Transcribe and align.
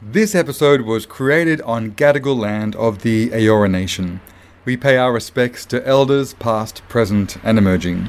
This 0.00 0.36
episode 0.36 0.82
was 0.82 1.06
created 1.06 1.60
on 1.62 1.90
Gadigal 1.90 2.38
land 2.38 2.76
of 2.76 3.02
the 3.02 3.30
Eora 3.30 3.68
Nation. 3.68 4.20
We 4.64 4.76
pay 4.76 4.96
our 4.96 5.12
respects 5.12 5.66
to 5.66 5.84
elders 5.84 6.34
past, 6.34 6.86
present, 6.88 7.36
and 7.42 7.58
emerging. 7.58 8.08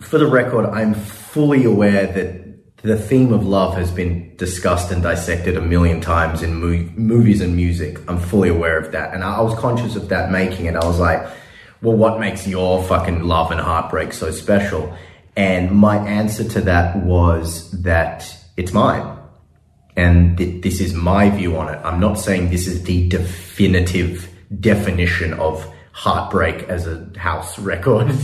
For 0.00 0.16
the 0.16 0.26
record, 0.26 0.64
I'm 0.64 0.94
fully 0.94 1.64
aware 1.64 2.06
that 2.06 2.78
the 2.78 2.96
theme 2.96 3.30
of 3.30 3.46
love 3.46 3.74
has 3.74 3.90
been 3.90 4.34
discussed 4.36 4.90
and 4.90 5.02
dissected 5.02 5.58
a 5.58 5.60
million 5.60 6.00
times 6.00 6.40
in 6.40 6.54
mo- 6.54 6.90
movies 6.96 7.42
and 7.42 7.54
music. 7.54 7.98
I'm 8.08 8.18
fully 8.18 8.48
aware 8.48 8.78
of 8.78 8.90
that. 8.92 9.12
And 9.12 9.22
I, 9.22 9.36
I 9.36 9.40
was 9.42 9.54
conscious 9.58 9.96
of 9.96 10.08
that 10.08 10.30
making 10.30 10.64
it. 10.64 10.76
I 10.76 10.86
was 10.86 10.98
like, 10.98 11.30
well, 11.82 11.94
what 11.94 12.18
makes 12.18 12.46
your 12.46 12.82
fucking 12.84 13.24
love 13.24 13.50
and 13.50 13.60
heartbreak 13.60 14.14
so 14.14 14.30
special? 14.30 14.96
And 15.36 15.72
my 15.72 15.98
answer 15.98 16.42
to 16.42 16.62
that 16.62 16.96
was 16.96 17.70
that 17.82 18.34
it's 18.56 18.72
mine. 18.72 19.19
And 19.96 20.38
th- 20.38 20.62
this 20.62 20.80
is 20.80 20.94
my 20.94 21.30
view 21.30 21.56
on 21.56 21.72
it. 21.72 21.78
I'm 21.84 22.00
not 22.00 22.14
saying 22.14 22.50
this 22.50 22.66
is 22.66 22.84
the 22.84 23.08
definitive 23.08 24.28
definition 24.60 25.34
of 25.34 25.72
heartbreak 25.92 26.68
as 26.68 26.86
a 26.86 27.10
house 27.16 27.58
record. 27.70 28.14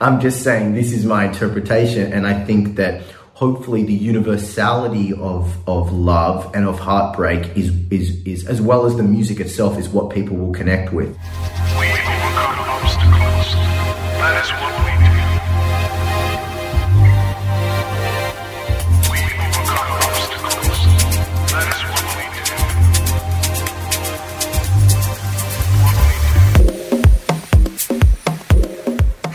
I'm 0.00 0.20
just 0.20 0.42
saying 0.42 0.74
this 0.74 0.92
is 0.92 1.04
my 1.04 1.26
interpretation. 1.26 2.12
And 2.12 2.26
I 2.26 2.44
think 2.44 2.76
that 2.76 3.02
hopefully 3.34 3.82
the 3.84 3.94
universality 3.94 5.12
of, 5.12 5.56
of 5.68 5.92
love 5.92 6.54
and 6.54 6.66
of 6.66 6.78
heartbreak 6.78 7.56
is, 7.56 7.72
is, 7.90 8.22
is, 8.24 8.46
as 8.46 8.60
well 8.60 8.86
as 8.86 8.96
the 8.96 9.02
music 9.02 9.40
itself, 9.40 9.78
is 9.78 9.88
what 9.88 10.10
people 10.10 10.36
will 10.36 10.52
connect 10.52 10.92
with. 10.92 11.08
We 11.78 11.86
overcome 11.90 12.58
obstacles. 12.68 13.54
That 13.54 14.44
is 14.44 14.50
what 14.52 14.73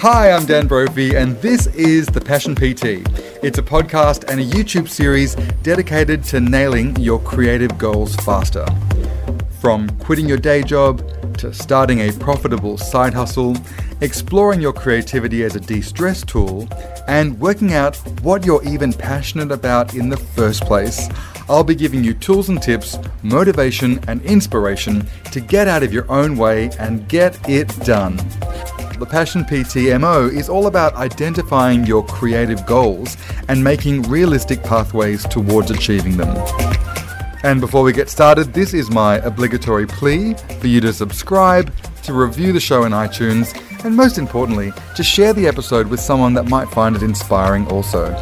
Hi, 0.01 0.31
I'm 0.31 0.45
Dan 0.45 0.65
Brophy, 0.65 1.17
and 1.17 1.35
this 1.41 1.67
is 1.67 2.07
The 2.07 2.21
Passion 2.21 2.55
PT. 2.55 3.05
It's 3.43 3.57
a 3.57 3.61
podcast 3.61 4.29
and 4.29 4.39
a 4.39 4.45
YouTube 4.45 4.87
series 4.87 5.35
dedicated 5.61 6.23
to 6.23 6.39
nailing 6.39 6.95
your 6.95 7.19
creative 7.19 7.77
goals 7.77 8.15
faster. 8.15 8.65
From 9.59 9.89
quitting 9.99 10.25
your 10.25 10.37
day 10.37 10.63
job 10.63 11.03
to 11.39 11.53
starting 11.53 11.99
a 11.99 12.13
profitable 12.13 12.77
side 12.77 13.13
hustle, 13.13 13.57
exploring 13.99 14.61
your 14.61 14.71
creativity 14.71 15.43
as 15.43 15.57
a 15.57 15.59
de 15.59 15.81
stress 15.81 16.23
tool, 16.23 16.69
and 17.09 17.37
working 17.37 17.73
out 17.73 17.97
what 18.21 18.45
you're 18.45 18.63
even 18.63 18.93
passionate 18.93 19.51
about 19.51 19.95
in 19.95 20.07
the 20.07 20.15
first 20.15 20.63
place, 20.63 21.09
I'll 21.49 21.63
be 21.63 21.73
giving 21.73 22.03
you 22.03 22.13
tools 22.13 22.49
and 22.49 22.61
tips, 22.61 22.99
motivation, 23.23 23.99
and 24.07 24.21
inspiration 24.21 25.07
to 25.31 25.41
get 25.41 25.67
out 25.67 25.81
of 25.81 25.91
your 25.91 26.09
own 26.11 26.37
way 26.37 26.69
and 26.77 27.09
get 27.09 27.49
it 27.49 27.67
done. 27.79 28.17
The 28.99 29.07
Passion 29.09 29.43
PTMO 29.43 30.31
is 30.31 30.47
all 30.47 30.67
about 30.67 30.93
identifying 30.93 31.87
your 31.87 32.05
creative 32.05 32.63
goals 32.67 33.17
and 33.47 33.63
making 33.63 34.03
realistic 34.03 34.61
pathways 34.61 35.23
towards 35.25 35.71
achieving 35.71 36.17
them. 36.17 36.29
And 37.41 37.59
before 37.59 37.81
we 37.81 37.93
get 37.93 38.09
started, 38.09 38.53
this 38.53 38.75
is 38.75 38.91
my 38.91 39.15
obligatory 39.15 39.87
plea 39.87 40.35
for 40.59 40.67
you 40.67 40.81
to 40.81 40.93
subscribe, 40.93 41.73
to 42.03 42.13
review 42.13 42.53
the 42.53 42.59
show 42.59 42.83
in 42.83 42.91
iTunes, 42.91 43.55
and 43.83 43.95
most 43.95 44.19
importantly, 44.19 44.71
to 44.95 45.03
share 45.03 45.33
the 45.33 45.47
episode 45.47 45.87
with 45.87 45.99
someone 45.99 46.35
that 46.35 46.47
might 46.47 46.69
find 46.69 46.95
it 46.95 47.01
inspiring 47.01 47.65
also. 47.67 48.13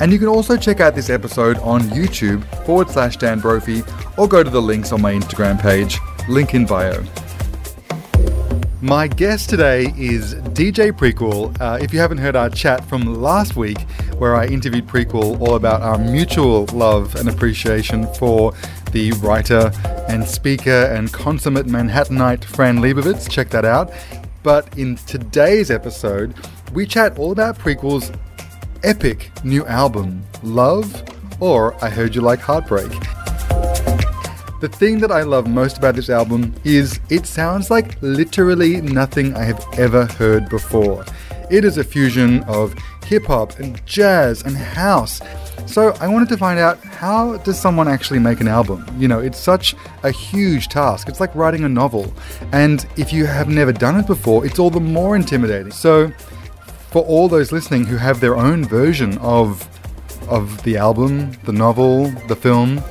And 0.00 0.12
you 0.12 0.18
can 0.18 0.28
also 0.28 0.56
check 0.56 0.80
out 0.80 0.94
this 0.94 1.10
episode 1.10 1.58
on 1.58 1.80
YouTube 1.82 2.44
forward 2.64 2.88
slash 2.88 3.16
Dan 3.16 3.40
Brophy 3.40 3.82
or 4.16 4.28
go 4.28 4.44
to 4.44 4.50
the 4.50 4.62
links 4.62 4.92
on 4.92 5.02
my 5.02 5.12
Instagram 5.12 5.60
page, 5.60 5.98
link 6.28 6.54
in 6.54 6.66
bio. 6.66 7.02
My 8.80 9.08
guest 9.08 9.50
today 9.50 9.92
is 9.98 10.36
DJ 10.36 10.92
Prequel. 10.92 11.60
Uh, 11.60 11.78
if 11.82 11.92
you 11.92 11.98
haven't 11.98 12.18
heard 12.18 12.36
our 12.36 12.48
chat 12.48 12.84
from 12.84 13.20
last 13.20 13.56
week, 13.56 13.80
where 14.18 14.36
I 14.36 14.46
interviewed 14.46 14.86
Prequel 14.86 15.40
all 15.40 15.56
about 15.56 15.82
our 15.82 15.98
mutual 15.98 16.66
love 16.66 17.16
and 17.16 17.28
appreciation 17.28 18.06
for 18.14 18.52
the 18.92 19.10
writer 19.14 19.72
and 20.08 20.24
speaker 20.24 20.70
and 20.70 21.12
consummate 21.12 21.66
Manhattanite 21.66 22.44
Fran 22.44 22.78
Lebowitz, 22.78 23.28
check 23.28 23.50
that 23.50 23.64
out. 23.64 23.92
But 24.44 24.78
in 24.78 24.94
today's 24.94 25.72
episode, 25.72 26.34
we 26.72 26.86
chat 26.86 27.18
all 27.18 27.32
about 27.32 27.58
Prequel's 27.58 28.12
epic 28.82 29.30
new 29.44 29.64
album, 29.66 30.22
Love, 30.42 31.04
or 31.40 31.74
I 31.84 31.88
Heard 31.88 32.14
You 32.14 32.20
Like 32.20 32.40
Heartbreak. 32.40 32.90
The 34.60 34.68
thing 34.68 34.98
that 34.98 35.12
I 35.12 35.22
love 35.22 35.46
most 35.46 35.78
about 35.78 35.94
this 35.94 36.10
album 36.10 36.54
is 36.64 36.98
it 37.10 37.26
sounds 37.26 37.70
like 37.70 38.00
literally 38.02 38.80
nothing 38.80 39.34
I 39.36 39.44
have 39.44 39.64
ever 39.78 40.06
heard 40.06 40.48
before. 40.48 41.04
It 41.50 41.64
is 41.64 41.78
a 41.78 41.84
fusion 41.84 42.42
of 42.44 42.74
hip 43.04 43.26
hop 43.26 43.58
and 43.58 43.84
jazz 43.86 44.42
and 44.42 44.56
house. 44.56 45.20
So 45.66 45.94
I 46.00 46.08
wanted 46.08 46.28
to 46.30 46.36
find 46.36 46.58
out 46.58 46.78
how 46.82 47.36
does 47.38 47.58
someone 47.58 47.88
actually 47.88 48.18
make 48.18 48.40
an 48.40 48.48
album? 48.48 48.84
You 48.98 49.06
know, 49.06 49.18
it's 49.18 49.38
such 49.38 49.74
a 50.02 50.10
huge 50.10 50.68
task. 50.68 51.08
It's 51.08 51.20
like 51.20 51.34
writing 51.34 51.64
a 51.64 51.68
novel. 51.68 52.12
And 52.52 52.86
if 52.96 53.12
you 53.12 53.26
have 53.26 53.48
never 53.48 53.72
done 53.72 53.98
it 53.98 54.06
before, 54.06 54.44
it's 54.44 54.58
all 54.58 54.70
the 54.70 54.80
more 54.80 55.14
intimidating. 55.14 55.72
So 55.72 56.12
for 56.90 57.02
all 57.04 57.28
those 57.28 57.52
listening 57.52 57.84
who 57.84 57.96
have 57.96 58.20
their 58.20 58.36
own 58.36 58.64
version 58.64 59.18
of 59.18 59.68
of 60.28 60.62
the 60.62 60.76
album, 60.76 61.32
the 61.44 61.52
novel, 61.52 62.10
the 62.28 62.36
film, 62.36 62.82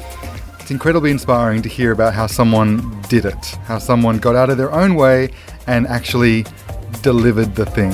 it's 0.59 0.71
incredibly 0.71 1.11
inspiring 1.11 1.61
to 1.61 1.69
hear 1.69 1.91
about 1.91 2.13
how 2.13 2.27
someone 2.27 3.01
did 3.09 3.25
it, 3.25 3.45
how 3.65 3.77
someone 3.77 4.17
got 4.17 4.35
out 4.35 4.49
of 4.49 4.57
their 4.57 4.71
own 4.71 4.95
way 4.95 5.29
and 5.67 5.87
actually 5.87 6.45
delivered 7.03 7.55
the 7.55 7.65
thing. 7.65 7.93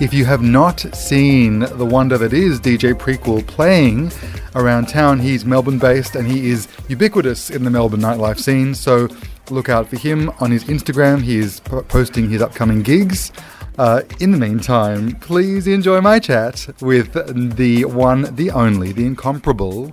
If 0.00 0.14
you 0.14 0.24
have 0.26 0.42
not 0.42 0.80
seen 0.94 1.60
the 1.60 1.84
wonder 1.84 2.16
that 2.18 2.32
is 2.32 2.60
DJ 2.60 2.94
Prequel 2.94 3.44
playing 3.46 4.12
around 4.54 4.88
town, 4.88 5.18
he's 5.18 5.44
Melbourne 5.44 5.80
based 5.80 6.14
and 6.14 6.30
he 6.30 6.50
is 6.50 6.68
ubiquitous 6.88 7.50
in 7.50 7.64
the 7.64 7.70
Melbourne 7.70 8.00
nightlife 8.00 8.38
scene. 8.38 8.76
So 8.76 9.08
look 9.50 9.68
out 9.68 9.88
for 9.88 9.96
him 9.96 10.30
on 10.38 10.52
his 10.52 10.64
Instagram. 10.64 11.22
He 11.22 11.38
is 11.38 11.58
posting 11.58 12.30
his 12.30 12.42
upcoming 12.42 12.82
gigs. 12.82 13.32
Uh, 13.78 14.02
in 14.18 14.32
the 14.32 14.38
meantime, 14.38 15.14
please 15.20 15.68
enjoy 15.68 16.00
my 16.00 16.18
chat 16.18 16.66
with 16.80 17.12
the 17.56 17.84
one, 17.84 18.34
the 18.34 18.50
only, 18.50 18.90
the 18.90 19.06
incomparable 19.06 19.92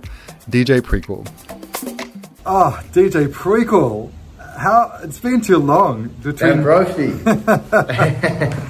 DJ 0.50 0.80
Prequel. 0.80 1.24
Ah, 2.44 2.82
DJ 2.92 3.28
Prequel. 3.28 4.10
How 4.58 4.98
it's 5.04 5.20
been 5.20 5.40
too 5.40 5.58
long 5.58 6.08
between. 6.20 6.56
Dan 6.56 6.62
Brophy. 6.64 7.12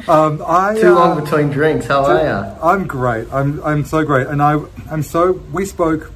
um, 0.08 0.42
I, 0.46 0.76
Too 0.78 0.88
uh, 0.88 0.94
long 0.94 1.24
between 1.24 1.48
drinks. 1.48 1.86
How 1.86 2.04
are 2.04 2.22
you? 2.22 2.62
I'm 2.62 2.86
great. 2.86 3.32
I'm 3.32 3.62
I'm 3.64 3.84
so 3.86 4.04
great, 4.04 4.26
and 4.26 4.42
I 4.42 4.60
I'm 4.90 5.02
so. 5.02 5.32
We 5.52 5.64
spoke 5.64 6.12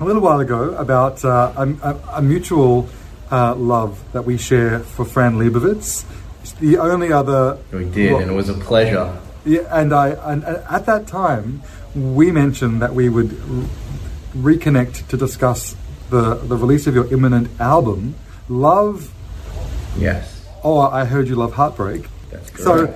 a 0.00 0.04
little 0.04 0.20
while 0.20 0.40
ago 0.40 0.74
about 0.74 1.24
uh, 1.24 1.52
a, 1.56 1.68
a, 1.82 1.98
a 2.14 2.22
mutual 2.22 2.90
uh, 3.30 3.54
love 3.54 4.02
that 4.12 4.26
we 4.26 4.36
share 4.36 4.80
for 4.80 5.06
Fran 5.06 5.38
Lebowitz. 5.38 6.04
The 6.60 6.78
only 6.78 7.12
other. 7.12 7.58
We 7.72 7.84
did, 7.84 8.12
and 8.20 8.30
it 8.30 8.34
was 8.34 8.48
a 8.48 8.54
pleasure. 8.54 9.16
Yeah, 9.44 9.60
and 9.70 9.92
I 9.94 10.08
and 10.10 10.44
and 10.44 10.56
at 10.68 10.84
that 10.86 11.06
time 11.06 11.62
we 11.94 12.30
mentioned 12.30 12.82
that 12.82 12.94
we 12.94 13.08
would 13.08 13.32
re- 14.34 14.56
reconnect 14.56 15.08
to 15.08 15.16
discuss 15.16 15.74
the 16.10 16.34
the 16.34 16.56
release 16.56 16.86
of 16.86 16.94
your 16.94 17.06
imminent 17.12 17.48
album, 17.60 18.14
Love. 18.48 19.10
Yes, 19.98 20.44
Oh, 20.62 20.78
I 20.80 21.04
heard 21.04 21.26
you 21.28 21.36
love 21.36 21.52
Heartbreak. 21.54 22.04
that's 22.30 22.62
So, 22.62 22.94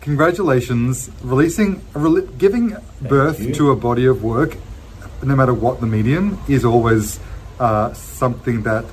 congratulations, 0.00 1.10
releasing, 1.22 1.80
rel- 1.94 2.20
giving 2.38 2.76
birth 3.00 3.40
you. 3.40 3.54
to 3.54 3.70
a 3.70 3.76
body 3.76 4.04
of 4.06 4.22
work, 4.22 4.56
no 5.22 5.34
matter 5.34 5.54
what 5.54 5.80
the 5.80 5.86
medium, 5.86 6.38
is 6.48 6.64
always 6.64 7.18
uh, 7.58 7.92
something 7.94 8.62
that 8.62 8.84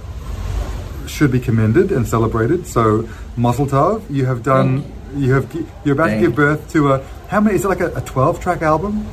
should 1.09 1.31
be 1.31 1.39
commended 1.39 1.91
and 1.91 2.07
celebrated. 2.07 2.67
So, 2.67 3.09
Mazel 3.35 3.67
Tov, 3.67 4.03
you 4.09 4.25
have 4.25 4.43
done. 4.43 4.83
You 5.15 5.33
have. 5.33 5.53
You're 5.83 5.93
about 5.93 6.09
Thank 6.09 6.21
to 6.21 6.27
give 6.27 6.35
birth 6.35 6.71
to 6.73 6.93
a. 6.93 7.03
How 7.27 7.41
many? 7.41 7.55
Is 7.55 7.65
it 7.65 7.67
like 7.67 7.81
a, 7.81 7.95
a 7.95 8.01
12 8.01 8.39
track 8.39 8.61
album? 8.61 9.05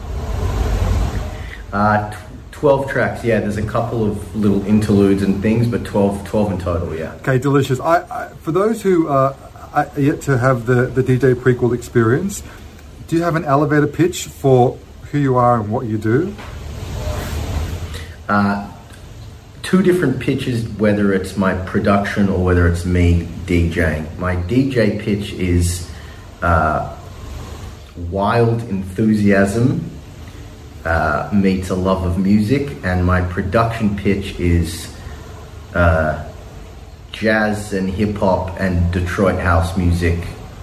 Uh, 1.72 2.10
tw- 2.10 2.26
12 2.56 2.90
tracks, 2.90 3.22
yeah, 3.22 3.38
there's 3.38 3.58
a 3.58 3.66
couple 3.66 4.02
of 4.02 4.34
little 4.34 4.64
interludes 4.64 5.22
and 5.22 5.42
things, 5.42 5.68
but 5.68 5.84
12, 5.84 6.26
12 6.26 6.52
in 6.52 6.58
total, 6.58 6.96
yeah. 6.96 7.12
Okay, 7.16 7.38
delicious. 7.38 7.78
I, 7.80 8.00
I 8.04 8.28
for 8.36 8.50
those 8.50 8.80
who 8.80 9.08
uh, 9.08 9.36
are 9.74 10.00
yet 10.00 10.22
to 10.22 10.38
have 10.38 10.64
the 10.64 10.86
the 10.86 11.02
DJ 11.02 11.34
prequel 11.34 11.74
experience, 11.74 12.42
do 13.08 13.16
you 13.16 13.22
have 13.22 13.36
an 13.36 13.44
elevator 13.44 13.86
pitch 13.86 14.24
for 14.24 14.78
who 15.12 15.18
you 15.18 15.36
are 15.36 15.60
and 15.60 15.70
what 15.70 15.84
you 15.84 15.98
do? 15.98 16.34
Two 19.66 19.82
different 19.82 20.20
pitches, 20.20 20.64
whether 20.78 21.12
it's 21.12 21.36
my 21.36 21.52
production 21.64 22.28
or 22.28 22.44
whether 22.44 22.68
it's 22.68 22.86
me 22.86 23.22
DJing. 23.46 24.16
My 24.16 24.36
DJ 24.36 25.02
pitch 25.02 25.32
is 25.32 25.90
uh, 26.40 26.96
wild 27.96 28.62
enthusiasm 28.68 29.90
uh, 30.84 31.28
meets 31.32 31.70
a 31.70 31.74
love 31.74 32.04
of 32.04 32.16
music, 32.16 32.76
and 32.84 33.04
my 33.04 33.22
production 33.22 33.96
pitch 33.96 34.38
is 34.38 34.96
uh, 35.74 36.32
jazz 37.10 37.72
and 37.72 37.90
hip 37.90 38.14
hop 38.18 38.60
and 38.60 38.92
Detroit 38.92 39.40
house 39.40 39.76
music 39.76 40.20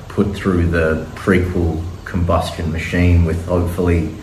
put 0.08 0.34
through 0.34 0.68
the 0.68 1.06
prequel 1.16 1.84
combustion 2.06 2.72
machine 2.72 3.26
with 3.26 3.46
hopefully 3.48 4.16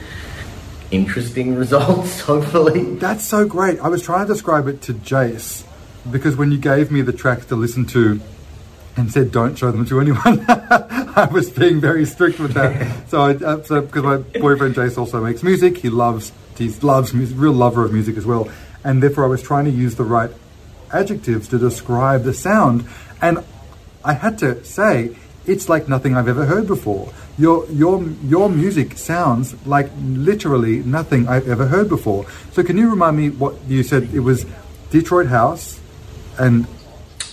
interesting 0.91 1.55
results. 1.57 2.21
Hopefully, 2.21 2.95
That's 2.97 3.25
so 3.25 3.47
great. 3.47 3.81
I 3.81 3.89
was 3.89 4.03
trying 4.03 4.27
to 4.27 4.33
describe 4.33 4.69
it 4.69 4.83
to 4.83 4.95
Jace 4.95 5.65
because 6.11 6.37
when 6.37 6.51
you 6.53 6.59
gave 6.59 6.91
me 6.91 7.03
the 7.03 7.13
tracks 7.13 7.47
to 7.47 7.57
listen 7.57 7.87
to 7.87 8.21
and 8.97 9.11
said 9.13 9.31
don't 9.31 9.57
show 9.57 9.71
them 9.71 9.87
to 9.87 10.01
anyone, 10.01 10.45
I 10.49 11.29
was 11.31 11.51
being 11.51 11.81
very 11.81 12.05
strict 12.05 12.39
with 12.39 12.55
that. 12.55 13.09
so, 13.09 13.21
I, 13.21 13.35
uh, 13.35 13.63
so 13.63 13.81
because 13.81 14.03
my 14.03 14.17
boyfriend 14.39 14.75
Jace 14.75 14.99
also 14.99 15.23
makes 15.23 15.43
music, 15.43 15.79
he 15.79 15.91
loves 15.91 16.33
he 16.57 16.69
loves 16.69 17.15
music, 17.15 17.37
real 17.39 17.53
lover 17.53 17.85
of 17.85 17.93
music 17.93 18.17
as 18.17 18.27
well, 18.27 18.51
and 18.85 19.03
therefore 19.03 19.25
I 19.25 19.29
was 19.29 19.43
trying 19.43 19.65
to 19.65 19.71
use 19.71 19.95
the 19.95 20.05
right 20.05 20.31
adjectives 20.93 21.49
to 21.49 21.59
describe 21.59 22.25
the 22.25 22.35
sound, 22.35 22.87
and 23.23 23.43
I 24.05 24.13
had 24.13 24.39
to 24.41 24.63
say 24.65 25.17
it's 25.47 25.69
like 25.69 25.89
nothing 25.89 26.17
I've 26.17 26.29
ever 26.29 26.47
heard 26.47 26.67
before. 26.67 27.13
Your 27.41 27.65
your 27.83 27.95
your 28.33 28.47
music 28.51 28.89
sounds 28.99 29.55
like 29.67 29.89
literally 30.29 30.77
nothing 30.99 31.27
I've 31.33 31.49
ever 31.49 31.67
heard 31.75 31.89
before. 31.89 32.23
So 32.53 32.63
can 32.63 32.77
you 32.77 32.91
remind 32.91 33.17
me 33.17 33.31
what 33.31 33.55
you 33.67 33.83
said? 33.83 34.03
It 34.13 34.21
was 34.21 34.45
Detroit 34.91 35.29
house, 35.29 35.81
and, 36.39 36.67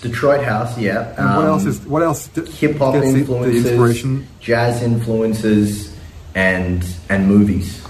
Detroit 0.02 0.44
house, 0.46 0.78
yeah. 0.78 1.14
and 1.18 1.26
what 1.36 1.46
Um, 1.46 1.52
else 1.54 1.66
is 1.66 1.78
what 1.94 2.04
else 2.04 2.28
d- 2.28 2.46
hip 2.62 2.78
hop 2.78 2.96
influences, 2.96 3.64
the 3.64 3.70
inspiration? 3.72 4.28
jazz 4.40 4.82
influences, 4.82 5.92
and 6.36 6.86
and 7.10 7.28
movies. 7.28 7.82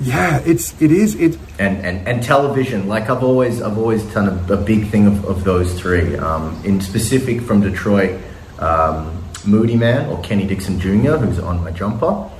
Yeah, 0.00 0.40
it's 0.44 0.74
it 0.80 0.92
is 0.92 1.14
it. 1.16 1.38
and, 1.58 1.74
and, 1.86 2.06
and 2.08 2.22
television. 2.22 2.86
Like 2.88 3.08
I've 3.10 3.22
always 3.24 3.62
I've 3.62 3.78
always 3.78 4.02
done 4.14 4.28
a, 4.28 4.52
a 4.54 4.56
big 4.56 4.88
thing 4.90 5.06
of, 5.06 5.24
of 5.24 5.42
those 5.44 5.72
three. 5.80 6.16
Um, 6.16 6.60
in 6.64 6.80
specific 6.80 7.40
from 7.40 7.60
Detroit, 7.62 8.20
um, 8.58 9.21
Moodymann 9.44 10.08
or 10.08 10.22
Kenny 10.22 10.46
Dixon 10.46 10.78
Jr., 10.78 11.16
who's 11.16 11.38
on 11.38 11.62
my 11.62 11.70
jumper, 11.70 12.30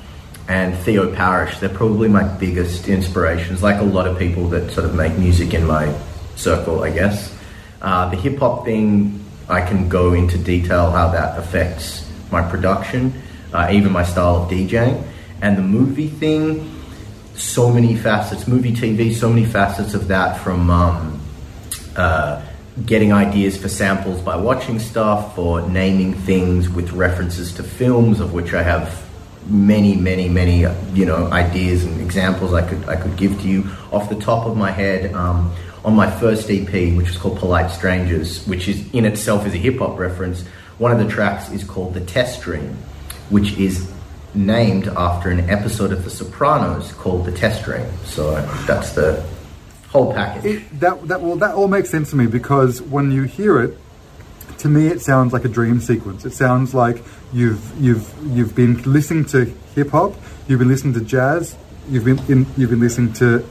and 0.49 0.76
Theo 0.78 1.14
Parrish. 1.14 1.58
They're 1.58 1.69
probably 1.69 2.08
my 2.08 2.22
biggest 2.22 2.88
inspirations. 2.88 3.62
Like 3.62 3.81
a 3.81 3.84
lot 3.84 4.06
of 4.06 4.19
people 4.19 4.49
that 4.49 4.70
sort 4.72 4.87
of 4.87 4.94
make 4.94 5.16
music 5.19 5.54
in 5.54 5.66
my 5.66 5.94
circle, 6.37 6.82
I 6.82 6.90
guess. 6.90 7.37
Uh, 7.81 8.10
the 8.10 8.16
hip 8.16 8.38
hop 8.38 8.64
thing, 8.64 9.25
I 9.49 9.60
can 9.60 9.88
go 9.88 10.14
into 10.14 10.38
detail 10.38 10.90
how 10.90 11.08
that 11.08 11.38
affects 11.38 12.08
my 12.31 12.49
production, 12.49 13.12
uh, 13.52 13.69
even 13.72 13.93
my 13.93 14.04
style 14.04 14.44
of 14.44 14.50
DJing. 14.50 15.02
And 15.40 15.56
the 15.56 15.62
movie 15.62 16.08
thing, 16.08 16.81
so 17.34 17.70
many 17.70 17.96
facets, 17.96 18.46
movie, 18.46 18.72
TV, 18.72 19.12
so 19.12 19.28
many 19.28 19.44
facets 19.44 19.94
of 19.94 20.08
that 20.08 20.38
from 20.38 20.70
um, 20.70 21.20
uh, 21.96 22.43
getting 22.86 23.12
ideas 23.12 23.56
for 23.56 23.69
samples 23.69 24.20
by 24.20 24.36
watching 24.36 24.78
stuff 24.78 25.38
or 25.38 25.66
naming 25.69 26.14
things 26.14 26.69
with 26.69 26.92
references 26.92 27.52
to 27.54 27.62
films, 27.62 28.20
of 28.20 28.32
which 28.32 28.54
I 28.54 28.62
have 28.62 29.06
many, 29.46 29.94
many, 29.94 30.28
many, 30.28 30.60
you 30.94 31.04
know, 31.04 31.26
ideas 31.32 31.84
and 31.84 32.00
examples 32.00 32.54
I 32.54 32.66
could 32.66 32.88
I 32.88 32.96
could 32.96 33.16
give 33.16 33.40
to 33.42 33.48
you 33.48 33.69
off 33.90 34.08
the 34.08 34.16
top 34.16 34.46
of 34.46 34.56
my 34.56 34.70
head. 34.70 35.12
Um, 35.14 35.52
on 35.84 35.94
my 35.94 36.10
first 36.10 36.48
EP, 36.50 36.96
which 36.96 37.08
is 37.08 37.16
called 37.16 37.38
Polite 37.38 37.70
Strangers, 37.70 38.46
which 38.46 38.69
is 38.69 38.88
in 38.92 39.04
itself 39.04 39.46
is 39.46 39.54
a 39.54 39.58
hip 39.58 39.78
hop 39.78 39.98
reference. 39.98 40.46
One 40.78 40.92
of 40.92 40.98
the 40.98 41.08
tracks 41.08 41.50
is 41.50 41.64
called 41.64 41.94
The 41.94 42.00
Test 42.00 42.42
Dream, 42.42 42.76
which 43.30 43.58
is 43.58 43.90
named 44.34 44.88
after 44.88 45.30
an 45.30 45.50
episode 45.50 45.92
of 45.92 46.04
The 46.04 46.10
Sopranos 46.10 46.92
called 46.92 47.26
The 47.26 47.32
Test 47.32 47.64
Dream. 47.64 47.86
So 48.04 48.34
that's 48.66 48.92
the 48.92 49.25
whole 49.92 50.12
package. 50.14 50.44
It, 50.44 50.80
that 50.80 51.06
that 51.08 51.20
well, 51.20 51.36
that 51.36 51.54
all 51.54 51.68
makes 51.68 51.90
sense 51.90 52.10
to 52.10 52.16
me 52.16 52.26
because 52.26 52.80
when 52.80 53.12
you 53.12 53.24
hear 53.24 53.60
it, 53.60 53.78
to 54.58 54.68
me 54.68 54.86
it 54.86 55.00
sounds 55.00 55.32
like 55.32 55.44
a 55.44 55.48
dream 55.48 55.80
sequence. 55.80 56.24
It 56.24 56.32
sounds 56.32 56.74
like 56.74 57.04
you've 57.32 57.62
you've 57.80 58.12
you've 58.24 58.54
been 58.54 58.82
listening 58.82 59.26
to 59.26 59.44
hip 59.74 59.90
hop, 59.90 60.14
you've 60.48 60.58
been 60.58 60.68
listening 60.68 60.94
to 60.94 61.00
jazz, 61.02 61.56
you've 61.88 62.04
been 62.04 62.18
in, 62.28 62.46
you've 62.56 62.70
been 62.70 62.80
listening 62.80 63.12
to 63.14 63.44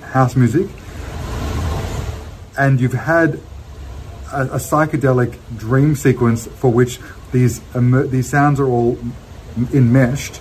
house 0.00 0.34
music, 0.34 0.68
and 2.58 2.80
you've 2.80 2.94
had 2.94 3.34
a, 4.32 4.42
a 4.42 4.58
psychedelic 4.58 5.38
dream 5.58 5.94
sequence 5.94 6.46
for 6.46 6.72
which 6.72 6.98
these 7.32 7.60
emer- 7.74 8.06
these 8.06 8.28
sounds 8.28 8.58
are 8.60 8.66
all 8.66 8.98
enmeshed. 9.74 10.40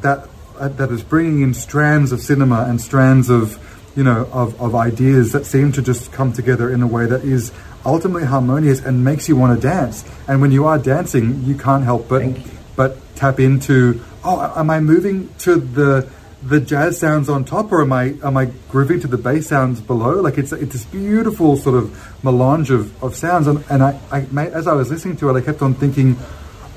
That 0.00 0.28
uh, 0.58 0.68
that 0.68 0.90
is 0.90 1.02
bringing 1.02 1.42
in 1.42 1.52
strands 1.52 2.10
of 2.10 2.20
cinema 2.20 2.64
and 2.68 2.80
strands 2.80 3.28
of 3.28 3.58
you 3.96 4.02
know 4.02 4.28
of, 4.32 4.60
of 4.60 4.74
ideas 4.74 5.32
that 5.32 5.46
seem 5.46 5.72
to 5.72 5.82
just 5.82 6.12
come 6.12 6.32
together 6.32 6.72
in 6.72 6.82
a 6.82 6.86
way 6.86 7.06
that 7.06 7.24
is 7.24 7.52
ultimately 7.84 8.26
harmonious 8.26 8.80
and 8.80 9.04
makes 9.04 9.28
you 9.28 9.36
want 9.36 9.60
to 9.60 9.68
dance. 9.68 10.04
And 10.28 10.40
when 10.40 10.52
you 10.52 10.66
are 10.66 10.78
dancing, 10.78 11.44
you 11.44 11.56
can't 11.56 11.84
help 11.84 12.08
but 12.08 12.22
but 12.76 12.98
tap 13.16 13.40
into 13.40 14.00
oh, 14.24 14.52
am 14.56 14.70
I 14.70 14.80
moving 14.80 15.28
to 15.40 15.56
the 15.56 16.08
the 16.42 16.60
jazz 16.60 16.98
sounds 16.98 17.28
on 17.28 17.44
top, 17.44 17.70
or 17.70 17.82
am 17.82 17.92
I 17.92 18.14
am 18.24 18.36
I 18.36 18.46
grooving 18.68 19.00
to 19.00 19.06
the 19.06 19.18
bass 19.18 19.48
sounds 19.48 19.80
below? 19.80 20.20
Like 20.20 20.38
it's 20.38 20.52
it's 20.52 20.72
this 20.72 20.84
beautiful 20.86 21.56
sort 21.56 21.76
of 21.76 22.24
melange 22.24 22.70
of, 22.70 23.02
of 23.02 23.14
sounds, 23.14 23.46
and, 23.46 23.64
and 23.70 23.82
I, 23.82 23.98
I 24.10 24.46
as 24.46 24.66
I 24.66 24.72
was 24.72 24.90
listening 24.90 25.16
to 25.18 25.30
it, 25.30 25.34
I 25.34 25.40
kept 25.40 25.62
on 25.62 25.74
thinking, 25.74 26.16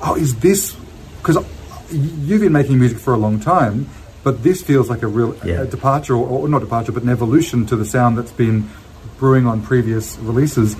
oh, 0.01 0.15
is 0.15 0.35
this 0.39 0.75
because 1.17 1.37
uh, 1.37 1.43
you've 1.91 2.41
been 2.41 2.53
making 2.53 2.79
music 2.79 2.99
for 2.99 3.13
a 3.13 3.17
long 3.17 3.39
time, 3.39 3.89
but 4.25 4.43
this 4.43 4.61
feels 4.61 4.89
like 4.89 5.03
a 5.03 5.07
real 5.07 5.33
Yeah. 5.45 5.61
a 5.61 5.65
departure, 5.65 6.15
or, 6.15 6.27
or 6.27 6.47
not 6.49 6.59
departure, 6.59 6.91
but 6.91 7.03
an 7.03 7.09
evolution 7.09 7.65
to 7.67 7.75
the 7.77 7.85
sound 7.85 8.17
that's 8.17 8.33
been 8.33 8.67
brewing 9.19 9.45
on 9.47 9.61
previous 9.61 10.17
releases. 10.17 10.75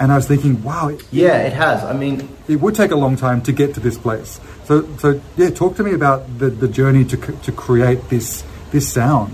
And 0.00 0.12
I 0.12 0.16
was 0.16 0.26
thinking, 0.26 0.62
wow, 0.62 0.88
it, 0.88 1.02
Yeah, 1.10 1.38
it 1.48 1.52
has. 1.54 1.82
I 1.84 1.92
mean, 1.92 2.28
it 2.48 2.60
would 2.60 2.74
take 2.74 2.90
a 2.90 2.96
long 2.96 3.16
time 3.16 3.40
to 3.42 3.52
get 3.52 3.72
to 3.74 3.80
this 3.80 3.96
place. 3.96 4.40
So, 4.64 4.86
so 4.98 5.20
yeah, 5.36 5.50
talk 5.50 5.76
to 5.76 5.82
me 5.84 5.92
about 5.94 6.38
the, 6.38 6.50
the 6.50 6.68
journey 6.68 7.04
to, 7.06 7.16
to 7.16 7.52
create 7.52 8.10
this 8.10 8.44
this 8.72 8.86
sound. 8.92 9.32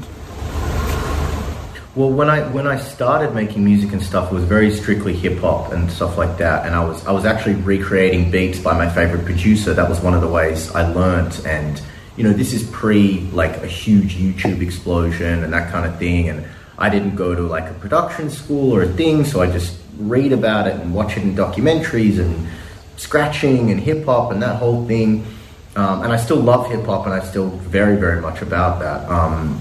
Well, 1.97 2.11
when 2.11 2.29
I 2.29 2.41
when 2.57 2.67
I 2.67 2.77
started 2.77 3.35
making 3.35 3.65
music 3.65 3.93
and 3.93 4.03
stuff, 4.03 4.31
it 4.31 4.35
was 4.35 4.45
very 4.45 4.71
strictly 4.71 5.15
hip 5.15 5.39
hop 5.39 5.73
and 5.73 5.91
stuff 5.91 6.19
like 6.19 6.39
that. 6.39 6.67
And 6.67 6.75
I 6.75 6.85
was 6.85 7.07
I 7.07 7.13
was 7.13 7.25
actually 7.25 7.55
recreating 7.57 8.31
beats 8.31 8.59
by 8.59 8.75
my 8.77 8.89
favorite 8.89 9.25
producer. 9.25 9.75
That 9.75 9.89
was 9.89 10.01
one 10.01 10.15
of 10.15 10.21
the 10.21 10.29
ways 10.29 10.75
I 10.75 10.83
learnt. 10.93 11.47
And 11.47 11.81
you 12.17 12.25
know, 12.25 12.33
this 12.33 12.53
is 12.53 12.63
pre 12.71 13.21
like 13.33 13.57
a 13.63 13.67
huge 13.67 14.17
YouTube 14.17 14.61
explosion 14.61 15.43
and 15.43 15.53
that 15.53 15.71
kind 15.71 15.87
of 15.87 15.99
thing. 15.99 16.29
And 16.29 16.47
I 16.79 16.89
didn't 16.89 17.17
go 17.17 17.35
to 17.35 17.43
like 17.43 17.71
a 17.71 17.75
production 17.75 18.31
school 18.31 18.75
or 18.75 18.83
a 18.83 18.89
thing, 18.89 19.25
so 19.25 19.41
I 19.41 19.51
just 19.51 19.79
read 19.99 20.33
about 20.33 20.67
it 20.67 20.75
and 20.75 20.95
watch 20.95 21.17
it 21.17 21.23
in 21.23 21.35
documentaries 21.35 22.19
and 22.19 22.49
scratching 22.97 23.71
and 23.71 23.81
hip 23.81 24.05
hop 24.05 24.33
and 24.33 24.43
that 24.43 24.57
whole 24.57 24.87
thing. 24.87 25.25
Um, 25.77 26.03
and 26.03 26.13
I 26.13 26.17
still 26.17 26.39
love 26.39 26.71
hip 26.71 26.85
hop, 26.85 27.07
and 27.07 27.15
I 27.15 27.21
still 27.21 27.51
very 27.51 27.97
very 27.97 28.21
much 28.21 28.43
about 28.43 28.81
that. 28.81 29.09
Um, 29.09 29.61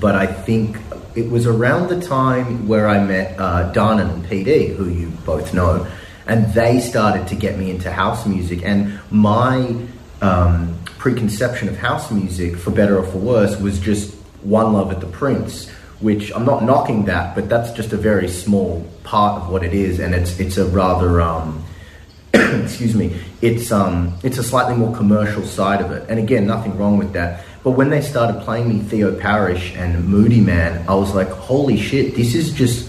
but 0.00 0.14
I 0.14 0.26
think 0.26 0.78
it 1.14 1.30
was 1.30 1.46
around 1.46 1.88
the 1.88 2.00
time 2.00 2.68
where 2.68 2.88
I 2.88 3.02
met 3.02 3.38
uh, 3.38 3.72
and 3.74 4.24
PD, 4.24 4.74
who 4.74 4.88
you 4.88 5.08
both 5.24 5.54
know, 5.54 5.86
and 6.26 6.52
they 6.52 6.80
started 6.80 7.28
to 7.28 7.34
get 7.34 7.58
me 7.58 7.70
into 7.70 7.90
house 7.90 8.26
music. 8.26 8.62
And 8.64 8.98
my 9.10 9.74
um, 10.20 10.75
preconception 10.98 11.68
of 11.68 11.76
house 11.76 12.10
music, 12.10 12.56
for 12.56 12.70
better 12.70 12.98
or 12.98 13.04
for 13.04 13.18
worse, 13.18 13.58
was 13.60 13.78
just 13.78 14.14
One 14.42 14.72
Love 14.72 14.90
at 14.92 15.00
the 15.00 15.06
Prince, 15.06 15.68
which 16.00 16.32
I'm 16.34 16.44
not 16.44 16.64
knocking 16.64 17.04
that, 17.06 17.34
but 17.34 17.48
that's 17.48 17.72
just 17.72 17.92
a 17.92 17.96
very 17.96 18.28
small 18.28 18.86
part 19.04 19.42
of 19.42 19.48
what 19.50 19.62
it 19.64 19.72
is, 19.72 20.00
and 20.00 20.14
it's 20.14 20.38
it's 20.38 20.56
a 20.56 20.66
rather 20.66 21.20
um, 21.20 21.64
excuse 22.62 22.94
me, 22.94 23.18
it's 23.40 23.72
um, 23.72 24.14
it's 24.22 24.38
a 24.38 24.42
slightly 24.42 24.74
more 24.74 24.94
commercial 24.94 25.44
side 25.44 25.80
of 25.80 25.90
it. 25.92 26.08
And 26.08 26.18
again, 26.18 26.46
nothing 26.46 26.76
wrong 26.76 26.98
with 26.98 27.12
that. 27.14 27.44
But 27.62 27.72
when 27.72 27.90
they 27.90 28.00
started 28.00 28.42
playing 28.42 28.68
me 28.68 28.80
Theo 28.80 29.18
Parrish 29.18 29.74
and 29.74 30.04
Moodymann, 30.04 30.86
I 30.86 30.94
was 30.94 31.14
like, 31.14 31.28
holy 31.28 31.76
shit, 31.76 32.14
this 32.14 32.34
is 32.34 32.52
just 32.52 32.88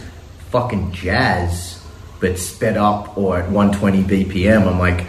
fucking 0.51 0.91
jazz, 0.91 1.83
but 2.19 2.37
sped 2.37 2.77
up 2.77 3.17
or 3.17 3.37
at 3.39 3.49
120 3.49 4.03
BPM. 4.03 4.67
I'm 4.67 4.79
like, 4.79 5.07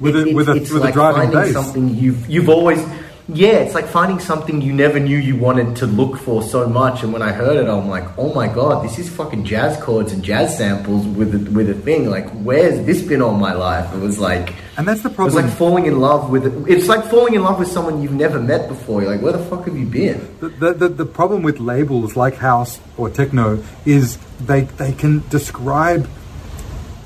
With 0.00 0.16
a- 0.16 0.32
with 0.34 0.48
a- 0.48 0.52
with 0.54 0.84
a 0.84 0.92
driving 0.92 1.30
finding 1.32 1.40
bass. 1.40 1.52
something 1.52 1.94
you've 1.94 2.28
you've 2.28 2.48
always. 2.48 2.84
Yeah, 3.28 3.54
it's 3.54 3.74
like 3.74 3.86
finding 3.88 4.20
something 4.20 4.62
you 4.62 4.72
never 4.72 5.00
knew 5.00 5.16
you 5.18 5.34
wanted 5.34 5.74
to 5.82 5.86
look 5.86 6.16
for 6.16 6.44
so 6.44 6.68
much. 6.68 7.02
And 7.02 7.12
when 7.12 7.22
I 7.22 7.32
heard 7.32 7.56
it, 7.56 7.68
I'm 7.68 7.88
like, 7.88 8.04
oh 8.16 8.32
my 8.32 8.46
god, 8.46 8.84
this 8.84 9.00
is 9.00 9.08
fucking 9.08 9.42
jazz 9.42 9.76
chords 9.82 10.12
and 10.12 10.22
jazz 10.22 10.56
samples 10.56 11.04
with 11.04 11.34
a, 11.34 11.50
with 11.50 11.68
a 11.68 11.74
thing. 11.74 12.08
Like, 12.08 12.30
where's 12.30 12.86
this 12.86 13.02
been 13.02 13.20
all 13.22 13.34
my 13.34 13.52
life? 13.52 13.92
It 13.92 13.98
was 13.98 14.20
like, 14.20 14.54
And 14.78 14.86
that's 14.86 15.02
the 15.02 15.08
it 15.08 15.18
was 15.18 15.32
problem. 15.32 15.44
like 15.46 15.54
falling 15.56 15.86
in 15.86 15.98
love 15.98 16.30
with. 16.30 16.46
it. 16.46 16.70
It's 16.72 16.86
like 16.86 17.04
falling 17.06 17.34
in 17.34 17.42
love 17.42 17.58
with 17.58 17.66
someone 17.66 18.00
you've 18.00 18.12
never 18.12 18.38
met 18.38 18.68
before. 18.68 19.02
You're 19.02 19.10
like, 19.10 19.22
where 19.22 19.32
the 19.32 19.40
fuck 19.50 19.64
have 19.66 19.76
you 19.76 19.86
been? 19.86 20.20
The, 20.38 20.48
the, 20.50 20.72
the, 20.74 20.88
the 20.90 21.06
problem 21.06 21.42
with 21.42 21.58
labels 21.58 22.14
like 22.14 22.36
house 22.36 22.78
or 22.96 23.10
techno 23.10 23.60
is 23.84 24.18
they 24.38 24.60
they 24.78 24.92
can 24.92 25.24
describe 25.30 26.08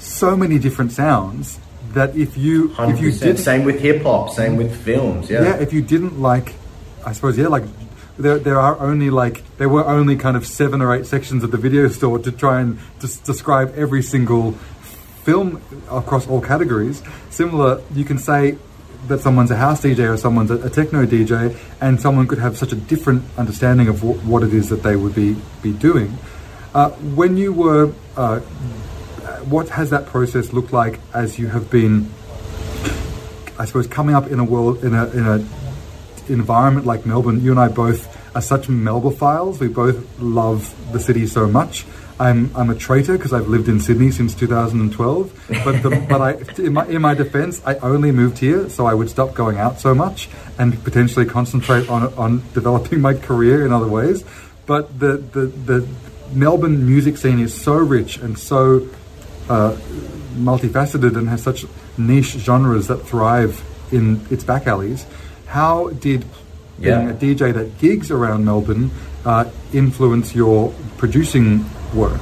so 0.00 0.36
many 0.36 0.58
different 0.58 0.92
sounds 0.92 1.58
that 1.94 2.16
if 2.16 2.36
you 2.36 2.70
if 2.70 2.76
Hundred 2.76 3.00
you 3.00 3.12
did 3.12 3.38
Same 3.38 3.64
with 3.64 3.80
hip 3.80 4.02
hop. 4.02 4.30
Same 4.30 4.56
with 4.56 4.74
films. 4.84 5.30
Yeah. 5.30 5.42
yeah 5.42 5.56
if 5.56 5.72
you 5.72 5.82
didn't 5.82 6.20
like 6.20 6.54
I 7.04 7.12
suppose 7.12 7.36
yeah 7.38 7.48
like 7.48 7.64
there, 8.18 8.38
there 8.38 8.58
are 8.60 8.78
only 8.80 9.10
like 9.10 9.42
there 9.56 9.68
were 9.68 9.86
only 9.86 10.16
kind 10.16 10.36
of 10.36 10.46
seven 10.46 10.82
or 10.82 10.94
eight 10.94 11.06
sections 11.06 11.42
of 11.42 11.50
the 11.50 11.56
video 11.56 11.88
store 11.88 12.18
to 12.18 12.30
try 12.30 12.60
and 12.60 12.78
des- 13.00 13.22
describe 13.24 13.72
every 13.76 14.02
single 14.02 14.52
film 15.24 15.62
across 15.90 16.26
all 16.28 16.40
categories. 16.40 17.02
Similar, 17.30 17.82
you 17.94 18.04
can 18.04 18.18
say 18.18 18.58
that 19.08 19.20
someone's 19.20 19.50
a 19.50 19.56
house 19.56 19.82
DJ 19.82 20.10
or 20.12 20.16
someone's 20.16 20.50
a, 20.50 20.56
a 20.66 20.70
techno 20.70 21.06
DJ, 21.06 21.56
and 21.80 22.00
someone 22.00 22.26
could 22.26 22.38
have 22.38 22.56
such 22.56 22.72
a 22.72 22.76
different 22.76 23.24
understanding 23.38 23.88
of 23.88 24.00
wh- 24.00 24.26
what 24.28 24.42
it 24.42 24.52
is 24.52 24.68
that 24.68 24.82
they 24.82 24.96
would 24.96 25.14
be 25.14 25.36
be 25.62 25.72
doing. 25.72 26.16
Uh, 26.74 26.90
when 26.90 27.36
you 27.36 27.52
were, 27.52 27.92
uh, 28.16 28.40
what 29.46 29.68
has 29.70 29.90
that 29.90 30.06
process 30.06 30.52
looked 30.52 30.72
like 30.72 31.00
as 31.14 31.38
you 31.38 31.48
have 31.48 31.70
been? 31.70 32.10
I 33.58 33.64
suppose 33.66 33.86
coming 33.86 34.14
up 34.14 34.26
in 34.28 34.38
a 34.38 34.44
world 34.44 34.84
in 34.84 34.94
a 34.94 35.06
in 35.10 35.26
a 35.26 35.46
environment 36.28 36.86
like 36.86 37.04
Melbourne, 37.06 37.42
you 37.42 37.50
and 37.50 37.60
I 37.60 37.68
both 37.68 38.16
are 38.34 38.42
such 38.42 38.68
Melbophiles. 38.68 39.58
We 39.58 39.68
both 39.68 40.18
love 40.18 40.74
the 40.92 41.00
city 41.00 41.26
so 41.26 41.46
much. 41.46 41.84
I'm, 42.18 42.54
I'm 42.54 42.68
a 42.68 42.74
traitor 42.74 43.16
because 43.16 43.32
I've 43.32 43.48
lived 43.48 43.68
in 43.68 43.80
Sydney 43.80 44.10
since 44.10 44.34
2012. 44.34 45.46
But 45.64 45.82
the, 45.82 46.06
but 46.08 46.20
I 46.20 46.62
in 46.62 46.74
my 46.74 46.86
in 46.86 47.00
my 47.00 47.14
defence, 47.14 47.62
I 47.64 47.76
only 47.76 48.12
moved 48.12 48.38
here 48.38 48.68
so 48.68 48.86
I 48.86 48.94
would 48.94 49.08
stop 49.08 49.34
going 49.34 49.58
out 49.58 49.80
so 49.80 49.94
much 49.94 50.28
and 50.58 50.82
potentially 50.84 51.24
concentrate 51.24 51.88
on 51.88 52.12
on 52.14 52.42
developing 52.52 53.00
my 53.00 53.14
career 53.14 53.64
in 53.64 53.72
other 53.72 53.88
ways. 53.88 54.24
But 54.66 55.00
the 55.00 55.16
the, 55.16 55.46
the 55.46 55.88
Melbourne 56.32 56.86
music 56.86 57.16
scene 57.16 57.40
is 57.40 57.58
so 57.58 57.74
rich 57.74 58.18
and 58.18 58.38
so 58.38 58.86
uh, 59.50 59.72
multifaceted 60.36 61.16
and 61.18 61.28
has 61.28 61.42
such 61.42 61.66
niche 61.98 62.32
genres 62.38 62.86
that 62.86 62.98
thrive 62.98 63.62
in 63.92 64.24
its 64.30 64.44
back 64.44 64.66
alleys. 64.66 65.04
How 65.46 65.90
did 65.90 66.24
being 66.80 67.08
Yeah. 67.08 67.10
a 67.10 67.14
DJ 67.14 67.52
that 67.52 67.78
gigs 67.78 68.10
around 68.10 68.44
Melbourne 68.44 68.90
uh, 69.26 69.44
influence 69.72 70.34
your 70.34 70.72
producing 70.96 71.64
work? 71.94 72.20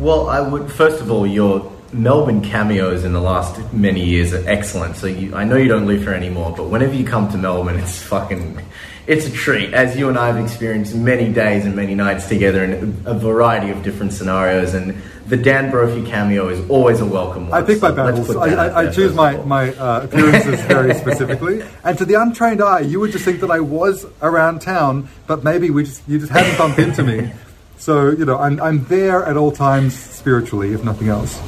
Well, 0.00 0.28
I 0.28 0.40
would 0.40 0.70
first 0.72 1.00
of 1.00 1.10
all, 1.10 1.26
your 1.26 1.70
Melbourne 1.92 2.40
cameos 2.42 3.04
in 3.04 3.12
the 3.12 3.20
last 3.20 3.60
many 3.72 4.04
years 4.04 4.34
are 4.34 4.42
excellent. 4.48 4.96
So 4.96 5.06
you, 5.06 5.34
I 5.36 5.44
know 5.44 5.56
you 5.56 5.68
don't 5.68 5.86
live 5.86 6.02
here 6.02 6.12
anymore, 6.14 6.52
but 6.56 6.64
whenever 6.68 6.94
you 6.94 7.04
come 7.04 7.30
to 7.30 7.38
Melbourne, 7.38 7.78
it's 7.78 8.02
fucking, 8.02 8.58
it's 9.06 9.26
a 9.26 9.30
treat. 9.30 9.74
As 9.74 9.96
you 9.96 10.08
and 10.08 10.18
I 10.18 10.28
have 10.28 10.42
experienced 10.42 10.94
many 10.94 11.32
days 11.32 11.66
and 11.66 11.76
many 11.76 11.94
nights 11.94 12.28
together 12.28 12.64
in 12.64 13.02
a 13.04 13.14
variety 13.14 13.70
of 13.70 13.82
different 13.82 14.12
scenarios, 14.12 14.74
and 14.74 15.00
the 15.26 15.36
Dan 15.36 15.70
Brophy 15.70 16.04
cameo 16.08 16.48
is 16.48 16.68
always 16.70 17.00
a 17.00 17.06
welcome 17.06 17.48
one. 17.48 17.62
I 17.62 17.66
pick 17.66 17.80
my 17.82 17.90
battles. 17.90 18.26
put 18.26 18.36
I, 18.36 18.54
I, 18.54 18.80
I 18.82 18.90
choose 18.90 19.14
my, 19.14 19.36
my 19.38 19.74
uh, 19.74 20.02
appearances 20.04 20.60
very 20.62 20.94
specifically. 20.94 21.62
And 21.82 21.98
to 21.98 22.04
the 22.04 22.14
untrained 22.14 22.62
eye, 22.62 22.80
you 22.80 23.00
would 23.00 23.12
just 23.12 23.24
think 23.24 23.40
that 23.40 23.50
I 23.50 23.60
was 23.60 24.06
around 24.22 24.60
town, 24.60 25.08
but 25.26 25.44
maybe 25.44 25.70
we 25.70 25.84
just 25.84 26.06
you 26.08 26.18
just 26.18 26.32
hadn't 26.32 26.56
bumped 26.56 26.78
into 26.78 27.02
me. 27.02 27.32
So 27.76 28.10
you 28.10 28.24
know, 28.24 28.38
I'm 28.38 28.60
I'm 28.60 28.84
there 28.84 29.24
at 29.24 29.36
all 29.36 29.52
times 29.52 29.94
spiritually, 29.98 30.72
if 30.72 30.84
nothing 30.84 31.08
else. 31.08 31.38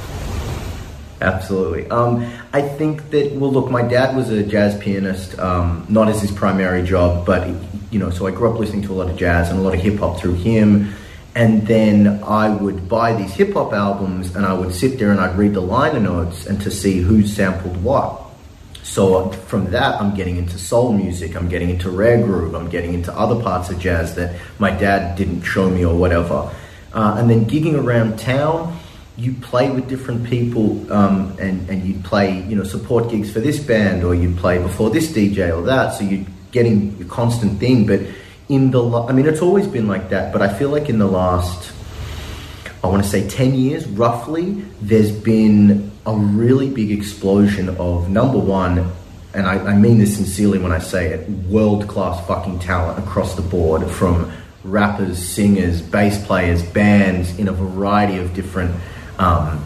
Absolutely. 1.21 1.89
Um, 1.91 2.31
I 2.53 2.61
think 2.61 3.11
that 3.11 3.33
well, 3.33 3.51
look, 3.51 3.71
my 3.71 3.83
dad 3.83 4.15
was 4.15 4.31
a 4.31 4.43
jazz 4.43 4.79
pianist, 4.79 5.39
um, 5.39 5.87
not 5.89 6.09
as 6.09 6.21
his 6.21 6.31
primary 6.31 6.83
job, 6.83 7.25
but 7.25 7.49
you 7.91 7.99
know, 7.99 8.11
so 8.11 8.27
I 8.27 8.31
grew 8.31 8.53
up 8.53 8.59
listening 8.59 8.83
to 8.83 8.93
a 8.93 8.97
lot 8.97 9.11
of 9.11 9.17
jazz 9.17 9.51
and 9.51 9.59
a 9.59 9.63
lot 9.63 9.75
of 9.75 9.81
hip 9.81 9.99
hop 9.99 10.21
through 10.21 10.35
him. 10.35 10.95
And 11.35 11.67
then 11.67 12.23
I 12.25 12.49
would 12.49 12.89
buy 12.89 13.15
these 13.15 13.33
hip 13.33 13.55
hop 13.55 13.73
albums, 13.73 14.35
and 14.35 14.45
I 14.45 14.55
would 14.55 14.75
sit 14.75 14.99
there 14.99 15.11
and 15.11 15.21
I'd 15.21 15.37
read 15.37 15.55
the 15.55 15.61
liner 15.61 16.01
notes 16.01 16.47
and 16.47 16.61
to 16.63 16.71
see 16.71 17.01
who 17.01 17.27
sampled 17.27 17.83
what. 17.83 18.23
So 18.83 19.31
from 19.31 19.71
that, 19.73 20.01
I'm 20.01 20.15
getting 20.15 20.37
into 20.37 20.59
soul 20.59 20.93
music, 20.93 21.37
I'm 21.37 21.49
getting 21.49 21.71
into 21.71 21.91
rare 21.91 22.23
groove, 22.23 22.55
I'm 22.55 22.71
getting 22.71 22.95
into 22.95 23.13
other 23.13 23.43
parts 23.43 23.69
of 23.69 23.79
jazz 23.79 24.15
that 24.15 24.41
my 24.59 24.71
dad 24.71 25.17
didn't 25.17 25.43
show 25.43 25.69
me 25.69 25.85
or 25.85 25.95
whatever. 25.95 26.51
Uh, 26.95 27.17
and 27.19 27.29
then 27.29 27.45
gigging 27.45 27.75
around 27.83 28.19
town, 28.19 28.79
you 29.17 29.33
play 29.35 29.71
with 29.71 29.89
different 29.89 30.25
people, 30.27 30.93
um, 30.93 31.37
and 31.39 31.69
and 31.71 31.85
you 31.85 31.95
play, 32.01 32.43
you 32.43 32.57
know, 32.57 32.65
support 32.65 33.11
gigs 33.11 33.31
for 33.33 33.41
this 33.41 33.59
band, 33.59 34.05
or 34.05 34.15
you 34.15 34.35
play 34.35 34.59
before 34.59 34.91
this 34.91 35.11
DJ 35.11 35.57
or 35.57 35.63
that. 35.63 35.95
So 35.95 36.05
you're 36.05 36.27
getting 36.53 36.97
a 37.01 37.05
constant 37.05 37.59
thing. 37.59 37.87
But 37.87 38.01
in 38.49 38.71
the, 38.71 38.83
I 39.03 39.13
mean, 39.13 39.27
it's 39.27 39.43
always 39.43 39.67
been 39.67 39.89
like 39.89 40.11
that. 40.11 40.33
But 40.33 40.43
I 40.43 40.53
feel 40.53 40.71
like 40.71 40.89
in 40.89 40.99
the 40.99 41.09
last 41.09 41.73
I 42.87 42.89
want 42.89 43.03
to 43.03 43.09
say 43.09 43.29
10 43.29 43.55
years 43.55 43.85
roughly, 43.85 44.63
there's 44.81 45.11
been 45.11 45.91
a 46.07 46.15
really 46.15 46.71
big 46.71 46.93
explosion 46.93 47.69
of 47.69 48.09
number 48.09 48.39
one, 48.39 48.93
and 49.35 49.45
I, 49.45 49.73
I 49.73 49.77
mean 49.77 49.99
this 49.99 50.15
sincerely 50.15 50.61
when 50.61 50.71
I 50.71 50.79
say 50.79 51.09
it, 51.09 51.29
world 51.29 51.89
class 51.89 52.25
fucking 52.29 52.61
talent 52.61 53.05
across 53.05 53.35
the 53.35 53.43
board 53.43 53.91
from 53.91 54.31
rappers, 54.63 55.19
singers, 55.19 55.83
bass 55.83 56.25
players, 56.25 56.63
bands 56.63 57.37
in 57.41 57.49
a 57.49 57.53
variety 57.53 58.19
of 58.19 58.33
different 58.35 58.73
um, 59.19 59.65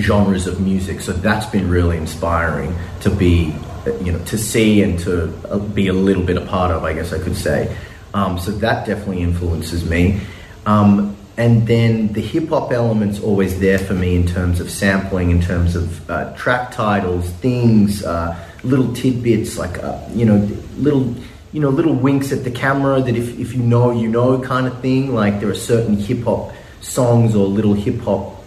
genres 0.00 0.46
of 0.46 0.60
music. 0.60 1.00
So 1.00 1.12
that's 1.12 1.46
been 1.46 1.68
really 1.68 1.96
inspiring 1.96 2.76
to 3.00 3.10
be, 3.10 3.54
you 4.02 4.12
know, 4.12 4.18
to 4.26 4.38
see 4.38 4.82
and 4.82 4.98
to 5.00 5.34
uh, 5.50 5.58
be 5.58 5.88
a 5.88 5.92
little 5.92 6.24
bit 6.24 6.36
a 6.36 6.42
part 6.42 6.70
of, 6.70 6.84
I 6.84 6.92
guess 6.92 7.12
I 7.12 7.18
could 7.18 7.36
say. 7.36 7.76
Um, 8.14 8.38
so 8.38 8.50
that 8.52 8.86
definitely 8.86 9.22
influences 9.22 9.88
me. 9.88 10.20
Um, 10.66 11.16
and 11.36 11.66
then 11.66 12.12
the 12.12 12.20
hip 12.20 12.50
hop 12.50 12.72
element's 12.72 13.18
always 13.18 13.58
there 13.58 13.78
for 13.78 13.94
me 13.94 14.14
in 14.16 14.26
terms 14.26 14.60
of 14.60 14.70
sampling, 14.70 15.30
in 15.30 15.40
terms 15.40 15.74
of 15.74 16.10
uh, 16.10 16.34
track 16.36 16.72
titles, 16.72 17.30
things, 17.30 18.04
uh, 18.04 18.38
little 18.64 18.92
tidbits, 18.92 19.56
like 19.56 19.82
uh, 19.82 19.98
you 20.12 20.26
know, 20.26 20.36
little 20.76 21.14
you 21.52 21.60
know, 21.60 21.68
little 21.68 21.94
winks 21.94 22.32
at 22.32 22.44
the 22.44 22.50
camera 22.50 23.00
that 23.00 23.14
if, 23.14 23.38
if 23.38 23.54
you 23.54 23.62
know, 23.62 23.90
you 23.90 24.08
know, 24.08 24.40
kind 24.40 24.66
of 24.66 24.80
thing. 24.80 25.14
Like 25.14 25.40
there 25.40 25.50
are 25.50 25.54
certain 25.54 25.96
hip 25.96 26.24
hop 26.24 26.52
songs 26.80 27.34
or 27.34 27.46
little 27.46 27.74
hip 27.74 28.00
hop 28.00 28.41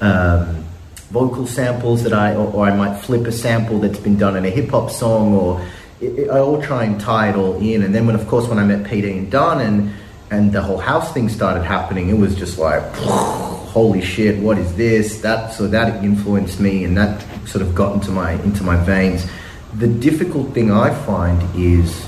um, 0.00 0.64
vocal 1.10 1.46
samples 1.46 2.02
that 2.02 2.12
I, 2.12 2.34
or, 2.34 2.52
or 2.52 2.66
I 2.66 2.74
might 2.76 2.98
flip 2.98 3.26
a 3.26 3.32
sample 3.32 3.78
that's 3.78 3.98
been 3.98 4.18
done 4.18 4.36
in 4.36 4.44
a 4.44 4.50
hip 4.50 4.70
hop 4.70 4.90
song, 4.90 5.34
or 5.34 5.60
it, 6.00 6.18
it- 6.18 6.30
I 6.30 6.38
all 6.40 6.60
try 6.62 6.84
and 6.84 7.00
tie 7.00 7.30
it 7.30 7.36
all 7.36 7.56
in. 7.60 7.82
And 7.82 7.94
then 7.94 8.06
when, 8.06 8.14
of 8.14 8.26
course, 8.28 8.48
when 8.48 8.58
I 8.58 8.64
met 8.64 8.86
Peter 8.86 9.08
and 9.08 9.30
Don 9.30 9.60
and 9.60 9.92
and 10.28 10.50
the 10.52 10.60
whole 10.60 10.78
house 10.78 11.12
thing 11.14 11.28
started 11.28 11.62
happening, 11.62 12.08
it 12.08 12.18
was 12.18 12.34
just 12.34 12.58
like, 12.58 12.82
holy 12.96 14.02
shit, 14.02 14.42
what 14.42 14.58
is 14.58 14.74
this? 14.76 15.20
That 15.20 15.52
so 15.52 15.68
that 15.68 16.02
influenced 16.04 16.58
me, 16.60 16.84
and 16.84 16.96
that 16.96 17.22
sort 17.46 17.62
of 17.62 17.74
got 17.74 17.94
into 17.94 18.10
my 18.10 18.32
into 18.42 18.64
my 18.64 18.76
veins. 18.84 19.26
The 19.74 19.86
difficult 19.86 20.52
thing 20.54 20.72
I 20.72 20.92
find 21.04 21.40
is 21.56 22.04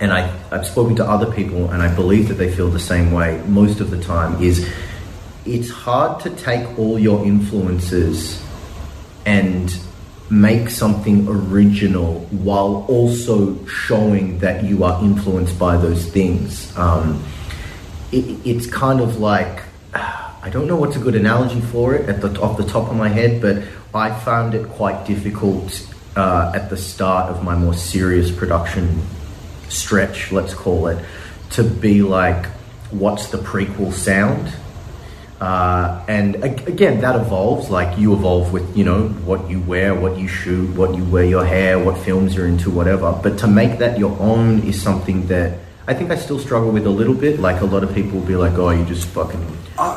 and 0.00 0.12
I, 0.12 0.34
I've 0.50 0.66
spoken 0.66 0.96
to 0.96 1.04
other 1.08 1.30
people 1.30 1.70
and 1.70 1.80
I 1.80 1.94
believe 1.94 2.26
that 2.26 2.34
they 2.34 2.50
feel 2.50 2.68
the 2.68 2.80
same 2.80 3.12
way 3.12 3.40
most 3.46 3.78
of 3.78 3.90
the 3.92 4.02
time 4.02 4.42
is 4.42 4.68
it's 5.44 5.70
hard 5.70 6.20
to 6.20 6.30
take 6.30 6.78
all 6.78 6.98
your 6.98 7.24
influences 7.24 8.42
and 9.26 9.74
make 10.30 10.70
something 10.70 11.28
original 11.28 12.20
while 12.30 12.86
also 12.88 13.64
showing 13.66 14.38
that 14.38 14.64
you 14.64 14.82
are 14.84 15.02
influenced 15.04 15.58
by 15.58 15.76
those 15.76 16.06
things. 16.06 16.74
Um, 16.76 17.22
it, 18.10 18.38
it's 18.44 18.66
kind 18.66 19.00
of 19.00 19.18
like 19.18 19.62
I 19.94 20.48
don't 20.50 20.66
know 20.66 20.76
what's 20.76 20.96
a 20.96 21.00
good 21.00 21.14
analogy 21.14 21.60
for 21.60 21.94
it 21.94 22.08
at 22.08 22.20
the 22.20 22.40
off 22.40 22.56
the 22.56 22.64
top 22.64 22.90
of 22.90 22.96
my 22.96 23.08
head, 23.08 23.40
but 23.40 23.62
I 23.94 24.10
found 24.20 24.54
it 24.54 24.68
quite 24.70 25.06
difficult 25.06 25.86
uh, 26.16 26.52
at 26.54 26.70
the 26.70 26.76
start 26.76 27.30
of 27.30 27.44
my 27.44 27.54
more 27.54 27.74
serious 27.74 28.30
production 28.30 29.02
stretch, 29.68 30.32
let's 30.32 30.54
call 30.54 30.88
it, 30.88 31.04
to 31.50 31.62
be 31.62 32.02
like, 32.02 32.46
what's 32.90 33.28
the 33.28 33.38
prequel 33.38 33.92
sound? 33.92 34.52
Uh, 35.42 36.00
and 36.06 36.36
ag- 36.44 36.68
again, 36.68 37.00
that 37.00 37.16
evolves. 37.16 37.68
Like 37.68 37.98
you 37.98 38.12
evolve 38.12 38.52
with, 38.52 38.76
you 38.76 38.84
know, 38.84 39.08
what 39.26 39.50
you 39.50 39.58
wear, 39.58 39.92
what 39.92 40.16
you 40.16 40.28
shoot, 40.28 40.70
what 40.76 40.94
you 40.94 41.02
wear 41.02 41.24
your 41.24 41.44
hair, 41.44 41.80
what 41.80 41.98
films 41.98 42.36
you're 42.36 42.46
into, 42.46 42.70
whatever. 42.70 43.10
But 43.20 43.38
to 43.38 43.48
make 43.48 43.80
that 43.80 43.98
your 43.98 44.16
own 44.20 44.60
is 44.60 44.80
something 44.80 45.26
that 45.26 45.58
I 45.88 45.94
think 45.94 46.12
I 46.12 46.16
still 46.16 46.38
struggle 46.38 46.70
with 46.70 46.86
a 46.86 46.90
little 46.90 47.14
bit. 47.14 47.40
Like 47.40 47.60
a 47.60 47.64
lot 47.64 47.82
of 47.82 47.92
people 47.92 48.20
will 48.20 48.26
be 48.26 48.36
like, 48.36 48.52
"Oh, 48.52 48.70
you 48.70 48.84
just 48.84 49.08
fucking, 49.08 49.44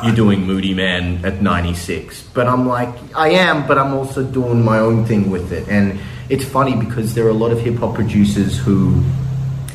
you're 0.02 0.16
doing 0.16 0.40
Moodymann 0.50 1.22
at 1.22 1.40
96." 1.40 2.24
But 2.34 2.48
I'm 2.48 2.66
like, 2.66 2.92
I 3.14 3.28
am, 3.28 3.68
but 3.68 3.78
I'm 3.78 3.94
also 3.94 4.24
doing 4.24 4.64
my 4.64 4.80
own 4.80 5.04
thing 5.04 5.30
with 5.30 5.52
it. 5.52 5.68
And 5.68 6.00
it's 6.28 6.44
funny 6.44 6.74
because 6.74 7.14
there 7.14 7.24
are 7.24 7.34
a 7.38 7.40
lot 7.44 7.52
of 7.52 7.60
hip 7.60 7.76
hop 7.76 7.94
producers 7.94 8.58
who 8.58 9.00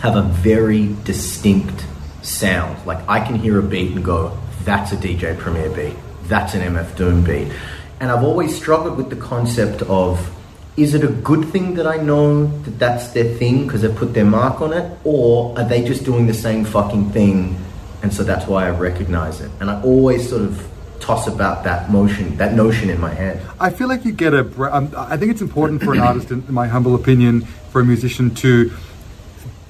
have 0.01 0.17
a 0.17 0.23
very 0.43 0.93
distinct 1.05 1.85
sound. 2.23 2.85
Like 2.85 2.99
I 3.07 3.25
can 3.25 3.35
hear 3.35 3.57
a 3.57 3.63
beat 3.63 3.95
and 3.95 4.03
go, 4.03 4.37
that's 4.65 4.91
a 4.91 4.97
DJ 4.97 5.37
Premier 5.37 5.69
beat, 5.69 5.95
that's 6.23 6.53
an 6.53 6.61
MF 6.61 6.95
Doom 6.95 7.23
beat. 7.23 7.51
And 7.99 8.11
I've 8.11 8.23
always 8.23 8.55
struggled 8.55 8.97
with 8.97 9.09
the 9.09 9.15
concept 9.15 9.81
of 9.83 10.35
is 10.77 10.93
it 10.93 11.03
a 11.03 11.09
good 11.09 11.45
thing 11.49 11.75
that 11.75 11.85
I 11.85 11.97
know 11.97 12.45
that 12.45 12.79
that's 12.79 13.09
their 13.09 13.25
thing 13.35 13.65
because 13.65 13.81
they 13.81 13.93
put 13.93 14.13
their 14.13 14.25
mark 14.25 14.61
on 14.61 14.73
it, 14.73 14.97
or 15.03 15.57
are 15.57 15.65
they 15.65 15.83
just 15.83 16.05
doing 16.05 16.27
the 16.27 16.33
same 16.33 16.63
fucking 16.65 17.11
thing 17.11 17.57
and 18.03 18.13
so 18.13 18.23
that's 18.23 18.47
why 18.47 18.67
I 18.67 18.71
recognize 18.71 19.41
it? 19.41 19.51
And 19.59 19.69
I 19.69 19.81
always 19.83 20.29
sort 20.29 20.43
of 20.43 20.67
toss 20.99 21.27
about 21.27 21.63
that 21.63 21.91
motion, 21.91 22.37
that 22.37 22.53
notion 22.53 22.89
in 22.89 22.99
my 22.99 23.13
head. 23.13 23.41
I 23.59 23.69
feel 23.69 23.87
like 23.87 24.05
you 24.05 24.11
get 24.11 24.33
a. 24.33 24.41
Um, 24.73 24.93
I 24.97 25.17
think 25.17 25.31
it's 25.31 25.41
important 25.41 25.83
for 25.83 25.93
an 25.93 25.99
artist, 25.99 26.31
in 26.31 26.43
my 26.49 26.67
humble 26.67 26.95
opinion, 26.95 27.41
for 27.71 27.81
a 27.81 27.85
musician 27.85 28.33
to 28.35 28.71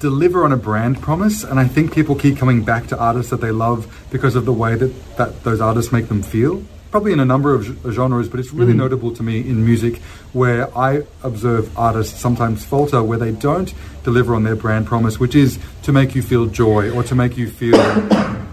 deliver 0.02 0.44
on 0.44 0.52
a 0.52 0.56
brand 0.56 1.00
promise, 1.00 1.44
and 1.44 1.58
I 1.60 1.66
think 1.68 1.94
people 1.94 2.16
keep 2.16 2.36
coming 2.36 2.64
back 2.64 2.88
to 2.88 2.98
artists 2.98 3.30
that 3.30 3.40
they 3.40 3.52
love 3.52 3.86
because 4.10 4.34
of 4.34 4.44
the 4.44 4.52
way 4.52 4.74
that, 4.74 5.16
that 5.16 5.44
those 5.44 5.60
artists 5.60 5.92
make 5.92 6.08
them 6.08 6.22
feel. 6.22 6.62
Probably 6.90 7.12
in 7.12 7.20
a 7.20 7.24
number 7.24 7.54
of 7.54 7.64
genres, 7.90 8.28
but 8.28 8.38
it's 8.40 8.52
really 8.52 8.74
notable 8.74 9.14
to 9.14 9.22
me 9.22 9.40
in 9.40 9.64
music 9.64 10.02
where 10.34 10.76
I 10.76 11.04
observe 11.22 11.78
artists 11.78 12.20
sometimes 12.20 12.64
falter 12.66 13.02
where 13.02 13.16
they 13.16 13.30
don't 13.30 13.72
deliver 14.02 14.34
on 14.34 14.42
their 14.42 14.56
brand 14.56 14.86
promise, 14.86 15.18
which 15.18 15.34
is 15.34 15.58
to 15.84 15.92
make 15.92 16.14
you 16.14 16.20
feel 16.20 16.46
joy 16.46 16.90
or 16.90 17.02
to 17.04 17.14
make 17.14 17.38
you 17.38 17.48
feel 17.48 17.80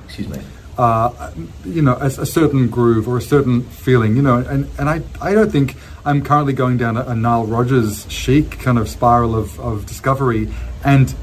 Excuse 0.06 0.30
me. 0.30 0.40
uh, 0.78 1.32
you 1.66 1.82
know, 1.82 1.98
a, 2.00 2.06
a 2.06 2.26
certain 2.26 2.70
groove 2.70 3.10
or 3.10 3.18
a 3.18 3.22
certain 3.22 3.64
feeling, 3.64 4.16
you 4.16 4.22
know, 4.22 4.38
and, 4.38 4.70
and 4.80 4.88
I, 4.88 5.02
I 5.20 5.34
don't 5.34 5.52
think 5.52 5.76
I'm 6.06 6.24
currently 6.24 6.54
going 6.54 6.78
down 6.78 6.96
a, 6.96 7.02
a 7.02 7.16
Nile 7.16 7.46
Rodgers 7.46 8.10
chic 8.10 8.52
kind 8.60 8.78
of 8.80 8.88
spiral 8.88 9.36
of, 9.36 9.60
of 9.60 9.86
discovery. 9.86 10.48
And 10.86 11.14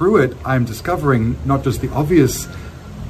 through 0.00 0.16
it, 0.16 0.34
I'm 0.46 0.64
discovering 0.64 1.36
not 1.44 1.62
just 1.62 1.82
the 1.82 1.90
obvious 1.90 2.48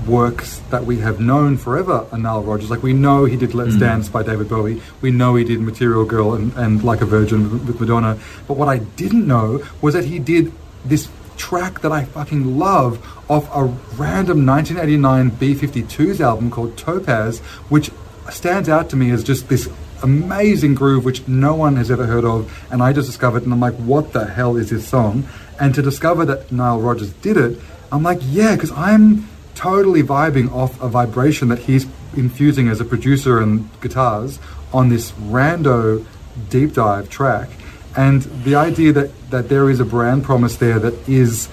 works 0.09 0.59
that 0.71 0.85
we 0.85 0.99
have 0.99 1.21
known 1.21 1.57
forever 1.57 2.05
are 2.11 2.19
Nile 2.19 2.43
Rodgers. 2.43 2.69
Like 2.69 2.83
we 2.83 2.93
know 2.93 3.27
he 3.27 3.37
did 3.37 3.55
Let's 3.55 3.75
hmm. 3.75 3.79
Dance 3.79 4.09
by 4.09 4.25
David 4.25 4.49
Bowie. 4.49 4.83
We 5.01 5.13
know 5.13 5.37
he 5.37 5.45
did 5.45 5.61
Material 5.61 6.05
Girl 6.05 6.35
and, 6.35 6.53
and 6.55 6.83
Like 6.83 7.01
a 7.01 7.05
Virgin 7.05 7.49
with- 7.49 7.63
with 7.69 7.81
Madonna. 7.81 8.19
But 8.49 8.57
what 8.57 8.69
I 8.69 8.79
didn't 8.79 9.25
know 9.25 9.63
was 9.81 9.95
that 9.95 10.07
he 10.07 10.19
did 10.19 10.51
this 10.85 11.09
track 11.37 11.81
that 11.83 11.93
I 11.93 12.07
fucking 12.07 12.59
love 12.59 12.99
off 13.31 13.49
a 13.55 13.67
random 13.97 14.45
1989 14.45 15.31
B-52s 15.39 16.19
album 16.19 16.51
called 16.51 16.77
Topaz, 16.77 17.39
which 17.69 17.93
stands 18.31 18.69
out 18.69 18.91
to 18.91 18.97
me 18.97 19.13
as 19.13 19.23
just 19.23 19.49
this 19.49 19.69
amazing 20.03 20.75
groove 20.75 21.05
which 21.05 21.27
no 21.29 21.55
one 21.55 21.77
has 21.77 21.91
ever 21.91 22.07
heard 22.07 22.25
of 22.25 22.51
and 22.71 22.83
I 22.83 22.93
just 22.93 23.07
discovered 23.07 23.43
and 23.43 23.53
I'm 23.53 23.61
like 23.61 23.75
what 23.75 24.15
the 24.15 24.25
hell 24.25 24.57
is 24.57 24.71
this 24.71 24.89
song 24.89 25.29
and 25.61 25.75
to 25.75 25.83
discover 25.83 26.25
that 26.25 26.51
Nile 26.51 26.81
Rodgers 26.81 27.13
did 27.15 27.37
it 27.37 27.61
I'm 27.93 28.03
like 28.03 28.21
yeah 28.23 28.55
because 28.55 28.73
I'm 28.73 29.29
totally 29.55 30.03
vibing 30.03 30.51
off 30.53 30.81
a 30.81 30.89
vibration 30.89 31.49
that 31.49 31.61
he's 31.61 31.87
infusing 32.17 32.69
as 32.69 32.81
a 32.81 32.85
producer 32.85 33.41
and 33.41 33.69
guitars 33.81 34.39
on 34.73 34.89
this 34.89 35.13
rando 35.13 36.05
deep 36.49 36.73
dive 36.73 37.09
track 37.09 37.51
and 37.97 38.23
the 38.45 38.55
idea 38.55 38.93
that 38.93 39.31
that 39.31 39.49
there 39.49 39.71
is 39.71 39.81
a 39.81 39.85
brand 39.85 40.25
promise 40.25 40.57
there 40.57 40.79
that 40.79 41.09
is 41.09 41.49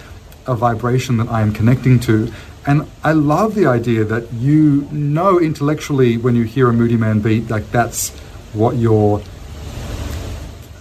a 0.47 0.55
vibration 0.55 1.17
that 1.17 1.29
I 1.29 1.41
am 1.41 1.53
connecting 1.53 1.99
to. 2.01 2.31
And 2.65 2.87
I 3.03 3.13
love 3.13 3.55
the 3.55 3.65
idea 3.65 4.03
that 4.05 4.33
you 4.33 4.87
know 4.91 5.39
intellectually 5.39 6.17
when 6.17 6.35
you 6.35 6.43
hear 6.43 6.69
a 6.69 6.73
Moodymann 6.73 7.23
beat, 7.23 7.49
like 7.49 7.69
that's 7.71 8.09
what 8.53 8.75
you're 8.75 9.21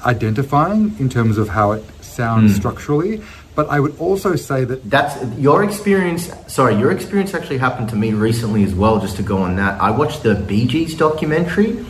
identifying 0.05 0.97
in 0.99 1.09
terms 1.09 1.37
of 1.37 1.49
how 1.49 1.73
it 1.73 1.85
sounds 2.17 2.57
structurally. 2.57 3.23
But 3.55 3.71
I 3.71 3.81
would 3.81 3.99
also 3.99 4.37
say 4.37 4.65
that 4.65 4.91
That's 4.91 5.17
your 5.39 5.65
experience. 5.65 6.31
Sorry, 6.47 6.75
your 6.77 6.93
experience 6.93 7.33
actually 7.33 7.59
happened 7.59 7.89
to 7.91 7.97
me 7.97 8.13
recently 8.13 8.65
as 8.65 8.75
well. 8.75 9.01
Just 9.01 9.17
to 9.17 9.23
go 9.23 9.39
on 9.39 9.57
that, 9.57 9.81
I 9.81 9.91
watched 9.91 10.23
the 10.23 10.35
Bee 10.35 10.67
Gees 10.67 10.95
documentary, 10.95 11.85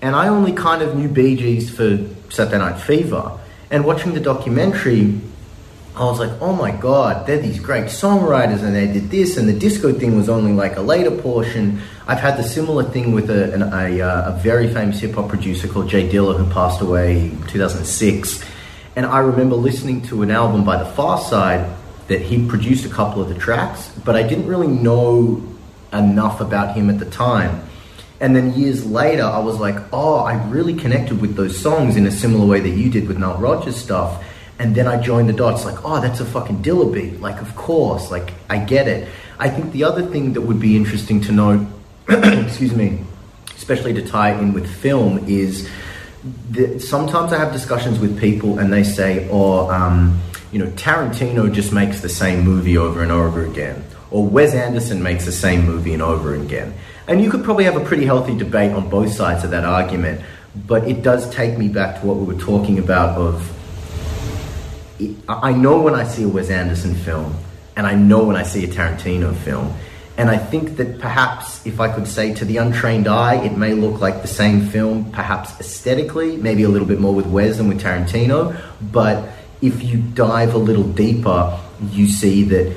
and 0.00 0.16
I 0.16 0.28
only 0.28 0.52
kind 0.52 0.80
of 0.82 0.96
knew 0.96 1.08
Bee 1.08 1.36
Gees 1.36 1.68
for 1.68 1.98
Saturday 2.30 2.58
Night 2.58 2.80
Fever. 2.80 3.38
And 3.70 3.84
watching 3.84 4.14
the 4.14 4.20
documentary, 4.20 5.20
I 5.94 6.04
was 6.04 6.18
like, 6.18 6.32
oh 6.40 6.54
my 6.54 6.70
god, 6.70 7.26
they're 7.26 7.38
these 7.38 7.60
great 7.60 7.84
songwriters, 7.84 8.62
and 8.62 8.74
they 8.74 8.86
did 8.86 9.10
this, 9.10 9.36
and 9.36 9.46
the 9.46 9.52
disco 9.52 9.92
thing 9.92 10.16
was 10.16 10.30
only 10.30 10.52
like 10.52 10.76
a 10.76 10.80
later 10.80 11.10
portion. 11.10 11.82
I've 12.06 12.20
had 12.20 12.38
the 12.38 12.42
similar 12.42 12.84
thing 12.84 13.12
with 13.12 13.28
a, 13.28 13.52
an, 13.52 13.62
a, 13.62 14.00
uh, 14.00 14.32
a 14.32 14.38
very 14.38 14.72
famous 14.72 15.00
hip 15.00 15.14
hop 15.14 15.28
producer 15.28 15.68
called 15.68 15.90
Jay 15.90 16.08
Dilla, 16.08 16.36
who 16.38 16.50
passed 16.50 16.80
away 16.80 17.26
in 17.26 17.46
2006. 17.48 18.42
And 18.94 19.06
I 19.06 19.20
remember 19.20 19.56
listening 19.56 20.02
to 20.02 20.22
an 20.22 20.30
album 20.30 20.64
by 20.64 20.82
The 20.82 20.90
Pharcyde 20.90 21.74
that 22.08 22.20
he 22.20 22.46
produced 22.46 22.84
a 22.84 22.90
couple 22.90 23.22
of 23.22 23.28
the 23.28 23.34
tracks, 23.34 23.90
but 24.04 24.16
I 24.16 24.22
didn't 24.22 24.46
really 24.46 24.66
know 24.66 25.42
enough 25.92 26.40
about 26.40 26.76
him 26.76 26.90
at 26.90 26.98
the 26.98 27.06
time. 27.06 27.62
And 28.20 28.36
then 28.36 28.52
years 28.52 28.86
later, 28.86 29.24
I 29.24 29.38
was 29.38 29.58
like, 29.58 29.76
oh, 29.92 30.18
I 30.18 30.34
really 30.48 30.74
connected 30.74 31.20
with 31.20 31.36
those 31.36 31.58
songs 31.58 31.96
in 31.96 32.06
a 32.06 32.10
similar 32.10 32.46
way 32.46 32.60
that 32.60 32.70
you 32.70 32.90
did 32.90 33.08
with 33.08 33.18
Nile 33.18 33.38
Rodgers 33.38 33.76
stuff. 33.76 34.22
And 34.58 34.74
then 34.74 34.86
I 34.86 35.00
joined 35.00 35.28
the 35.28 35.32
dots, 35.32 35.64
like, 35.64 35.84
oh, 35.84 36.00
that's 36.00 36.20
a 36.20 36.24
fucking 36.24 36.62
Dilla 36.62 36.92
beat. 36.92 37.20
Like, 37.20 37.40
of 37.40 37.56
course, 37.56 38.10
like, 38.10 38.32
I 38.48 38.58
get 38.58 38.86
it. 38.86 39.08
I 39.38 39.48
think 39.48 39.72
the 39.72 39.84
other 39.84 40.06
thing 40.06 40.34
that 40.34 40.42
would 40.42 40.60
be 40.60 40.76
interesting 40.76 41.20
to 41.22 41.32
note, 41.32 41.66
excuse 42.08 42.74
me, 42.74 43.00
especially 43.56 43.94
to 43.94 44.06
tie 44.06 44.38
in 44.38 44.52
with 44.52 44.68
film, 44.68 45.26
is 45.26 45.68
that 46.50 46.80
sometimes 46.80 47.32
I 47.32 47.38
have 47.38 47.52
discussions 47.52 47.98
with 47.98 48.18
people 48.18 48.58
and 48.58 48.72
they 48.72 48.84
say, 48.84 49.28
oh, 49.30 49.70
um, 49.70 50.20
you 50.52 50.58
know, 50.58 50.70
Tarantino 50.72 51.52
just 51.52 51.72
makes 51.72 52.00
the 52.00 52.08
same 52.08 52.42
movie 52.42 52.76
over 52.76 53.02
and 53.02 53.10
over 53.10 53.44
again, 53.44 53.84
or 54.10 54.26
Wes 54.26 54.54
Anderson 54.54 55.02
makes 55.02 55.24
the 55.24 55.32
same 55.32 55.64
movie 55.64 55.92
and 55.92 56.02
over 56.02 56.34
again. 56.34 56.74
And 57.08 57.20
you 57.22 57.30
could 57.30 57.42
probably 57.42 57.64
have 57.64 57.76
a 57.76 57.84
pretty 57.84 58.04
healthy 58.04 58.36
debate 58.36 58.72
on 58.72 58.88
both 58.88 59.12
sides 59.12 59.44
of 59.44 59.50
that 59.50 59.64
argument, 59.64 60.20
but 60.66 60.86
it 60.86 61.02
does 61.02 61.28
take 61.34 61.58
me 61.58 61.68
back 61.68 62.00
to 62.00 62.06
what 62.06 62.16
we 62.16 62.24
were 62.24 62.40
talking 62.40 62.78
about 62.78 63.18
of 63.18 63.58
I 65.28 65.52
know 65.52 65.80
when 65.80 65.94
I 65.94 66.04
see 66.04 66.22
a 66.22 66.28
Wes 66.28 66.50
Anderson 66.50 66.94
film, 66.94 67.34
and 67.76 67.86
I 67.86 67.94
know 67.94 68.24
when 68.24 68.36
I 68.36 68.44
see 68.44 68.64
a 68.64 68.68
Tarantino 68.68 69.34
film. 69.34 69.74
And 70.16 70.28
I 70.28 70.36
think 70.36 70.76
that 70.76 70.98
perhaps, 71.00 71.66
if 71.66 71.80
I 71.80 71.88
could 71.88 72.06
say 72.06 72.34
to 72.34 72.44
the 72.44 72.58
untrained 72.58 73.08
eye, 73.08 73.42
it 73.44 73.56
may 73.56 73.72
look 73.72 74.00
like 74.00 74.20
the 74.20 74.28
same 74.28 74.66
film, 74.66 75.10
perhaps 75.10 75.58
aesthetically, 75.58 76.36
maybe 76.36 76.64
a 76.64 76.68
little 76.68 76.86
bit 76.86 77.00
more 77.00 77.14
with 77.14 77.26
Wes 77.26 77.56
than 77.56 77.68
with 77.68 77.80
Tarantino. 77.80 78.54
But 78.92 79.30
if 79.62 79.82
you 79.82 79.98
dive 79.98 80.54
a 80.54 80.58
little 80.58 80.84
deeper, 80.84 81.58
you 81.90 82.08
see 82.08 82.44
that 82.44 82.76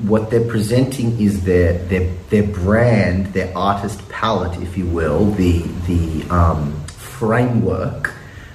what 0.00 0.30
they're 0.30 0.48
presenting 0.48 1.20
is 1.20 1.44
their 1.44 1.78
their 1.84 2.12
their 2.30 2.42
brand, 2.42 3.26
their 3.28 3.56
artist 3.56 4.06
palette, 4.08 4.60
if 4.60 4.76
you 4.76 4.86
will, 4.86 5.26
the 5.32 5.62
the 5.86 6.24
um, 6.30 6.84
framework, 6.86 8.12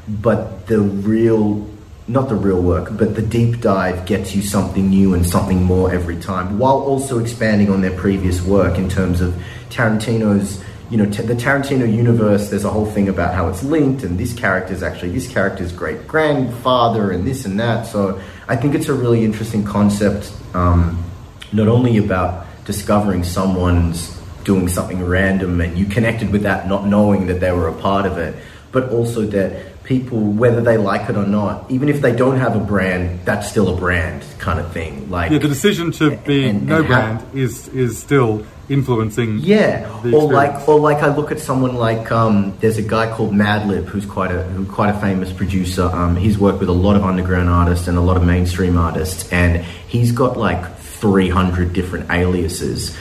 but 0.08 0.67
the 0.67 0.79
real 0.79 1.67
not 2.10 2.28
the 2.28 2.36
real 2.36 2.62
work, 2.62 2.89
but 2.98 3.15
the 3.15 3.22
deep 3.22 3.62
dive 3.62 4.06
gets 4.06 4.36
you 4.36 4.41
something 4.41 4.89
new 4.89 5.13
and 5.13 5.26
something 5.26 5.63
more 5.63 5.93
every 5.93 6.17
time, 6.17 6.58
while 6.58 6.80
also 6.80 7.19
expanding 7.19 7.69
on 7.69 7.82
their 7.82 7.95
previous 7.95 8.41
work 8.41 8.78
in 8.78 8.89
terms 8.89 9.22
of 9.22 9.36
Tarantino's. 9.69 10.63
You 10.89 10.98
know, 10.98 11.06
t- 11.06 11.22
the 11.22 11.36
Tarantino 11.36 11.86
universe. 11.88 12.50
There's 12.50 12.65
a 12.65 12.69
whole 12.72 12.88
thing 12.88 13.10
about 13.10 13.36
how 13.36 13.48
it's 13.48 13.62
linked, 13.62 14.02
and 14.04 14.17
this 14.17 14.34
character 14.34 14.74
is 14.74 14.82
actually 14.82 15.12
this 15.12 15.32
character's 15.32 15.72
great 15.72 16.08
grandfather, 16.08 17.12
and 17.12 17.28
this 17.28 17.45
and 17.45 17.60
that. 17.60 17.86
So 17.86 18.19
I 18.48 18.56
think 18.56 18.74
it's 18.74 18.89
a 18.89 18.93
really 18.95 19.24
interesting 19.24 19.63
concept. 19.63 20.34
Um, 20.56 21.04
not 21.52 21.67
only 21.67 21.98
about 21.98 22.48
discovering 22.65 23.24
someone's 23.24 24.19
doing 24.43 24.67
something 24.67 25.04
random 25.04 25.62
and 25.62 25.78
you 25.78 25.86
connected 25.86 26.32
with 26.32 26.43
that 26.43 26.67
not 26.67 26.86
knowing 26.86 27.28
that 27.28 27.39
they 27.39 27.52
were 27.52 27.67
a 27.67 27.74
part 27.74 28.06
of 28.06 28.17
it, 28.17 28.36
but 28.72 28.89
also 28.89 29.22
that 29.22 29.68
people, 29.89 30.19
whether 30.19 30.62
they 30.62 30.78
like 30.78 31.10
it 31.10 31.17
or 31.17 31.25
not, 31.25 31.69
even 31.69 31.89
if 31.89 31.99
they 31.99 32.15
don't 32.15 32.38
have 32.38 32.56
a 32.56 32.60
brand, 32.60 33.19
that's 33.25 33.49
still 33.49 33.75
a 33.75 33.75
brand 33.75 34.23
kind 34.38 34.60
of 34.60 34.71
thing. 34.71 35.10
Like 35.10 35.32
yeah, 35.32 35.39
the 35.39 35.47
decision 35.47 35.91
to 35.93 36.15
be 36.15 36.47
and- 36.47 36.67
no 36.67 36.78
and 36.78 36.88
brand 36.88 37.25
is 37.34 37.67
is 37.69 37.97
still 37.97 38.45
influencing. 38.69 39.39
Yeah, 39.39 39.89
or 40.13 40.32
like, 40.32 40.69
or 40.69 40.80
like 40.80 40.97
I 40.97 41.13
look 41.13 41.32
at 41.32 41.39
someone 41.39 41.73
like 41.73 42.12
um, 42.12 42.56
there's 42.60 42.78
a 42.78 42.84
guy 42.84 43.12
called 43.12 43.34
Madlib 43.34 43.86
who's 43.86 44.06
quite 44.06 44.32
a 44.32 44.43
who 44.43 44.63
quite 44.67 44.95
a 44.95 44.99
famous 44.99 45.34
producer. 45.34 45.86
Um, 45.86 46.15
he's 46.15 46.38
worked 46.38 46.60
with 46.60 46.69
a 46.69 46.80
lot 46.88 46.95
of 46.95 47.04
underground 47.04 47.49
artists 47.49 47.88
and 47.88 47.97
a 47.97 48.02
lot 48.02 48.15
of 48.15 48.23
mainstream 48.23 48.78
artists, 48.78 49.28
and 49.34 49.65
he's 49.88 50.12
got 50.12 50.38
like 50.38 50.78
300 50.78 51.73
different 51.73 52.12
aliases. 52.12 52.95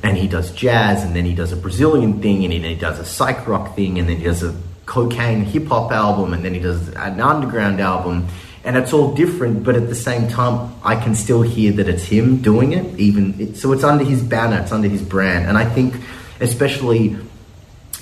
And 0.00 0.16
he 0.16 0.28
does 0.28 0.52
jazz, 0.52 1.02
and 1.02 1.16
then 1.16 1.24
he 1.24 1.34
does 1.34 1.50
a 1.50 1.56
Brazilian 1.56 2.22
thing, 2.22 2.44
and 2.44 2.52
then 2.52 2.62
he 2.62 2.76
does 2.76 3.00
a 3.00 3.04
psych 3.04 3.48
rock 3.48 3.74
thing, 3.74 3.98
and 3.98 4.08
then 4.08 4.18
he 4.18 4.22
does 4.22 4.44
a 4.44 4.54
cocaine 4.88 5.44
hip 5.44 5.66
hop 5.66 5.92
album, 5.92 6.32
and 6.32 6.44
then 6.44 6.54
he 6.54 6.60
does 6.60 6.88
an 6.88 7.20
underground 7.20 7.78
album, 7.78 8.26
and 8.64 8.76
it's 8.76 8.92
all 8.92 9.14
different. 9.14 9.62
But 9.62 9.76
at 9.76 9.88
the 9.88 9.94
same 9.94 10.28
time, 10.28 10.74
I 10.82 10.96
can 10.96 11.14
still 11.14 11.42
hear 11.42 11.72
that 11.72 11.88
it's 11.88 12.04
him 12.04 12.38
doing 12.38 12.72
it. 12.72 12.98
Even 12.98 13.38
it, 13.38 13.56
so, 13.56 13.72
it's 13.72 13.84
under 13.84 14.02
his 14.02 14.22
banner, 14.22 14.58
it's 14.60 14.72
under 14.72 14.88
his 14.88 15.02
brand, 15.02 15.46
and 15.46 15.56
I 15.56 15.66
think, 15.66 15.94
especially 16.40 17.16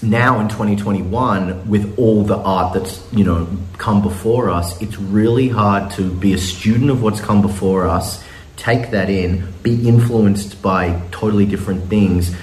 now 0.02 0.40
in 0.40 0.48
2021 0.48 1.68
with 1.68 1.98
all 1.98 2.22
the 2.22 2.36
art 2.36 2.74
that's 2.74 3.02
you 3.14 3.24
know 3.24 3.48
come 3.78 4.02
before 4.02 4.50
us 4.50 4.78
it's 4.82 4.98
really 4.98 5.48
hard 5.48 5.90
to 5.90 6.12
be 6.16 6.34
a 6.34 6.38
student 6.38 6.90
of 6.90 7.02
what's 7.02 7.18
come 7.18 7.40
before 7.40 7.88
us 7.88 8.22
take 8.58 8.90
that 8.90 9.08
in 9.08 9.50
be 9.62 9.88
influenced 9.88 10.60
by 10.60 11.00
totally 11.12 11.46
different 11.46 11.88
things 11.88 12.36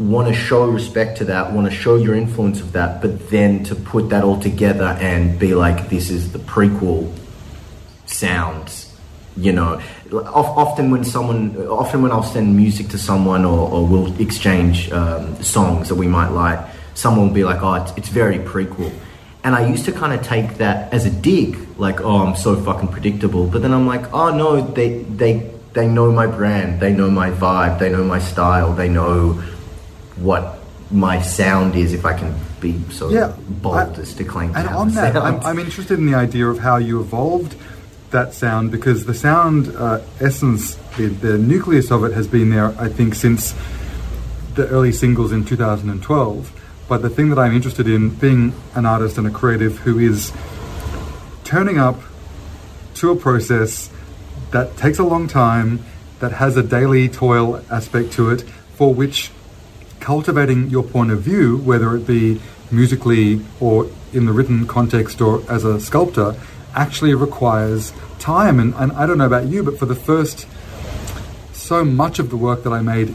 want 0.00 0.28
to 0.28 0.34
show 0.34 0.66
respect 0.66 1.18
to 1.18 1.24
that 1.26 1.52
want 1.52 1.70
to 1.70 1.74
show 1.74 1.96
your 1.96 2.14
influence 2.14 2.60
of 2.60 2.72
that 2.72 3.02
but 3.02 3.28
then 3.28 3.62
to 3.62 3.74
put 3.74 4.08
that 4.08 4.24
all 4.24 4.40
together 4.40 4.96
and 5.00 5.38
be 5.38 5.54
like 5.54 5.88
this 5.90 6.08
is 6.10 6.32
the 6.32 6.38
prequel 6.38 7.12
sounds 8.06 8.90
you 9.36 9.52
know? 9.52 9.80
Often 10.12 10.90
when 10.90 11.04
someone 11.04 11.56
often 11.68 12.02
when 12.02 12.10
i'll 12.10 12.24
send 12.24 12.56
music 12.56 12.88
to 12.88 12.98
someone 12.98 13.44
or, 13.44 13.70
or 13.70 13.86
we'll 13.86 14.20
exchange 14.20 14.90
um, 14.90 15.40
songs 15.42 15.88
that 15.88 15.94
we 15.94 16.08
might 16.08 16.30
like 16.30 16.58
someone 16.94 17.28
will 17.28 17.34
be 17.34 17.44
like 17.44 17.62
oh 17.62 17.74
it's, 17.74 17.92
it's 17.96 18.08
very 18.08 18.38
prequel. 18.38 18.92
And 19.44 19.54
i 19.54 19.66
used 19.68 19.84
to 19.84 19.92
kind 19.92 20.12
of 20.12 20.26
take 20.26 20.56
that 20.56 20.92
as 20.92 21.06
a 21.06 21.10
dig 21.10 21.56
like 21.78 22.00
oh 22.00 22.18
i'm 22.18 22.34
so 22.34 22.56
fucking 22.56 22.88
predictable. 22.88 23.46
But 23.46 23.62
then 23.62 23.72
i'm 23.72 23.86
like 23.86 24.12
oh 24.12 24.36
no 24.36 24.60
they 24.60 25.02
they 25.04 25.48
they 25.74 25.86
know 25.86 26.10
my 26.10 26.26
brand, 26.26 26.80
they 26.80 26.92
know 26.92 27.08
my 27.08 27.30
vibe, 27.30 27.78
they 27.78 27.88
know 27.88 28.02
my 28.02 28.18
style, 28.18 28.72
they 28.72 28.88
know 28.88 29.40
what 30.20 30.58
my 30.90 31.20
sound 31.22 31.74
is. 31.76 31.92
If 31.92 32.04
I 32.04 32.14
can 32.18 32.34
be 32.60 32.80
so 32.90 33.08
Yeah, 33.10 33.32
bold 33.62 33.76
I- 33.76 34.00
as 34.00 34.14
to 34.14 34.24
claim. 34.24 34.52
to 34.52 34.58
And 34.58 34.68
have 34.68 34.76
on 34.78 34.90
that. 34.92 35.16
I'm, 35.16 35.40
I'm 35.44 35.58
interested 35.58 35.98
in 35.98 36.06
the 36.06 36.14
idea 36.14 36.46
of 36.48 36.58
how 36.58 36.76
you 36.76 37.00
evolved 37.00 37.54
that 38.10 38.34
sound 38.34 38.70
because 38.72 39.04
the 39.06 39.14
sound 39.14 39.68
uh, 39.76 40.00
essence, 40.20 40.74
the, 40.96 41.06
the 41.06 41.38
nucleus 41.38 41.90
of 41.92 42.02
it 42.04 42.12
has 42.12 42.26
been 42.26 42.50
there, 42.50 42.74
I 42.78 42.88
think, 42.88 43.14
since 43.14 43.54
the 44.56 44.66
early 44.68 44.90
singles 44.92 45.30
in 45.32 45.44
2012. 45.44 46.52
But 46.88 47.02
the 47.02 47.08
thing 47.08 47.28
that 47.30 47.38
I'm 47.38 47.54
interested 47.54 47.86
in, 47.86 48.10
being 48.10 48.52
an 48.74 48.84
artist 48.84 49.16
and 49.16 49.26
a 49.26 49.30
creative 49.30 49.78
who 49.78 50.00
is 50.00 50.32
turning 51.44 51.78
up 51.78 52.00
to 52.94 53.10
a 53.12 53.16
process 53.16 53.90
that 54.50 54.76
takes 54.76 54.98
a 54.98 55.04
long 55.04 55.28
time, 55.28 55.84
that 56.18 56.32
has 56.32 56.56
a 56.56 56.62
daily 56.64 57.08
toil 57.08 57.62
aspect 57.70 58.12
to 58.14 58.30
it, 58.30 58.42
for 58.74 58.92
which 58.92 59.30
cultivating 60.00 60.70
your 60.70 60.82
point 60.82 61.10
of 61.10 61.22
view, 61.22 61.58
whether 61.58 61.94
it 61.94 62.06
be 62.06 62.40
musically 62.70 63.40
or 63.60 63.88
in 64.12 64.26
the 64.26 64.32
written 64.32 64.66
context 64.66 65.20
or 65.20 65.42
as 65.50 65.64
a 65.64 65.80
sculptor, 65.80 66.34
actually 66.74 67.14
requires 67.14 67.92
time. 68.18 68.58
And, 68.58 68.74
and 68.74 68.92
I 68.92 69.06
don't 69.06 69.18
know 69.18 69.26
about 69.26 69.46
you, 69.46 69.62
but 69.62 69.78
for 69.78 69.86
the 69.86 69.94
first 69.94 70.46
so 71.52 71.84
much 71.84 72.18
of 72.18 72.30
the 72.30 72.36
work 72.36 72.64
that 72.64 72.72
I 72.72 72.80
made 72.80 73.14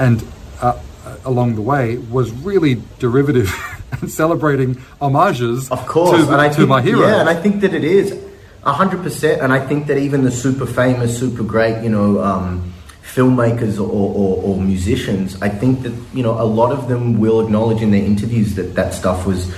and 0.00 0.26
uh, 0.60 0.80
along 1.24 1.54
the 1.54 1.62
way 1.62 1.98
was 1.98 2.32
really 2.32 2.82
derivative 2.98 3.52
and 4.00 4.10
celebrating 4.10 4.74
homages 5.00 5.70
Of 5.70 5.86
course, 5.86 6.26
to, 6.26 6.32
and 6.32 6.40
I 6.40 6.48
to 6.48 6.54
think, 6.54 6.68
my 6.68 6.82
hero. 6.82 7.06
Yeah, 7.06 7.20
and 7.20 7.28
I 7.28 7.34
think 7.34 7.60
that 7.60 7.74
it 7.74 7.84
is 7.84 8.18
hundred 8.62 9.02
percent. 9.02 9.40
And 9.40 9.52
I 9.52 9.64
think 9.64 9.86
that 9.86 9.98
even 9.98 10.22
the 10.24 10.30
super 10.30 10.66
famous, 10.66 11.18
super 11.18 11.42
great, 11.42 11.82
you 11.82 11.88
know, 11.90 12.22
um, 12.22 12.72
filmmakers 13.14 13.78
or, 13.78 13.88
or, 13.88 14.42
or 14.42 14.60
musicians, 14.60 15.40
I 15.42 15.48
think 15.48 15.82
that 15.82 15.92
you 16.14 16.22
know 16.22 16.40
a 16.40 16.44
lot 16.44 16.72
of 16.72 16.88
them 16.88 17.18
will 17.18 17.40
acknowledge 17.40 17.82
in 17.82 17.90
their 17.90 18.04
interviews 18.04 18.54
that 18.54 18.74
that 18.74 18.94
stuff 18.94 19.26
was 19.26 19.52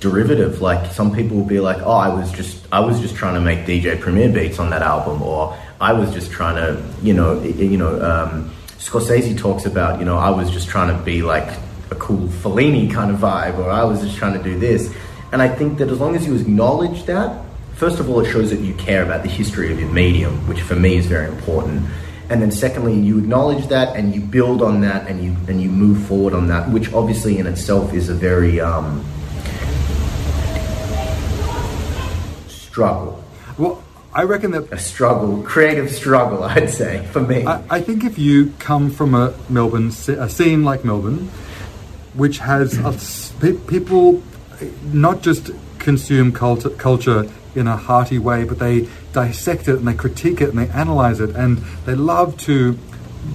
derivative. 0.00 0.60
Like 0.60 0.92
some 0.92 1.14
people 1.14 1.36
will 1.36 1.50
be 1.56 1.60
like, 1.60 1.78
"Oh, 1.78 1.98
I 2.08 2.08
was 2.08 2.30
just 2.32 2.66
I 2.72 2.80
was 2.80 3.00
just 3.00 3.16
trying 3.16 3.34
to 3.34 3.40
make 3.40 3.66
DJ 3.66 4.00
Premier 4.00 4.28
beats 4.28 4.58
on 4.58 4.70
that 4.70 4.82
album," 4.82 5.22
or 5.22 5.56
"I 5.80 5.92
was 5.92 6.12
just 6.12 6.30
trying 6.30 6.56
to, 6.56 6.82
you 7.02 7.14
know, 7.14 7.42
you 7.42 7.76
know." 7.76 8.00
Um, 8.00 8.50
Scorsese 8.78 9.36
talks 9.36 9.66
about, 9.66 9.98
you 9.98 10.04
know, 10.04 10.16
I 10.16 10.30
was 10.30 10.48
just 10.48 10.68
trying 10.68 10.96
to 10.96 11.02
be 11.02 11.20
like 11.20 11.58
a 11.90 11.96
cool 11.96 12.28
Fellini 12.28 12.88
kind 12.92 13.10
of 13.10 13.16
vibe, 13.18 13.58
or 13.58 13.68
I 13.68 13.82
was 13.82 14.00
just 14.00 14.16
trying 14.16 14.34
to 14.34 14.42
do 14.42 14.56
this. 14.56 14.94
And 15.32 15.42
I 15.42 15.48
think 15.48 15.78
that 15.78 15.90
as 15.90 15.98
long 15.98 16.14
as 16.14 16.24
you 16.24 16.36
acknowledge 16.36 17.04
that, 17.06 17.44
first 17.74 17.98
of 17.98 18.08
all, 18.08 18.20
it 18.20 18.30
shows 18.30 18.50
that 18.50 18.60
you 18.60 18.74
care 18.74 19.02
about 19.02 19.24
the 19.24 19.28
history 19.28 19.72
of 19.72 19.80
your 19.80 19.90
medium, 19.90 20.46
which 20.46 20.60
for 20.60 20.76
me 20.76 20.96
is 20.96 21.06
very 21.06 21.26
important. 21.26 21.82
And 22.28 22.42
then 22.42 22.50
secondly, 22.50 22.94
you 22.94 23.18
acknowledge 23.18 23.68
that 23.68 23.96
and 23.96 24.14
you 24.14 24.20
build 24.20 24.62
on 24.62 24.80
that 24.80 25.08
and 25.08 25.22
you 25.22 25.36
and 25.48 25.62
you 25.62 25.68
move 25.68 26.06
forward 26.06 26.34
on 26.34 26.48
that, 26.48 26.68
which 26.70 26.92
obviously 26.92 27.38
in 27.38 27.46
itself 27.46 27.92
is 27.94 28.08
a 28.08 28.14
very 28.14 28.60
um, 28.60 29.04
struggle, 32.48 33.24
Well, 33.56 33.82
I 34.12 34.24
reckon 34.24 34.50
that 34.50 34.70
a 34.72 34.78
struggle, 34.78 35.42
creative 35.42 35.90
struggle, 35.90 36.42
I'd 36.44 36.68
say 36.68 37.06
for 37.06 37.20
me. 37.20 37.46
I, 37.46 37.62
I 37.70 37.80
think 37.80 38.04
if 38.04 38.18
you 38.18 38.52
come 38.58 38.90
from 38.90 39.14
a 39.14 39.34
Melbourne, 39.48 39.88
a 39.88 40.28
scene 40.28 40.64
like 40.64 40.84
Melbourne, 40.84 41.30
which 42.12 42.38
has 42.38 42.78
a 42.78 43.52
people 43.66 44.22
not 44.92 45.22
just 45.22 45.50
consume 45.78 46.32
culture, 46.32 46.70
culture 46.70 47.28
in 47.54 47.66
a 47.66 47.76
hearty 47.76 48.18
way, 48.18 48.44
but 48.44 48.58
they 48.58 48.88
dissect 49.16 49.66
it 49.66 49.76
and 49.76 49.88
they 49.88 49.94
critique 49.94 50.42
it 50.42 50.50
and 50.50 50.58
they 50.58 50.68
analyze 50.68 51.20
it 51.20 51.30
and 51.30 51.56
they 51.86 51.94
love 51.94 52.36
to 52.36 52.78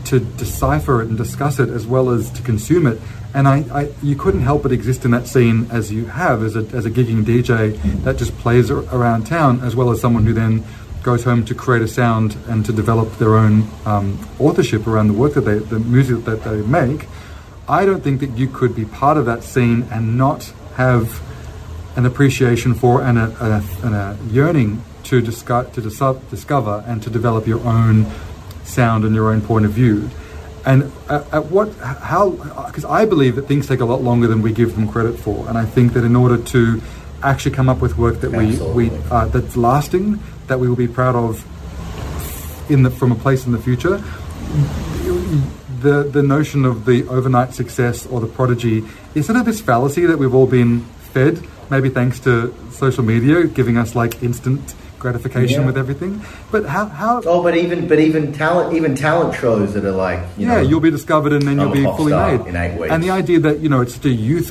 to 0.06 0.20
decipher 0.20 1.02
it 1.02 1.08
and 1.08 1.18
discuss 1.18 1.60
it 1.60 1.70
as 1.70 1.88
well 1.88 2.12
as 2.12 2.30
to 2.30 2.42
consume 2.44 2.86
it. 2.86 3.02
And 3.34 3.48
I, 3.48 3.66
I 3.74 3.92
you 4.04 4.16
couldn't 4.16 4.42
help 4.42 4.62
but 4.62 4.72
exist 4.72 5.06
in 5.06 5.12
that 5.12 5.26
scene 5.26 5.68
as 5.72 5.92
you 5.92 6.06
have 6.06 6.44
as 6.44 6.56
a, 6.56 6.60
as 6.78 6.86
a 6.86 6.92
gigging 6.92 7.24
DJ 7.24 7.82
that 8.04 8.18
just 8.18 8.38
plays 8.38 8.70
ar- 8.70 8.86
around 8.96 9.26
town, 9.26 9.62
as 9.62 9.76
well 9.76 9.90
as 9.90 10.00
someone 10.00 10.24
who 10.24 10.34
then 10.34 10.64
goes 11.02 11.24
home 11.24 11.44
to 11.46 11.56
create 11.56 11.82
a 11.82 11.88
sound 11.88 12.38
and 12.48 12.64
to 12.68 12.72
develop 12.72 13.18
their 13.18 13.36
own 13.36 13.68
um, 13.88 14.20
authorship 14.40 14.86
around 14.86 15.08
the 15.08 15.14
work 15.14 15.34
that 15.34 15.42
they, 15.42 15.58
the 15.58 15.80
music 15.80 16.26
that 16.26 16.44
they 16.44 16.62
make. 16.62 17.08
I 17.68 17.86
don't 17.86 18.04
think 18.04 18.20
that 18.20 18.38
you 18.38 18.48
could 18.48 18.76
be 18.76 18.86
part 18.86 19.18
of 19.18 19.26
that 19.26 19.44
scene 19.44 19.88
and 19.92 20.16
not 20.16 20.54
have 20.76 21.20
an 21.96 22.06
appreciation 22.06 22.76
for 22.76 23.02
and 23.02 23.18
a, 23.18 23.28
a, 23.44 23.86
and 23.86 23.96
a 23.96 24.18
yearning 24.30 24.84
to, 25.06 25.22
disco- 25.22 25.64
to 25.64 25.82
dis- 25.82 26.30
discover 26.30 26.84
and 26.88 27.02
to 27.04 27.10
develop 27.10 27.48
your 27.48 27.66
own 27.66 28.06
sound 28.64 29.06
and 29.06 29.16
your 29.16 29.32
own 29.32 29.42
point 29.42 29.66
of 29.66 29.72
view. 29.72 30.10
And 30.66 30.92
at, 31.10 31.34
at 31.34 31.46
what, 31.46 31.74
how, 31.78 32.30
because 32.68 32.86
I 32.86 33.06
believe 33.06 33.36
that 33.36 33.48
things 33.48 33.68
take 33.68 33.80
a 33.80 33.86
lot 33.86 34.02
longer 34.02 34.28
than 34.28 34.42
we 34.42 34.54
give 34.54 34.76
them 34.76 34.88
credit 34.88 35.18
for. 35.18 35.48
And 35.50 35.58
I 35.58 35.66
think 35.66 35.94
that 35.94 36.04
in 36.04 36.16
order 36.16 36.38
to 36.38 36.82
actually 37.24 37.56
come 37.56 37.70
up 37.70 37.82
with 37.82 37.98
work 37.98 38.22
that 38.22 38.32
we, 38.32 38.60
we 38.74 38.92
uh, 39.10 39.26
that's 39.28 39.58
lasting, 39.58 40.20
that 40.48 40.60
we 40.60 40.68
will 40.70 40.76
be 40.76 40.88
proud 40.88 41.16
of 41.16 41.44
in 42.72 42.84
the, 42.84 42.90
from 42.92 43.12
a 43.12 43.16
place 43.16 43.46
in 43.46 43.52
the 43.52 43.60
future, 43.60 43.98
the 45.82 46.04
the 46.04 46.22
notion 46.22 46.64
of 46.66 46.86
the 46.86 47.08
overnight 47.08 47.54
success 47.54 48.06
or 48.06 48.22
the 48.22 48.28
prodigy 48.28 48.84
is 49.16 49.26
sort 49.26 49.40
of 49.40 49.46
this 49.46 49.62
fallacy 49.62 50.06
that 50.06 50.18
we've 50.18 50.36
all 50.36 50.48
been 50.48 50.82
fed, 51.14 51.42
maybe 51.70 51.90
thanks 51.90 52.20
to 52.20 52.54
social 52.72 53.04
media 53.04 53.46
giving 53.46 53.78
us 53.78 53.96
like 53.96 54.22
instant 54.22 54.76
gratification 55.06 55.62
Yeah. 55.62 55.66
with 55.70 55.78
everything. 55.84 56.22
But 56.54 56.66
how 56.76 56.86
how 57.02 57.14
Oh, 57.26 57.42
but 57.48 57.56
even 57.64 57.88
but 57.92 58.00
even 58.00 58.32
talent 58.42 58.74
even 58.78 58.96
talent 58.96 59.32
shows 59.42 59.74
that 59.76 59.84
are 59.92 59.98
like 60.08 60.20
you 60.38 60.46
yeah, 60.48 60.56
know, 60.56 60.62
you'll 60.70 60.86
be 60.90 60.94
discovered 61.00 61.34
and 61.38 61.44
then 61.48 61.60
I'm 61.60 61.68
you'll 61.68 61.80
be 61.84 61.98
fully 61.98 62.14
made. 62.14 62.42
in 62.50 62.56
eight 62.64 62.76
weeks. 62.80 62.92
And 62.94 63.04
the 63.04 63.12
idea 63.22 63.40
that 63.48 63.60
you 63.64 63.70
know 63.74 63.82
it's 63.82 63.96
such 63.96 64.06
a 64.06 64.16
youth 64.30 64.50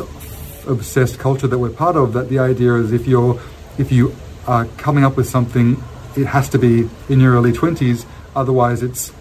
obsessed 0.68 1.18
culture 1.18 1.46
that 1.52 1.58
we're 1.58 1.70
part 1.84 1.96
of. 1.96 2.12
That 2.12 2.28
the 2.28 2.38
idea 2.52 2.74
is 2.82 2.92
if 2.92 3.06
you're 3.06 3.34
if 3.78 3.88
you 3.92 4.04
are 4.46 4.64
coming 4.86 5.04
up 5.08 5.16
with 5.16 5.28
something, 5.36 5.68
it 6.16 6.26
has 6.36 6.48
to 6.50 6.58
be 6.58 6.88
in 7.08 7.20
your 7.20 7.32
early 7.38 7.52
twenties. 7.52 8.04
Otherwise, 8.36 8.82
it's 8.82 9.12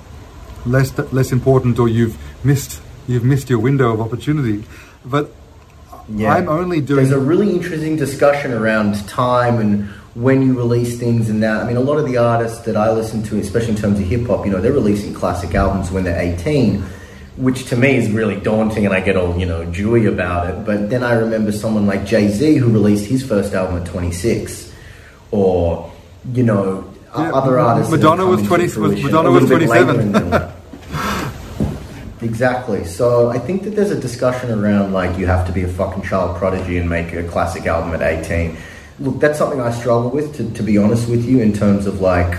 less 0.66 0.90
less 1.20 1.32
important, 1.32 1.80
or 1.80 1.88
you've 1.88 2.18
missed 2.44 2.82
you've 3.08 3.24
missed 3.24 3.50
your 3.50 3.60
window 3.60 3.88
of 3.94 4.00
opportunity. 4.02 4.64
But 5.06 5.32
Yeah. 6.12 6.34
I'm 6.34 6.50
only 6.50 6.82
doing. 6.82 6.98
There's 6.98 7.12
a 7.12 7.20
really 7.20 7.50
interesting 7.52 7.96
discussion 7.96 8.52
around 8.52 9.08
time 9.08 9.60
and 9.60 9.86
when 10.16 10.42
you 10.42 10.58
release 10.58 10.98
things 11.00 11.30
and 11.30 11.42
that. 11.44 11.62
I 11.62 11.68
mean, 11.68 11.78
a 11.78 11.82
lot 11.82 11.98
of 12.00 12.06
the 12.06 12.18
artists 12.18 12.60
that 12.62 12.76
I 12.76 12.92
listen 12.92 13.22
to, 13.24 13.38
especially 13.40 13.72
in 13.72 13.76
terms 13.78 14.00
of 14.00 14.06
hip 14.06 14.26
hop, 14.28 14.46
you 14.46 14.52
know, 14.52 14.60
they're 14.60 14.74
releasing 14.74 15.14
classic 15.14 15.54
albums 15.56 15.92
when 15.92 16.04
they're 16.04 16.20
18, 16.20 16.84
which 17.38 17.66
to 17.70 17.76
me 17.76 17.96
is 17.96 18.10
really 18.12 18.36
daunting 18.38 18.86
and 18.86 18.94
I 18.94 19.02
get 19.02 19.16
all, 19.16 19.38
you 19.38 19.46
know, 19.46 19.64
dewy 19.66 20.08
about 20.08 20.50
it. 20.50 20.66
But 20.66 20.90
then 20.90 21.04
I 21.04 21.14
remember 21.14 21.52
someone 21.52 21.86
like 21.86 22.06
Jay 22.06 22.28
Z 22.28 22.56
who 22.56 22.70
released 22.70 23.06
his 23.06 23.24
first 23.24 23.54
album 23.54 23.78
at 23.78 23.86
26, 23.88 24.74
or, 25.32 25.92
you 26.34 26.44
know, 26.44 26.86
Yeah, 27.18 27.32
other 27.34 27.60
artists. 27.60 27.92
Madonna 27.92 28.26
was 28.26 28.42
20 28.44 28.64
was- 28.64 28.78
Madonna 28.78 29.32
was 29.32 29.46
27. 29.46 30.12
Exactly. 32.22 32.84
So 32.84 33.30
I 33.30 33.40
think 33.40 33.64
that 33.64 33.72
there's 33.72 33.92
a 33.92 34.00
discussion 34.00 34.52
around 34.52 34.92
like 34.92 35.18
you 35.18 35.26
have 35.28 35.48
to 35.48 35.54
be 35.54 35.64
a 35.64 35.68
fucking 35.68 36.04
child 36.04 36.38
prodigy 36.38 36.78
and 36.78 36.90
make 36.90 37.14
a 37.14 37.24
classic 37.24 37.66
album 37.66 37.94
at 37.94 38.02
18. 38.02 38.58
Look, 39.00 39.20
that's 39.22 39.38
something 39.38 39.62
I 39.62 39.72
struggle 39.72 40.10
with, 40.10 40.36
to, 40.36 40.52
to 40.52 40.64
be 40.64 40.78
honest 40.78 41.08
with 41.08 41.24
you, 41.24 41.40
in 41.40 41.54
terms 41.54 41.88
of 41.88 42.02
like, 42.02 42.38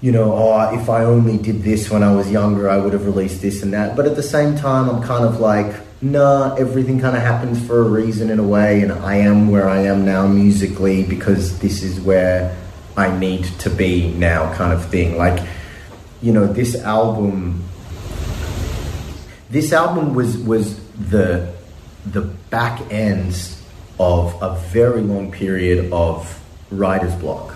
you 0.00 0.10
know, 0.10 0.32
oh, 0.32 0.74
if 0.74 0.90
I 0.90 1.04
only 1.04 1.38
did 1.38 1.62
this 1.62 1.88
when 1.88 2.02
I 2.02 2.12
was 2.12 2.28
younger, 2.28 2.68
I 2.68 2.76
would 2.78 2.92
have 2.92 3.06
released 3.06 3.40
this 3.40 3.62
and 3.62 3.72
that. 3.72 3.94
But 3.94 4.06
at 4.06 4.16
the 4.16 4.22
same 4.22 4.56
time, 4.56 4.90
I'm 4.90 5.00
kind 5.00 5.24
of 5.24 5.38
like, 5.38 5.76
nah, 6.02 6.56
everything 6.56 6.98
kind 6.98 7.16
of 7.16 7.22
happens 7.22 7.64
for 7.64 7.78
a 7.78 7.84
reason 7.84 8.28
in 8.28 8.40
a 8.40 8.46
way, 8.46 8.82
and 8.82 8.90
I 8.90 9.18
am 9.18 9.52
where 9.52 9.68
I 9.68 9.82
am 9.82 10.04
now 10.04 10.26
musically 10.26 11.04
because 11.04 11.60
this 11.60 11.84
is 11.84 12.00
where 12.00 12.56
I 12.96 13.16
need 13.16 13.44
to 13.60 13.70
be 13.70 14.12
now, 14.14 14.52
kind 14.54 14.72
of 14.72 14.84
thing. 14.86 15.16
Like, 15.16 15.46
you 16.20 16.32
know, 16.32 16.48
this 16.48 16.74
album 16.74 17.62
this 19.52 19.70
album 19.74 20.14
was 20.14 20.38
was 20.38 20.80
the 21.10 21.52
the 22.06 22.22
back 22.22 22.80
ends 22.90 23.62
of 24.00 24.42
a 24.42 24.56
very 24.70 25.02
long 25.02 25.30
period 25.30 25.92
of 25.92 26.40
writer's 26.70 27.14
block. 27.16 27.54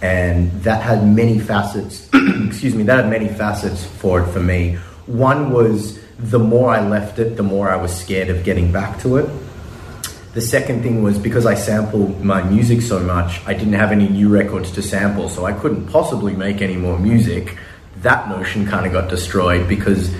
And 0.00 0.50
that 0.62 0.80
had 0.80 1.04
many 1.04 1.40
facets 1.40 2.08
excuse 2.46 2.74
me 2.76 2.84
that 2.84 3.02
had 3.02 3.10
many 3.10 3.28
facets 3.28 3.84
for 3.84 4.22
it 4.22 4.32
for 4.32 4.40
me. 4.40 4.76
One 5.06 5.50
was 5.50 5.98
the 6.20 6.38
more 6.38 6.70
i 6.70 6.80
left 6.86 7.18
it 7.18 7.36
the 7.36 7.42
more 7.42 7.68
i 7.68 7.76
was 7.76 7.92
scared 7.92 8.28
of 8.28 8.44
getting 8.44 8.70
back 8.70 9.00
to 9.00 9.16
it. 9.16 9.28
The 10.34 10.40
second 10.40 10.84
thing 10.84 11.02
was 11.02 11.18
because 11.18 11.46
i 11.46 11.54
sampled 11.54 12.22
my 12.22 12.44
music 12.44 12.80
so 12.80 13.00
much 13.00 13.44
i 13.44 13.54
didn't 13.54 13.72
have 13.72 13.90
any 13.90 14.08
new 14.08 14.28
records 14.28 14.70
to 14.72 14.82
sample 14.82 15.28
so 15.28 15.44
i 15.46 15.52
couldn't 15.52 15.88
possibly 15.88 16.34
make 16.36 16.62
any 16.62 16.76
more 16.76 16.96
music. 16.96 17.58
That 18.02 18.28
notion 18.28 18.66
kind 18.66 18.86
of 18.86 18.92
got 18.92 19.10
destroyed 19.10 19.68
because 19.68 20.14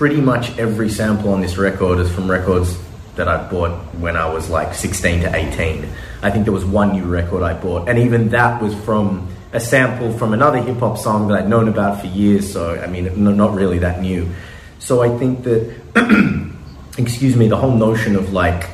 pretty 0.00 0.18
much 0.18 0.58
every 0.58 0.88
sample 0.88 1.30
on 1.30 1.42
this 1.42 1.58
record 1.58 1.98
is 1.98 2.10
from 2.10 2.30
records 2.30 2.78
that 3.16 3.28
I 3.28 3.46
bought 3.50 3.72
when 3.96 4.16
I 4.16 4.32
was 4.32 4.48
like 4.48 4.72
16 4.72 5.20
to 5.24 5.36
18. 5.36 5.86
I 6.22 6.30
think 6.30 6.46
there 6.46 6.54
was 6.54 6.64
one 6.64 6.92
new 6.92 7.04
record 7.04 7.42
I 7.42 7.52
bought, 7.52 7.86
and 7.86 7.98
even 7.98 8.30
that 8.30 8.62
was 8.62 8.74
from 8.74 9.28
a 9.52 9.60
sample 9.60 10.10
from 10.16 10.32
another 10.32 10.56
hip 10.56 10.78
hop 10.78 10.96
song 10.96 11.28
that 11.28 11.36
I'd 11.36 11.50
known 11.50 11.68
about 11.68 12.00
for 12.00 12.06
years. 12.06 12.50
So 12.50 12.80
I 12.80 12.86
mean, 12.86 13.12
not 13.36 13.52
really 13.52 13.80
that 13.80 14.00
new. 14.00 14.30
So 14.78 15.02
I 15.02 15.18
think 15.18 15.42
that, 15.42 16.50
excuse 16.96 17.36
me, 17.36 17.48
the 17.48 17.58
whole 17.58 17.76
notion 17.76 18.16
of 18.16 18.32
like 18.32 18.70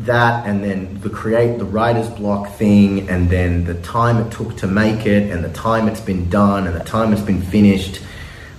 that 0.00 0.46
and 0.46 0.62
then 0.62 1.00
the 1.00 1.08
create 1.08 1.56
the 1.56 1.64
writer's 1.64 2.10
block 2.10 2.50
thing 2.56 3.08
and 3.08 3.30
then 3.30 3.64
the 3.64 3.80
time 3.80 4.18
it 4.18 4.30
took 4.30 4.54
to 4.58 4.66
make 4.66 5.06
it 5.06 5.30
and 5.30 5.42
the 5.42 5.52
time 5.54 5.88
it's 5.88 6.02
been 6.02 6.28
done 6.28 6.66
and 6.66 6.76
the 6.76 6.84
time 6.84 7.14
it's 7.14 7.22
been 7.22 7.40
finished 7.40 8.02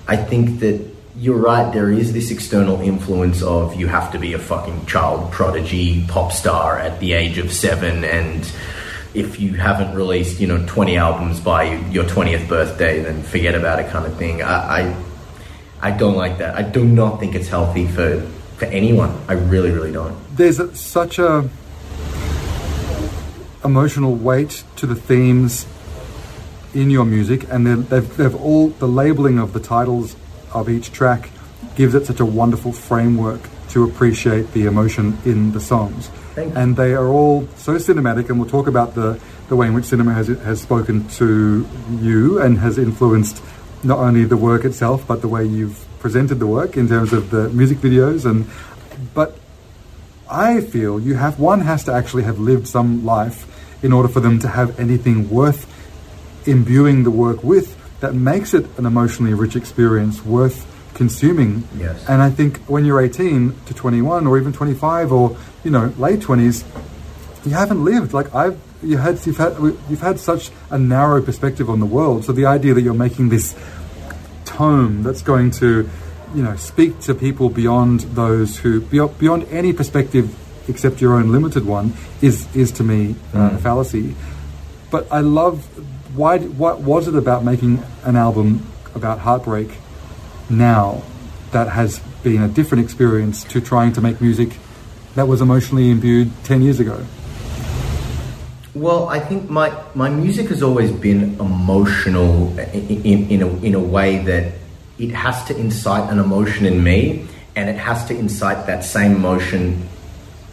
i 0.08 0.16
think 0.16 0.60
that 0.60 0.97
you're 1.20 1.38
right 1.38 1.74
there 1.74 1.92
is 1.92 2.14
this 2.14 2.30
external 2.30 2.80
influence 2.82 3.42
of 3.42 3.76
you 3.76 3.88
have 3.88 4.12
to 4.12 4.20
be 4.20 4.34
a 4.34 4.40
fucking 4.40 4.86
child 4.86 5.32
prodigy 5.32 6.06
pop 6.08 6.32
star 6.32 6.78
at 6.78 7.00
the 7.00 7.14
age 7.14 7.40
of 7.40 7.52
seven 7.52 8.04
and 8.04 8.52
if 9.16 9.40
you 9.40 9.54
haven't 9.54 9.96
released 9.96 10.40
you 10.40 10.46
know 10.46 10.64
20 10.68 10.96
albums 10.96 11.40
by 11.40 11.64
your 11.90 12.04
20th 12.04 12.48
birthday 12.48 13.02
then 13.02 13.24
forget 13.24 13.56
about 13.56 13.80
it 13.80 13.90
kind 13.90 14.06
of 14.06 14.16
thing. 14.18 14.44
I 14.44 14.82
i, 14.82 14.96
I 15.82 15.92
don't 15.92 16.16
like 16.16 16.38
that. 16.40 16.56
I 16.56 16.62
do 16.62 16.84
not 16.84 17.20
think 17.20 17.36
it's 17.36 17.48
healthy 17.48 17.88
for 17.88 18.22
for 18.58 18.66
anyone. 18.66 19.20
I 19.28 19.34
really 19.34 19.72
really 19.72 19.92
don't. 19.92 20.16
There's 20.36 20.60
such 20.80 21.18
a 21.18 21.50
emotional 23.64 24.16
weight 24.16 24.64
to 24.76 24.86
the 24.86 24.96
themes 24.96 25.66
in 26.74 26.92
your 26.92 27.06
music, 27.06 27.50
and 27.50 27.66
they've, 27.66 28.18
they've 28.18 28.36
all 28.36 28.70
the 28.70 28.88
labeling 28.88 29.40
of 29.40 29.54
the 29.54 29.60
titles 29.60 30.16
of 30.62 30.70
each 30.70 30.92
track 30.92 31.30
gives 31.76 31.94
it 31.94 32.06
such 32.06 32.20
a 32.20 32.26
wonderful 32.26 32.72
framework 32.72 33.42
to 33.70 33.84
appreciate 33.84 34.52
the 34.54 34.66
emotion 34.66 35.18
in 35.26 35.52
the 35.52 35.60
songs. 35.60 36.10
And 36.38 36.76
they 36.76 36.94
are 36.94 37.08
all 37.08 37.48
so 37.56 37.76
cinematic, 37.76 38.30
and 38.30 38.40
we'll 38.40 38.50
talk 38.50 38.68
about 38.68 38.96
the, 38.96 39.20
the 39.50 39.56
way 39.56 39.68
in 39.68 39.74
which 39.74 39.86
cinema 39.86 40.14
has, 40.14 40.28
has 40.28 40.62
spoken 40.62 41.08
to 41.10 41.68
you 42.00 42.42
and 42.42 42.58
has 42.60 42.78
influenced 42.78 43.42
not 43.84 44.00
only 44.00 44.26
the 44.26 44.38
work 44.38 44.66
itself, 44.66 45.06
but 45.08 45.22
the 45.22 45.28
way 45.28 45.46
you've 45.46 45.86
presented 46.00 46.36
the 46.36 46.48
work 46.48 46.78
in 46.78 46.88
terms 46.88 47.14
of 47.14 47.30
the 47.30 47.50
music 47.50 47.80
videos. 47.80 48.26
And 48.26 48.48
But 49.14 49.38
I 50.30 50.62
feel 50.62 51.00
you 51.00 51.16
have 51.16 51.40
one 51.40 51.62
has 51.62 51.84
to 51.86 51.94
actually 51.94 52.24
have 52.24 52.40
lived 52.40 52.68
some 52.68 53.06
life 53.06 53.46
in 53.84 53.94
order 53.94 54.10
for 54.10 54.20
them 54.20 54.40
to 54.40 54.48
have 54.48 54.80
anything 54.80 55.30
worth 55.30 55.66
imbuing 56.48 57.04
the 57.04 57.12
work 57.12 57.44
with 57.44 57.77
that 58.00 58.14
makes 58.14 58.54
it 58.54 58.66
an 58.78 58.86
emotionally 58.86 59.34
rich 59.34 59.56
experience 59.56 60.24
worth 60.24 60.66
consuming. 60.94 61.64
Yes. 61.78 62.04
And 62.10 62.22
I 62.22 62.30
think 62.30 62.58
when 62.66 62.84
you're 62.86 63.00
18 63.00 63.56
to 63.68 63.74
21 63.74 64.28
or 64.28 64.38
even 64.38 64.52
25 64.52 65.12
or 65.12 65.38
you 65.64 65.72
know 65.72 65.94
late 65.98 66.20
20s, 66.20 66.66
you 67.46 67.52
haven't 67.52 67.84
lived. 67.84 68.14
Like 68.14 68.34
I've 68.36 68.60
you 68.84 68.98
had 68.98 69.26
you've 69.26 69.38
had 69.38 69.56
you've 69.90 70.02
had 70.02 70.20
such 70.20 70.52
a 70.70 70.78
narrow 70.78 71.22
perspective 71.22 71.70
on 71.70 71.80
the 71.80 71.86
world. 71.86 72.26
So 72.26 72.32
the 72.32 72.46
idea 72.46 72.74
that 72.74 72.82
you're 72.82 72.94
making 72.94 73.30
this 73.30 73.56
tome 74.46 75.04
that's 75.04 75.22
going 75.22 75.52
to 75.52 75.90
you 76.36 76.44
know 76.44 76.56
speak 76.56 77.00
to 77.02 77.16
people 77.16 77.50
beyond 77.50 78.02
those 78.02 78.58
who 78.58 78.82
beyond 78.82 79.48
any 79.50 79.74
perspective 79.74 80.36
except 80.70 81.00
your 81.02 81.14
own 81.14 81.32
limited 81.32 81.66
one 81.66 81.94
is 82.22 82.54
is 82.56 82.72
to 82.74 82.84
me 82.84 83.16
uh, 83.34 83.50
mm. 83.50 83.56
a 83.56 83.58
fallacy. 83.60 84.16
But 84.90 85.12
I 85.12 85.20
love 85.20 85.68
why. 86.18 86.40
What 86.40 86.82
was 86.82 87.08
it 87.08 87.16
about 87.16 87.44
making 87.44 87.84
an 88.04 88.16
album 88.16 88.66
about 88.96 89.20
heartbreak 89.20 89.70
now 90.50 91.04
that 91.52 91.70
has 91.70 92.00
been 92.24 92.42
a 92.42 92.48
different 92.48 92.84
experience 92.84 93.44
to 93.46 93.62
trying 93.62 93.94
to 93.94 94.02
make 94.02 94.20
music 94.20 94.58
that 95.16 95.28
was 95.28 95.42
emotionally 95.42 95.90
imbued 95.90 96.32
ten 96.44 96.62
years 96.62 96.80
ago? 96.80 97.06
Well, 98.74 99.08
I 99.10 99.20
think 99.20 99.50
my, 99.50 99.76
my 99.96 100.10
music 100.10 100.50
has 100.50 100.62
always 100.62 100.92
been 100.92 101.40
emotional 101.40 102.58
in, 102.60 103.02
in, 103.04 103.30
in, 103.30 103.42
a, 103.42 103.48
in 103.64 103.74
a 103.74 103.80
way 103.80 104.20
that 104.20 104.54
it 105.00 105.10
has 105.12 105.44
to 105.46 105.58
incite 105.58 106.12
an 106.12 106.20
emotion 106.20 106.68
in 106.68 106.84
me 106.84 107.28
and 107.56 107.70
it 107.72 107.78
has 107.78 108.06
to 108.06 108.16
incite 108.16 108.68
that 108.68 108.84
same 108.84 109.16
emotion 109.16 109.88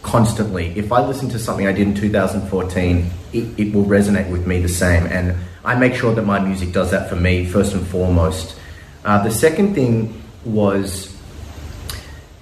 constantly. 0.01 0.73
If 0.75 0.91
I 0.91 1.05
listen 1.05 1.29
to 1.29 1.39
something 1.39 1.67
I 1.67 1.71
did 1.71 1.87
in 1.87 1.93
2014, 1.93 3.11
it, 3.31 3.59
it, 3.59 3.73
will 3.75 3.85
resonate 3.85 4.31
with 4.31 4.47
me 4.47 4.59
the 4.59 4.69
same. 4.69 5.05
And 5.05 5.37
I 5.65 5.75
make 5.75 5.95
sure 5.95 6.13
that 6.13 6.23
my 6.23 6.39
music 6.39 6.71
does 6.71 6.91
that 6.91 7.09
for 7.09 7.15
me 7.15 7.45
first 7.45 7.73
and 7.73 7.85
foremost. 7.87 8.57
Uh, 9.03 9.23
the 9.23 9.31
second 9.31 9.75
thing 9.75 10.21
was, 10.43 11.15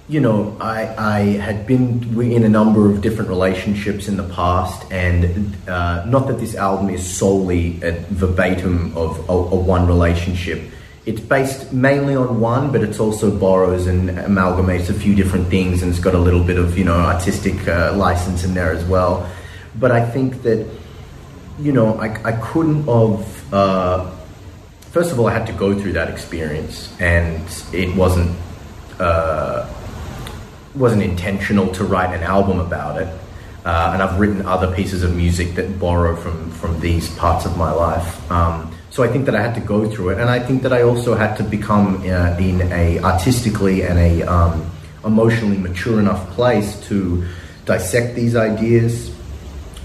you 0.08 0.20
know, 0.20 0.56
I, 0.60 0.94
I 0.96 1.20
had 1.38 1.66
been 1.66 2.20
in 2.20 2.44
a 2.44 2.48
number 2.48 2.90
of 2.90 3.00
different 3.00 3.30
relationships 3.30 4.08
in 4.08 4.16
the 4.16 4.28
past, 4.28 4.90
and 4.92 5.56
uh, 5.68 6.04
not 6.04 6.28
that 6.28 6.38
this 6.38 6.54
album 6.54 6.90
is 6.90 7.02
solely 7.04 7.82
a 7.82 7.92
verbatim 8.10 8.96
of 8.96 9.18
a, 9.28 9.32
a 9.32 9.56
one 9.56 9.86
relationship 9.86 10.60
it's 11.06 11.20
based 11.20 11.72
mainly 11.72 12.16
on 12.16 12.40
one, 12.40 12.72
but 12.72 12.82
it's 12.82 12.98
also 12.98 13.30
borrows 13.30 13.86
and 13.86 14.08
amalgamates 14.08 14.88
a 14.88 14.94
few 14.94 15.14
different 15.14 15.48
things, 15.48 15.82
and 15.82 15.90
it's 15.90 16.00
got 16.00 16.14
a 16.14 16.18
little 16.18 16.42
bit 16.42 16.56
of 16.56 16.78
you 16.78 16.84
know 16.84 16.94
artistic 16.94 17.68
uh, 17.68 17.92
license 17.94 18.44
in 18.44 18.54
there 18.54 18.72
as 18.72 18.84
well. 18.86 19.30
But 19.78 19.90
I 19.90 20.08
think 20.08 20.42
that 20.42 20.66
you 21.58 21.72
know 21.72 21.94
I, 21.98 22.08
I 22.24 22.32
couldn't 22.32 22.84
have. 22.84 23.52
Uh, 23.52 24.10
first 24.90 25.12
of 25.12 25.18
all, 25.18 25.26
I 25.26 25.32
had 25.32 25.46
to 25.46 25.52
go 25.52 25.78
through 25.78 25.92
that 25.92 26.08
experience, 26.08 26.94
and 27.00 27.44
it 27.72 27.94
wasn't 27.96 28.36
uh, 28.98 29.68
wasn't 30.74 31.02
intentional 31.02 31.68
to 31.74 31.84
write 31.84 32.14
an 32.14 32.22
album 32.22 32.60
about 32.60 33.00
it. 33.00 33.08
Uh, 33.64 33.92
and 33.94 34.02
I've 34.02 34.20
written 34.20 34.44
other 34.44 34.74
pieces 34.74 35.02
of 35.02 35.16
music 35.16 35.54
that 35.54 35.78
borrow 35.78 36.16
from 36.16 36.50
from 36.50 36.80
these 36.80 37.08
parts 37.16 37.46
of 37.46 37.56
my 37.56 37.72
life. 37.72 38.30
Um, 38.30 38.74
so 38.90 39.02
I 39.02 39.08
think 39.08 39.24
that 39.26 39.34
I 39.34 39.42
had 39.42 39.54
to 39.54 39.60
go 39.60 39.88
through 39.88 40.10
it, 40.10 40.18
and 40.18 40.30
I 40.30 40.38
think 40.38 40.62
that 40.62 40.72
I 40.72 40.82
also 40.82 41.14
had 41.14 41.36
to 41.36 41.42
become 41.42 41.96
uh, 42.02 42.36
in 42.38 42.60
a 42.72 43.00
artistically 43.00 43.82
and 43.82 43.98
a 43.98 44.22
um, 44.22 44.70
emotionally 45.04 45.56
mature 45.58 45.98
enough 45.98 46.30
place 46.30 46.78
to 46.88 47.26
dissect 47.64 48.14
these 48.14 48.36
ideas, 48.36 49.13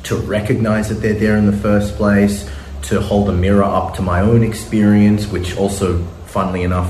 to 0.09 0.15
recognize 0.15 0.89
that 0.89 0.95
they're 0.95 1.13
there 1.13 1.37
in 1.37 1.45
the 1.45 1.57
first 1.57 1.95
place, 1.95 2.49
to 2.81 2.99
hold 2.99 3.29
a 3.29 3.31
mirror 3.31 3.63
up 3.63 3.93
to 3.95 4.01
my 4.01 4.21
own 4.21 4.41
experience, 4.41 5.27
which 5.27 5.55
also, 5.55 6.03
funnily 6.25 6.63
enough, 6.63 6.89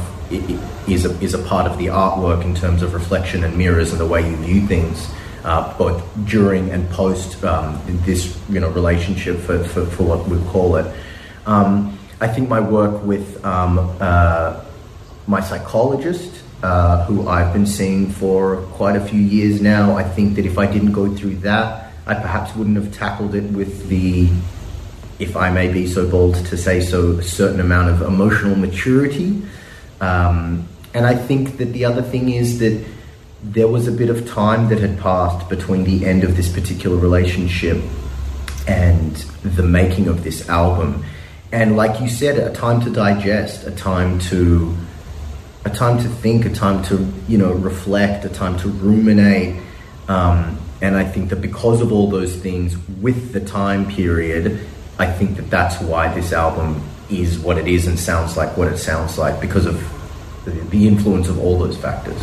is 0.88 1.06
a, 1.06 1.12
is 1.20 1.34
a 1.34 1.44
part 1.44 1.70
of 1.70 1.78
the 1.78 1.88
artwork 1.88 2.44
in 2.46 2.56
terms 2.56 2.82
of 2.82 2.94
reflection 2.94 3.44
and 3.44 3.58
mirrors 3.58 3.92
and 3.92 4.00
the 4.00 4.06
way 4.06 4.22
you 4.28 4.38
view 4.38 4.66
things. 4.68 5.10
Uh, 5.44 5.78
both 5.78 6.04
during 6.26 6.70
and 6.70 6.90
post 6.90 7.42
um, 7.46 7.80
this 8.06 8.38
you 8.50 8.60
know 8.60 8.70
relationship 8.72 9.38
for, 9.38 9.64
for, 9.64 9.86
for 9.86 10.04
what 10.04 10.28
we 10.28 10.38
call 10.52 10.76
it. 10.76 10.86
Um, 11.46 11.98
I 12.20 12.28
think 12.28 12.50
my 12.50 12.60
work 12.60 13.02
with 13.06 13.44
um, 13.46 13.80
uh, 14.02 14.62
my 15.28 15.40
psychologist, 15.40 16.44
uh, 16.62 17.06
who 17.06 17.30
I've 17.30 17.54
been 17.54 17.66
seeing 17.66 18.10
for 18.10 18.58
quite 18.74 18.98
a 18.98 19.00
few 19.00 19.22
years 19.22 19.62
now, 19.62 19.96
I 19.96 20.04
think 20.04 20.36
that 20.36 20.46
if 20.46 20.58
I 20.58 20.68
didn't 20.68 20.92
go 20.92 21.16
through 21.16 21.38
that, 21.38 21.89
I 22.06 22.16
perhaps 22.16 22.56
wouldn't 22.56 22.78
have 22.78 22.94
tackled 22.94 23.36
it 23.36 23.44
with 23.52 23.90
the, 23.90 24.30
if 25.20 25.36
I 25.36 25.52
may 25.52 25.72
be 25.72 25.88
so 25.88 26.10
bold 26.10 26.36
to 26.36 26.58
say 26.58 26.82
so, 26.82 27.14
a 27.14 27.24
certain 27.24 27.60
amount 27.60 27.90
of 27.90 28.02
emotional 28.02 28.56
maturity. 28.56 29.42
Um, 30.02 30.68
and 30.94 31.06
I 31.06 31.16
think 31.16 31.58
that 31.58 31.74
the 31.74 31.86
other 31.86 32.02
thing 32.02 32.30
is 32.30 32.60
that 32.60 32.84
there 33.44 33.68
was 33.68 33.88
a 33.88 33.92
bit 33.92 34.10
of 34.10 34.28
time 34.28 34.70
that 34.70 34.80
had 34.80 35.00
passed 35.00 35.48
between 35.50 35.84
the 35.84 36.06
end 36.06 36.24
of 36.24 36.36
this 36.36 36.52
particular 36.52 36.98
relationship 36.98 37.82
and 38.68 39.16
the 39.44 39.64
making 39.64 40.08
of 40.08 40.24
this 40.24 40.50
album 40.50 41.04
and 41.52 41.76
like 41.76 42.00
you 42.00 42.10
said, 42.10 42.38
a 42.38 42.54
time 42.54 42.82
to 42.82 42.90
digest, 42.92 43.66
a 43.66 43.72
time 43.72 44.20
to 44.20 44.76
a 45.66 45.70
time 45.70 45.98
to 45.98 46.08
think, 46.08 46.46
a 46.46 46.54
time 46.54 46.84
to 46.84 47.12
you 47.28 47.38
know 47.38 47.54
reflect, 47.54 48.24
a 48.26 48.30
time 48.30 48.58
to 48.60 48.70
ruminate. 48.70 49.60
Um, 50.08 50.60
and 50.82 50.96
I 50.96 51.04
think 51.04 51.30
that 51.30 51.42
because 51.42 51.82
of 51.82 51.92
all 51.92 52.10
those 52.10 52.36
things, 52.36 52.78
with 53.02 53.34
the 53.34 53.42
time 53.42 53.86
period, 53.90 54.60
I 54.98 55.12
think 55.12 55.38
that 55.38 55.50
that's 55.50 55.80
why 55.82 56.14
this 56.14 56.32
album 56.34 56.82
is 57.10 57.40
what 57.40 57.58
it 57.58 57.68
is 57.68 57.88
and 57.88 58.00
sounds 58.00 58.38
like 58.38 58.56
what 58.56 58.68
it 58.68 58.78
sounds 58.78 59.18
like 59.18 59.42
because 59.42 59.66
of 59.66 59.76
the, 60.46 60.52
the 60.52 60.88
influence 60.88 61.28
of 61.28 61.40
all 61.40 61.58
those 61.58 61.78
factors. 61.78 62.22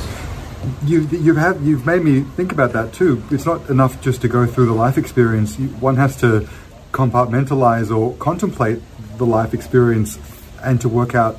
You, 0.85 1.03
you've 1.13 1.37
had, 1.37 1.61
you've 1.61 1.87
made 1.87 2.03
me 2.03 2.23
think 2.23 2.51
about 2.53 2.73
that 2.73 2.93
too. 2.93 3.23
It's 3.31 3.47
not 3.47 3.69
enough 3.71 4.01
just 4.01 4.23
to 4.23 4.29
go 4.29 4.47
through 4.47 4.67
the 4.67 4.73
life 4.73 4.99
experience. 4.99 5.57
One 5.57 5.97
has 5.97 6.17
to 6.21 6.49
compartmentalize 6.93 7.95
or 7.95 8.15
contemplate 8.17 8.81
the 9.19 9.27
life 9.27 9.55
experience 9.55 10.19
and 10.63 10.81
to 10.81 10.89
work 10.89 11.15
out. 11.15 11.39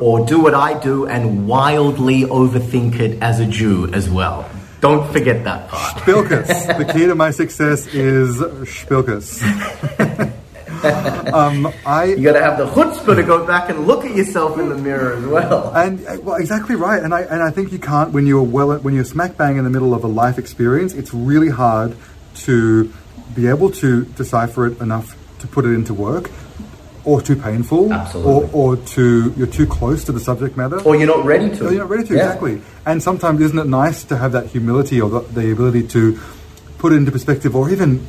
or 0.00 0.24
do 0.26 0.38
what 0.38 0.54
I 0.54 0.78
do 0.78 1.06
and 1.06 1.48
wildly 1.48 2.22
overthink 2.22 3.00
it 3.00 3.22
as 3.22 3.40
a 3.40 3.46
Jew 3.46 3.88
as 3.92 4.08
well. 4.10 4.48
Don't 4.80 5.12
forget 5.12 5.44
that 5.44 5.68
part. 5.68 5.98
Spilkus. 5.98 6.78
the 6.78 6.92
key 6.92 7.06
to 7.06 7.14
my 7.14 7.30
success 7.30 7.86
is 7.88 8.38
Spilkus. 8.38 9.42
um, 11.34 11.72
I, 11.84 12.04
you 12.04 12.22
got 12.22 12.32
to 12.32 12.42
have 12.42 12.56
the 12.56 12.66
chutzpah 12.66 13.16
to 13.16 13.22
go 13.22 13.46
back 13.46 13.68
and 13.68 13.86
look 13.86 14.04
at 14.04 14.16
yourself 14.16 14.58
in 14.58 14.70
the 14.70 14.76
mirror 14.76 15.16
as 15.16 15.24
well. 15.24 15.74
And 15.74 16.06
uh, 16.06 16.16
well, 16.22 16.36
exactly 16.36 16.76
right. 16.76 17.02
And 17.02 17.14
I 17.14 17.22
and 17.22 17.42
I 17.42 17.50
think 17.50 17.72
you 17.72 17.78
can't 17.78 18.12
when 18.12 18.26
you're 18.26 18.42
well 18.42 18.78
when 18.78 18.94
you're 18.94 19.04
smack 19.04 19.36
bang 19.36 19.58
in 19.58 19.64
the 19.64 19.70
middle 19.70 19.92
of 19.92 20.04
a 20.04 20.08
life 20.08 20.38
experience. 20.38 20.94
It's 20.94 21.12
really 21.12 21.50
hard 21.50 21.96
to 22.46 22.92
be 23.34 23.46
able 23.46 23.70
to 23.70 24.04
decipher 24.04 24.66
it 24.66 24.80
enough 24.80 25.16
to 25.40 25.46
put 25.46 25.64
it 25.64 25.74
into 25.74 25.92
work 25.92 26.30
or 27.04 27.20
too 27.22 27.36
painful, 27.36 27.92
Absolutely. 27.92 28.50
or, 28.52 28.72
or 28.72 28.76
too 28.76 29.32
you're 29.36 29.46
too 29.46 29.66
close 29.66 30.04
to 30.04 30.12
the 30.12 30.20
subject 30.20 30.56
matter, 30.56 30.80
Or 30.82 30.94
you're 30.96 31.06
not 31.06 31.24
ready 31.24 31.48
to. 31.56 31.66
or 31.66 31.70
you're 31.70 31.80
not 31.80 31.90
ready 31.90 32.06
to 32.08 32.14
Yeah. 32.14 32.24
exactly. 32.24 32.60
And 32.86 33.02
sometimes 33.02 33.40
isn't 33.40 33.58
it 33.58 33.66
nice 33.66 34.04
to 34.04 34.16
have 34.16 34.32
that 34.32 34.46
humility 34.46 35.00
or 35.00 35.08
the, 35.08 35.20
the 35.20 35.52
ability 35.52 35.86
to 35.88 36.18
put 36.78 36.92
it 36.92 36.96
into 36.96 37.10
perspective, 37.12 37.54
or 37.56 37.70
even, 37.70 38.06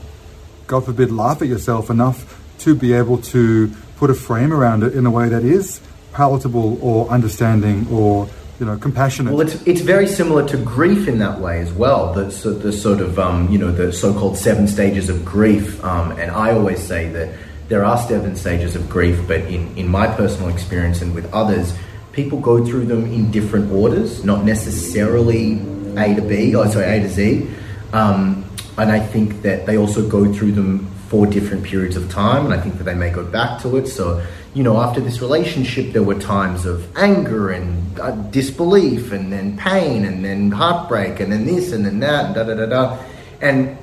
God 0.68 0.86
forbid, 0.86 1.12
laugh 1.12 1.42
at 1.42 1.48
yourself 1.48 1.90
enough 1.90 2.40
to 2.60 2.76
be 2.76 2.94
able 2.94 3.18
to 3.36 3.72
put 3.98 4.10
a 4.10 4.14
frame 4.14 4.52
around 4.54 4.84
it 4.84 4.94
in 4.96 5.06
a 5.06 5.12
way 5.12 5.30
that 5.30 5.44
is 5.44 5.80
palatable 6.14 6.78
or 6.82 7.08
understanding 7.10 7.88
or 7.92 8.28
you 8.60 8.66
know 8.66 8.78
compassionate. 8.78 9.34
Well, 9.34 9.42
it's 9.48 9.62
it's 9.66 9.82
very 9.82 10.06
similar 10.08 10.48
to 10.50 10.58
grief 10.58 11.08
in 11.08 11.18
that 11.20 11.40
way 11.40 11.60
as 11.62 11.72
well. 11.72 12.14
The 12.14 12.30
so, 12.30 12.54
the 12.54 12.72
sort 12.72 13.00
of 13.02 13.18
um, 13.18 13.50
you 13.50 13.58
know 13.58 13.72
the 13.72 13.92
so-called 13.92 14.38
seven 14.38 14.68
stages 14.68 15.10
of 15.10 15.26
grief, 15.26 15.84
um, 15.84 16.12
and 16.20 16.30
I 16.32 16.52
always 16.52 16.82
say 16.86 17.10
that 17.10 17.30
there 17.68 17.84
are 17.86 17.98
seven 17.98 18.36
stages 18.36 18.76
of 18.76 18.90
grief, 18.90 19.20
but 19.28 19.42
in 19.42 19.76
in 19.78 19.88
my 19.88 20.08
personal 20.08 20.50
experience 20.50 21.02
and 21.02 21.16
with 21.16 21.32
others, 21.34 21.74
people 22.12 22.40
go 22.40 22.66
through 22.66 22.86
them 22.86 23.06
in 23.06 23.32
different 23.32 23.72
orders, 23.72 24.24
not 24.24 24.44
necessarily 24.44 25.54
A 25.98 26.16
to 26.16 26.22
B, 26.22 26.56
or 26.56 26.68
sorry 26.68 26.86
A 26.86 27.00
to 27.02 27.10
Z. 27.10 27.50
Um, 27.94 28.46
and 28.78 28.92
I 28.92 29.00
think 29.00 29.42
that 29.42 29.66
they 29.66 29.78
also 29.78 30.08
go 30.08 30.32
through 30.34 30.54
them 30.54 30.88
for 31.08 31.26
different 31.26 31.64
periods 31.64 31.98
of 31.98 32.10
time, 32.10 32.46
and 32.46 32.54
I 32.54 32.60
think 32.60 32.78
that 32.78 32.86
they 32.86 32.96
may 32.96 33.10
go 33.10 33.26
back 33.26 33.62
to 33.64 33.76
it. 33.76 33.88
So, 33.88 34.26
you 34.54 34.64
know, 34.64 34.78
after 34.78 35.02
this 35.02 35.22
relationship, 35.22 35.92
there 35.92 36.04
were 36.04 36.18
times 36.18 36.66
of 36.66 36.88
anger 36.98 37.50
and 37.50 38.00
uh, 38.00 38.12
disbelief, 38.32 39.12
and 39.12 39.32
then 39.32 39.58
pain, 39.58 40.06
and 40.06 40.24
then 40.24 40.52
heartbreak, 40.52 41.20
and 41.20 41.32
then 41.32 41.46
this, 41.46 41.74
and 41.74 41.86
then 41.86 42.00
that, 42.00 42.26
and 42.28 42.36
da 42.36 42.44
da 42.44 42.56
da 42.56 42.66
da. 42.66 42.98
And 43.42 43.78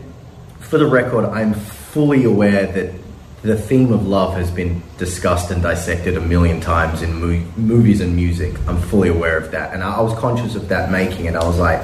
for 0.61 0.79
the 0.79 0.87
record, 0.87 1.27
I'm 1.27 1.53
fully 1.53 2.25
aware 2.25 2.67
that 2.67 2.95
the 3.49 3.57
theme 3.57 3.95
of 3.95 4.07
love 4.07 4.35
has 4.35 4.51
been 4.51 4.83
discussed 4.99 5.51
and 5.51 5.63
dissected 5.63 6.19
a 6.19 6.21
million 6.21 6.61
times 6.61 7.01
in 7.01 7.15
mo- 7.15 7.47
movies 7.57 8.03
and 8.03 8.15
music. 8.15 8.55
I'm 8.69 8.79
fully 8.79 9.09
aware 9.09 9.39
of 9.39 9.53
that. 9.53 9.73
And 9.73 9.83
I, 9.83 9.97
I 9.97 10.01
was 10.03 10.13
conscious 10.19 10.55
of 10.55 10.69
that 10.69 10.91
making 10.91 11.25
it. 11.25 11.35
I 11.35 11.43
was 11.47 11.59
like, 11.59 11.81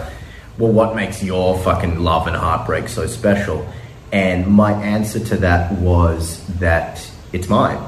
well, 0.58 0.70
what 0.70 0.94
makes 0.94 1.22
your 1.22 1.58
fucking 1.60 2.00
love 2.00 2.26
and 2.26 2.36
heartbreak 2.36 2.90
so 2.90 3.06
special? 3.06 3.66
And 4.12 4.46
my 4.46 4.72
answer 4.72 5.18
to 5.20 5.38
that 5.38 5.72
was 5.72 6.46
that 6.58 7.10
it's 7.32 7.48
mine. 7.48 7.82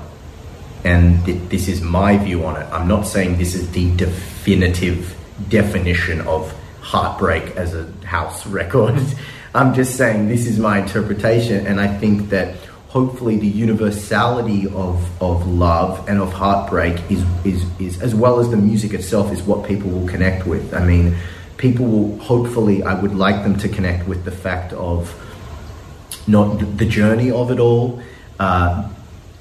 And 0.83 1.23
th- 1.27 1.51
this 1.51 1.69
is 1.69 1.83
my 1.83 2.17
view 2.17 2.47
on 2.47 2.57
it. 2.57 2.65
I'm 2.73 2.89
not 2.89 3.03
saying 3.03 3.37
this 3.37 3.55
is 3.55 3.71
the 3.73 3.95
definitive 3.95 5.15
definition 5.51 6.23
of 6.23 6.51
heartbreak 6.81 7.57
as 7.57 7.75
a 7.75 7.93
house 8.07 8.47
record. 8.47 8.99
I'm 9.55 9.75
just 9.75 9.97
saying 9.97 10.29
this 10.29 10.47
is 10.47 10.59
my 10.59 10.81
interpretation, 10.81 11.67
and 11.67 11.79
I 11.79 11.89
think 11.99 12.31
that 12.31 12.57
hopefully 12.97 13.37
the 13.37 13.47
universality 13.47 14.65
of, 14.69 14.97
of 15.23 15.47
love 15.47 16.09
and 16.09 16.19
of 16.19 16.33
heartbreak 16.33 16.99
is, 17.11 17.23
is, 17.45 17.63
is, 17.79 18.01
as 18.01 18.15
well 18.15 18.41
as 18.41 18.49
the 18.49 18.57
music 18.57 18.95
itself, 18.95 19.31
is 19.31 19.43
what 19.43 19.69
people 19.69 19.91
will 19.91 20.09
connect 20.09 20.47
with. 20.47 20.73
I 20.73 20.83
mean, 20.83 21.15
people 21.59 21.85
will 21.85 22.19
hopefully, 22.21 22.83
I 22.83 22.95
would 22.99 23.15
like 23.15 23.43
them 23.43 23.59
to 23.59 23.69
connect 23.69 24.09
with 24.09 24.25
the 24.25 24.31
fact 24.31 24.73
of 24.73 25.13
not 26.27 26.59
the 26.79 26.87
journey 26.87 27.31
of 27.31 27.51
it 27.51 27.61
all. 27.61 28.01
Uh, 28.41 28.89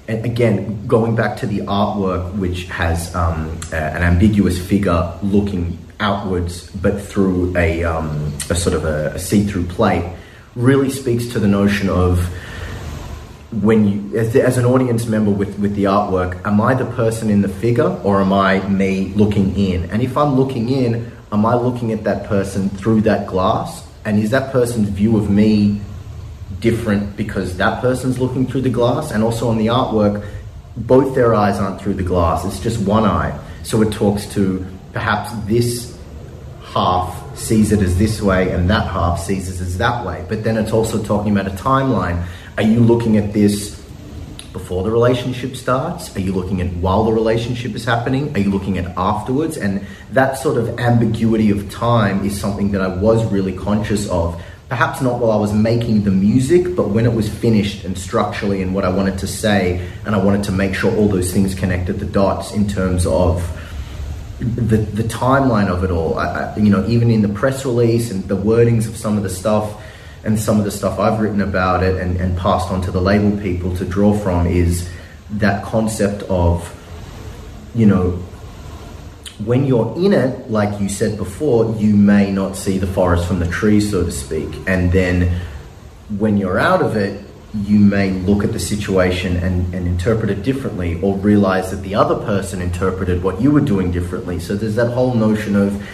and 0.10 0.26
again, 0.26 0.86
going 0.86 1.15
back 1.15 1.38
to 1.38 1.48
the 1.48 1.60
artwork, 1.60 2.36
which 2.38 2.65
has 2.65 3.15
um, 3.15 3.58
a- 3.72 3.76
an 3.78 4.04
ambiguous 4.04 4.60
figure 4.60 5.13
looking 5.24 5.80
outwards, 6.02 6.70
but 6.72 7.02
through 7.02 7.56
a, 7.56 7.86
um, 7.86 8.34
a 8.50 8.56
sort 8.56 8.76
of 8.76 8.84
a, 8.84 9.15
a 9.15 9.20
see-through 9.20 9.68
plate, 9.68 10.04
really 10.58 10.89
speaks 10.89 11.28
to 11.28 11.39
the 11.39 11.48
notion 11.48 11.88
of 11.88 12.20
when 13.62 13.88
you, 13.88 14.18
as, 14.18 14.36
as 14.36 14.58
an 14.58 14.65
audience 14.65 15.06
member 15.06 15.32
with, 15.32 15.58
with 15.60 15.76
the 15.76 15.86
artwork, 15.86 16.46
am 16.46 16.60
I 16.62 16.74
the 16.74 16.86
person 16.86 17.30
in 17.30 17.41
the 17.41 17.50
figure 17.50 17.89
or 18.04 18.22
am 18.22 18.34
I 18.34 18.68
me 18.68 19.13
looking 19.15 19.56
in? 19.58 19.89
And 19.91 20.02
if 20.02 20.18
I'm 20.18 20.36
looking 20.36 20.70
in, 20.70 21.12
am 21.32 21.46
I 21.46 21.56
looking 21.56 21.91
at 21.91 22.04
that 22.04 22.28
person 22.28 22.70
through 22.70 23.02
that 23.02 23.28
glass? 23.28 23.88
And 24.04 24.20
is 24.20 24.32
that 24.32 24.52
person's 24.52 24.89
view 24.89 25.18
of 25.18 25.30
me 25.30 25.82
different 26.60 27.18
because 27.18 27.58
that 27.58 27.82
person's 27.82 28.20
looking 28.20 28.46
through 28.46 28.62
the 28.62 28.70
glass? 28.70 29.12
And 29.12 29.24
also 29.24 29.50
on 29.50 29.58
the 29.58 29.68
artwork, 29.68 30.26
both 30.78 31.15
their 31.15 31.34
eyes 31.34 31.58
aren't 31.58 31.82
through 31.82 31.96
the 31.96 32.04
glass, 32.04 32.46
it's 32.46 32.60
just 32.60 32.80
one 32.80 33.06
eye. 33.06 33.38
So 33.63 33.82
it 33.82 33.91
talks 33.91 34.26
to 34.34 34.65
perhaps 34.94 35.32
this 35.46 35.98
half 36.62 37.38
sees 37.38 37.72
it 37.72 37.82
as 37.82 37.98
this 37.98 38.22
way 38.22 38.52
and 38.52 38.70
that 38.70 38.88
half 38.88 39.20
sees 39.20 39.50
it 39.50 39.62
as 39.62 39.78
that 39.78 40.06
way. 40.06 40.26
But 40.28 40.44
then 40.44 40.58
it's 40.58 40.72
also 40.72 41.02
talking 41.04 41.38
about 41.38 41.48
a 41.48 41.56
timeline. 41.56 42.26
Are 42.58 42.63
you 42.63 42.80
looking 42.80 43.18
at 43.18 43.34
this 43.34 43.76
before 44.54 44.84
the 44.84 44.89
relationship 44.91 45.58
starts? 45.58 46.15
Are 46.15 46.22
you 46.22 46.32
looking 46.32 46.62
at 46.62 46.72
while 46.76 47.04
the 47.04 47.12
relationship 47.12 47.76
is 47.76 47.84
happening? 47.84 48.34
Are 48.34 48.39
you 48.39 48.50
looking 48.50 48.78
at 48.78 48.98
afterwards? 48.98 49.58
And 49.58 49.86
that 50.12 50.38
sort 50.38 50.58
of 50.58 50.80
ambiguity 50.80 51.50
of 51.50 51.70
time 51.70 52.26
is 52.26 52.39
something 52.39 52.72
that 52.72 52.80
I 52.80 52.88
was 52.88 53.26
really 53.26 53.52
conscious 53.52 54.08
of. 54.08 54.41
Perhaps 54.70 55.02
not 55.02 55.20
while 55.20 55.32
I 55.32 55.36
was 55.36 55.52
making 55.52 56.06
the 56.06 56.12
music, 56.12 56.78
but 56.78 56.88
when 56.88 57.06
it 57.06 57.13
was 57.13 57.28
finished 57.28 57.84
and 57.84 57.98
structurally 57.98 58.62
and 58.62 58.74
what 58.74 58.86
I 58.86 58.89
wanted 58.89 59.20
to 59.20 59.28
say, 59.28 59.86
and 60.06 60.15
I 60.15 60.24
wanted 60.24 60.46
to 60.46 60.54
make 60.54 60.76
sure 60.76 60.96
all 60.96 61.10
those 61.10 61.34
things 61.34 61.56
connected 61.56 62.00
the 62.00 62.06
dots 62.06 62.54
in 62.54 62.70
terms 62.70 63.06
of 63.06 63.44
the 64.39 64.78
the 64.78 65.04
timeline 65.04 65.68
of 65.68 65.84
it 65.84 65.91
all. 65.91 66.18
I, 66.18 66.26
I, 66.26 66.58
you 66.58 66.70
know, 66.70 66.86
even 66.88 67.12
in 67.12 67.22
the 67.22 67.30
press 67.30 67.65
release 67.65 68.12
and 68.12 68.24
the 68.24 68.38
wordings 68.38 68.88
of 68.88 68.96
some 68.96 69.18
of 69.18 69.24
the 69.24 69.30
stuff, 69.30 69.82
and 70.26 70.40
some 70.40 70.58
of 70.58 70.66
the 70.66 70.72
stuff 70.72 71.00
I've 71.00 71.20
written 71.20 71.40
about 71.40 71.84
it 71.84 72.02
and, 72.02 72.18
and 72.18 72.38
passed 72.38 72.72
on 72.72 72.82
to 72.82 72.92
the 72.92 73.00
label 73.00 73.40
people 73.40 73.76
to 73.78 73.86
draw 73.86 74.18
from 74.18 74.48
is 74.48 74.90
that 75.30 75.64
concept 75.64 76.24
of, 76.24 76.70
you 77.76 77.86
know, 77.86 78.12
when 79.44 79.66
you're 79.66 79.94
in 79.98 80.14
it, 80.14 80.50
like 80.50 80.82
you 80.82 80.90
said 80.90 81.18
before, 81.18 81.76
you 81.76 81.96
may 81.96 82.32
not 82.32 82.56
see 82.56 82.78
the 82.80 82.88
forest 82.88 83.28
from 83.28 83.40
the 83.40 83.48
trees, 83.48 83.92
so 83.92 84.04
to 84.04 84.12
speak, 84.12 84.50
and 84.66 84.92
then 84.92 85.40
when 86.18 86.38
you're 86.38 86.60
out 86.60 86.82
of 86.82 86.96
it, 86.96 87.24
you 87.54 87.80
may 87.80 88.12
look 88.12 88.44
at 88.44 88.52
the 88.52 88.60
situation 88.60 89.38
and, 89.38 89.74
and 89.74 89.88
interpret 89.88 90.30
it 90.30 90.44
differently 90.44 91.00
or 91.02 91.18
realize 91.18 91.72
that 91.72 91.78
the 91.78 91.96
other 91.96 92.16
person 92.26 92.62
interpreted 92.62 93.24
what 93.24 93.42
you 93.42 93.52
were 93.52 93.62
doing 93.62 93.92
differently. 93.92 94.40
So 94.40 94.56
there's 94.56 94.76
that 94.76 94.92
whole 94.92 95.14
notion 95.14 95.56
of, 95.56 95.88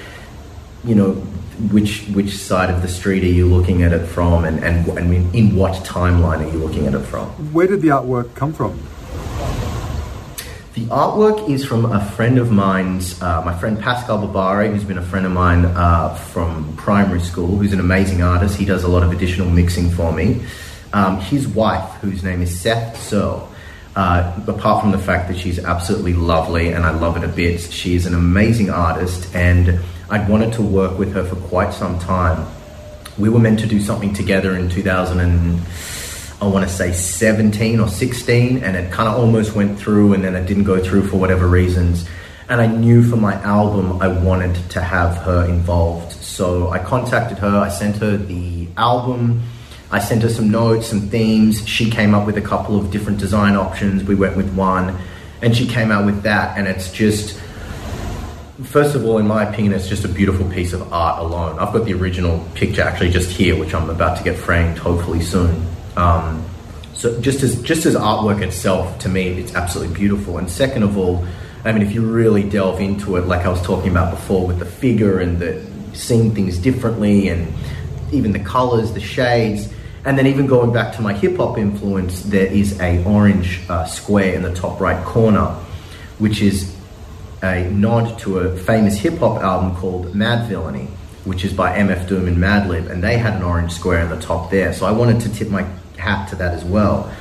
you 0.84 0.96
know, 0.96 1.24
which 1.70 2.08
which 2.08 2.36
side 2.36 2.70
of 2.70 2.82
the 2.82 2.88
street 2.88 3.24
are 3.24 3.28
you 3.28 3.46
looking 3.46 3.84
at 3.84 3.94
it 3.94 4.06
from 4.08 4.46
and, 4.46 4.64
and, 4.64 4.88
and 4.98 5.14
in, 5.14 5.36
in 5.36 5.56
what 5.56 5.74
timeline 5.86 6.40
are 6.40 6.52
you 6.52 6.58
looking 6.58 6.88
at 6.88 6.94
it 6.94 7.02
from? 7.02 7.28
Where 7.54 7.68
did 7.68 7.82
the 7.82 7.90
artwork 7.90 8.34
come 8.36 8.54
from? 8.54 8.80
The 10.74 10.86
artwork 10.86 11.50
is 11.50 11.66
from 11.66 11.86
a 11.92 12.04
friend 12.12 12.38
of 12.38 12.50
mine's, 12.50 13.22
uh, 13.22 13.44
my 13.44 13.54
friend 13.54 13.78
Pascal 13.78 14.26
Babare, 14.26 14.72
who's 14.72 14.86
been 14.86 14.98
a 14.98 15.04
friend 15.04 15.26
of 15.26 15.32
mine 15.34 15.66
uh, 15.66 16.16
from 16.16 16.76
primary 16.78 17.20
school, 17.20 17.58
who's 17.58 17.74
an 17.74 17.82
amazing 17.82 18.24
artist. 18.24 18.56
He 18.56 18.64
does 18.64 18.84
a 18.84 18.88
lot 18.88 19.04
of 19.04 19.12
additional 19.12 19.50
mixing 19.50 19.90
for 19.90 20.14
me. 20.14 20.46
Um, 20.94 21.20
his 21.20 21.46
wife, 21.46 21.96
whose 21.96 22.24
name 22.24 22.42
is 22.42 22.58
Seth 22.58 23.02
Searle, 23.04 23.52
uh, 23.98 24.40
apart 24.48 24.82
from 24.82 24.92
the 24.92 24.98
fact 24.98 25.28
that 25.28 25.38
she's 25.38 25.60
absolutely 25.60 26.14
lovely 26.14 26.70
and 26.70 26.86
I 26.86 26.92
love 26.92 27.18
it 27.18 27.26
a 27.26 27.28
bit, 27.28 27.60
she 27.60 27.96
is 27.96 28.06
an 28.06 28.14
amazing 28.14 28.70
artist 28.70 29.36
and 29.36 29.82
I'd 30.12 30.28
wanted 30.28 30.54
to 30.54 30.62
work 30.62 31.00
with 31.00 31.14
her 31.14 31.24
for 31.24 31.38
quite 31.38 31.74
some 31.74 31.98
time. 31.98 32.46
We 33.18 33.30
were 33.30 33.40
meant 33.40 33.60
to 33.62 33.68
do 33.68 33.80
something 33.80 34.14
together 34.14 34.56
in 34.58 34.70
2000 34.70 35.20
and 35.22 35.62
I 36.42 36.48
want 36.48 36.68
to 36.68 36.74
say 36.74 36.92
17 36.92 37.80
or 37.80 37.88
16, 37.88 38.64
and 38.64 38.76
it 38.76 38.92
kind 38.92 39.08
of 39.08 39.16
almost 39.16 39.56
went 39.56 39.78
through, 39.78 40.14
and 40.14 40.24
then 40.24 40.36
it 40.36 40.48
didn't 40.48 40.64
go 40.64 40.84
through 40.84 41.08
for 41.08 41.18
whatever 41.18 41.48
reasons. 41.48 42.10
And 42.50 42.60
I 42.60 42.66
knew 42.66 43.04
for 43.04 43.16
my 43.16 43.36
album 43.44 44.02
I 44.02 44.08
wanted 44.08 44.56
to 44.72 44.82
have 44.82 45.18
her 45.18 45.46
involved. 45.46 46.14
So 46.14 46.72
I 46.72 46.80
contacted 46.80 47.38
her, 47.38 47.60
I 47.60 47.70
sent 47.70 47.98
her 47.98 48.18
the 48.18 48.68
album, 48.76 49.44
I 49.92 50.00
sent 50.00 50.24
her 50.24 50.30
some 50.30 50.50
notes, 50.50 50.88
some 50.88 51.10
themes. 51.10 51.66
She 51.68 51.92
came 51.92 52.16
up 52.16 52.26
with 52.26 52.38
a 52.38 52.42
couple 52.42 52.76
of 52.76 52.90
different 52.90 53.20
design 53.20 53.56
options. 53.56 54.04
We 54.04 54.16
went 54.16 54.36
with 54.36 54.52
one, 54.56 54.98
and 55.44 55.56
she 55.56 55.68
came 55.68 55.92
out 55.92 56.08
with 56.08 56.24
that, 56.24 56.58
and 56.58 56.68
it's 56.68 56.92
just. 56.92 57.40
First 58.64 58.96
of 58.96 59.06
all, 59.06 59.18
in 59.18 59.28
my 59.28 59.50
opinion, 59.50 59.74
it's 59.74 59.88
just 59.88 60.06
a 60.06 60.08
beautiful 60.08 60.48
piece 60.50 60.74
of 60.74 60.94
art 60.94 61.20
alone. 61.20 61.58
I've 61.58 61.74
got 61.74 61.86
the 61.86 61.94
original 61.94 62.46
picture 62.54 62.82
actually 62.82 63.10
just 63.10 63.32
here, 63.32 63.58
which 63.58 63.74
I'm 63.74 63.90
about 63.90 64.18
to 64.18 64.24
get 64.24 64.38
framed 64.38 64.78
hopefully 64.78 65.22
soon. 65.22 65.66
Um, 65.98 66.46
so 66.94 67.20
just 67.22 67.42
as 67.42 67.62
just 67.64 67.86
as 67.86 67.96
artwork 67.96 68.42
itself, 68.42 69.00
to 69.00 69.10
me, 69.10 69.30
it's 69.30 69.56
absolutely 69.56 69.96
beautiful. 69.96 70.38
And 70.38 70.50
second 70.50 70.84
of 70.84 70.98
all, 70.98 71.26
I 71.64 71.72
mean, 71.72 71.82
if 71.82 71.94
you 71.94 72.02
really 72.06 72.48
delve 72.48 72.80
into 72.82 73.16
it, 73.16 73.26
like 73.26 73.46
I 73.46 73.50
was 73.50 73.62
talking 73.64 73.90
about 73.90 74.12
before, 74.12 74.46
with 74.46 74.60
the 74.60 74.66
figure 74.66 75.20
and 75.20 75.40
the 75.40 75.66
seeing 75.94 76.36
things 76.36 76.58
differently, 76.58 77.30
and 77.30 77.52
even 78.12 78.32
the 78.32 78.40
colors, 78.40 78.94
the 78.94 79.00
shades, 79.00 79.74
and 80.06 80.18
then 80.18 80.28
even 80.28 80.46
going 80.46 80.72
back 80.72 80.96
to 80.96 81.02
my 81.02 81.14
hip 81.14 81.38
hop 81.38 81.58
influence, 81.58 82.22
there 82.24 82.48
is 82.48 82.80
a 82.80 83.04
orange 83.06 83.62
uh, 83.70 83.86
square 83.86 84.36
in 84.36 84.44
the 84.44 84.54
top 84.54 84.80
right 84.80 85.04
corner, 85.04 85.48
which 86.20 86.42
is 86.42 86.76
a 87.44 87.70
nod 87.72 88.20
to 88.20 88.40
a 88.40 88.58
famous 88.58 88.98
hip 88.98 89.18
hop 89.20 89.42
album 89.42 89.76
called 89.76 90.14
Madvillainy, 90.14 90.88
which 91.26 91.44
is 91.44 91.54
by 91.54 91.78
MF 91.78 92.08
Doom 92.08 92.28
and 92.28 92.38
Madlib, 92.38 92.90
and 92.90 93.04
they 93.04 93.18
had 93.18 93.36
an 93.36 93.44
orange 93.44 93.72
square 93.72 94.02
in 94.02 94.10
the 94.10 94.20
top 94.20 94.52
there. 94.52 94.74
So 94.74 94.86
I 94.86 94.92
wanted 94.92 95.22
to 95.22 95.30
tip 95.34 95.50
my 95.50 95.66
hat 95.98 96.30
to 96.30 96.36
that 96.38 96.54
as 96.54 96.64
well. 96.64 97.12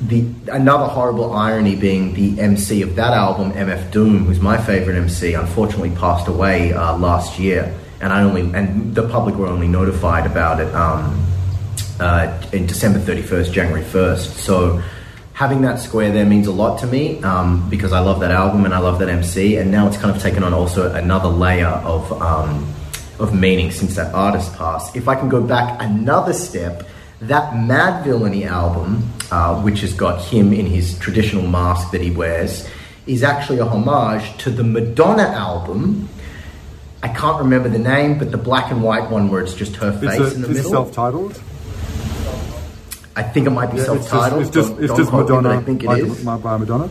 the 0.00 0.24
another 0.50 0.86
horrible 0.86 1.34
irony 1.34 1.76
being 1.76 2.14
the 2.14 2.40
MC 2.40 2.80
of 2.82 2.96
that 2.96 3.12
album, 3.12 3.52
MF 3.52 3.90
Doom, 3.90 4.24
who's 4.24 4.40
my 4.40 4.56
favorite 4.56 4.96
MC, 4.96 5.34
unfortunately 5.34 5.90
passed 5.90 6.26
away 6.26 6.72
uh, 6.72 6.96
last 6.96 7.38
year, 7.38 7.74
and 8.00 8.12
I 8.12 8.22
only 8.22 8.42
and 8.54 8.94
the 8.94 9.06
public 9.08 9.34
were 9.34 9.46
only 9.46 9.68
notified 9.68 10.24
about 10.24 10.60
it 10.60 10.74
um, 10.74 11.22
uh, 11.98 12.42
in 12.52 12.66
December 12.66 12.98
thirty 12.98 13.22
first, 13.22 13.52
January 13.52 13.84
first. 13.84 14.38
So 14.38 14.82
having 15.40 15.62
that 15.62 15.78
square 15.78 16.12
there 16.12 16.26
means 16.26 16.46
a 16.46 16.52
lot 16.52 16.78
to 16.78 16.86
me 16.86 17.18
um, 17.22 17.66
because 17.70 17.92
I 17.94 18.00
love 18.00 18.20
that 18.20 18.30
album 18.30 18.66
and 18.66 18.74
I 18.74 18.78
love 18.78 18.98
that 18.98 19.08
MC, 19.08 19.56
and 19.56 19.70
now 19.70 19.88
it's 19.88 19.96
kind 19.96 20.14
of 20.14 20.20
taken 20.20 20.44
on 20.44 20.52
also 20.52 20.92
another 20.92 21.30
layer 21.30 21.66
of 21.94 22.12
um, 22.20 22.70
of 23.18 23.34
meaning 23.34 23.70
since 23.70 23.96
that 23.96 24.12
artist 24.14 24.54
passed. 24.56 24.94
If 24.94 25.08
I 25.08 25.14
can 25.14 25.30
go 25.30 25.40
back 25.40 25.80
another 25.82 26.34
step, 26.34 26.86
that 27.22 27.54
Madvillainy 27.54 28.46
album, 28.46 29.10
uh, 29.30 29.62
which 29.62 29.80
has 29.80 29.94
got 29.94 30.22
him 30.22 30.52
in 30.52 30.66
his 30.66 30.98
traditional 30.98 31.46
mask 31.46 31.90
that 31.92 32.02
he 32.02 32.10
wears, 32.10 32.68
is 33.06 33.22
actually 33.22 33.60
a 33.60 33.64
homage 33.64 34.36
to 34.44 34.50
the 34.50 34.62
Madonna 34.62 35.22
album. 35.22 36.06
I 37.02 37.08
can't 37.08 37.38
remember 37.38 37.70
the 37.70 37.78
name, 37.78 38.18
but 38.18 38.30
the 38.30 38.36
black 38.36 38.70
and 38.70 38.82
white 38.82 39.10
one 39.10 39.30
where 39.30 39.40
it's 39.40 39.54
just 39.54 39.76
her 39.76 39.90
face 39.90 40.20
It's, 40.20 40.32
a, 40.32 40.34
in 40.34 40.42
the 40.42 40.48
it's 40.50 40.56
middle. 40.58 40.70
self-titled. 40.70 41.40
I 43.16 43.22
think 43.22 43.46
it 43.46 43.50
might 43.50 43.70
be 43.70 43.78
Yeah, 43.78 43.84
self-titled. 43.84 44.42
It's 44.42 44.50
just, 44.50 44.72
it's 44.78 44.94
just 44.94 45.10
quote 45.10 45.28
me, 45.28 45.36
Madonna 45.36 45.58
I 45.60 45.62
think 45.62 45.82
it 45.82 45.86
by, 45.86 45.96
is. 45.98 46.24
by- 46.24 46.36
by 46.38 46.56
Madonna. 46.56 46.88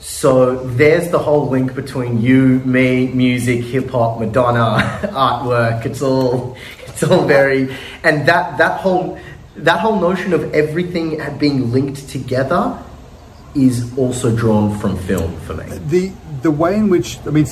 So 0.00 0.56
there's 0.66 1.10
the 1.10 1.18
whole 1.18 1.48
link 1.48 1.74
between 1.74 2.20
you, 2.20 2.60
me, 2.64 3.08
music, 3.08 3.64
hip 3.64 3.90
hop, 3.90 4.20
Madonna, 4.20 4.78
artwork. 5.12 5.84
It's 5.86 6.02
all, 6.02 6.56
it's 6.86 7.02
all 7.02 7.24
very, 7.24 7.74
and 8.04 8.26
that 8.28 8.58
that 8.58 8.80
whole 8.80 9.18
that 9.56 9.80
whole 9.80 9.98
notion 10.00 10.32
of 10.32 10.52
everything 10.54 11.20
being 11.38 11.72
linked 11.72 12.08
together 12.08 12.78
is 13.54 13.96
also 13.98 14.34
drawn 14.34 14.76
from 14.78 14.96
film 14.96 15.36
for 15.40 15.54
me. 15.54 15.64
the 15.88 16.12
the 16.42 16.50
way 16.50 16.74
in 16.76 16.88
which 16.88 17.18
I 17.26 17.30
mean, 17.30 17.46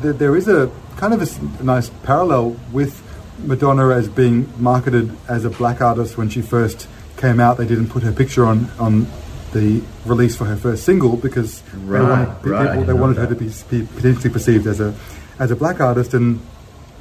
there, 0.00 0.12
there 0.12 0.36
is 0.36 0.48
a 0.48 0.70
kind 0.96 1.12
of 1.14 1.20
a 1.22 1.62
nice 1.62 1.90
parallel 2.02 2.56
with 2.72 3.02
Madonna 3.38 3.90
as 3.90 4.08
being 4.08 4.52
marketed 4.58 5.14
as 5.28 5.44
a 5.44 5.50
black 5.50 5.80
artist 5.80 6.16
when 6.16 6.28
she 6.28 6.42
first 6.42 6.88
came 7.16 7.40
out. 7.40 7.56
They 7.58 7.66
didn't 7.66 7.88
put 7.88 8.02
her 8.02 8.12
picture 8.12 8.44
on 8.46 8.70
on 8.78 9.06
the 9.52 9.82
release 10.04 10.36
for 10.36 10.44
her 10.44 10.56
first 10.56 10.84
single 10.84 11.16
because 11.16 11.62
Right, 11.74 12.00
they 12.00 12.04
wanted, 12.04 12.46
right, 12.46 12.70
people, 12.70 12.84
they 12.84 12.92
wanted 12.92 13.16
her 13.16 13.26
to 13.26 13.34
be, 13.34 13.50
be 13.70 13.86
potentially 13.94 14.30
perceived 14.30 14.66
as 14.66 14.80
a 14.80 14.94
as 15.38 15.50
a 15.50 15.56
black 15.56 15.80
artist 15.80 16.14
and 16.14 16.40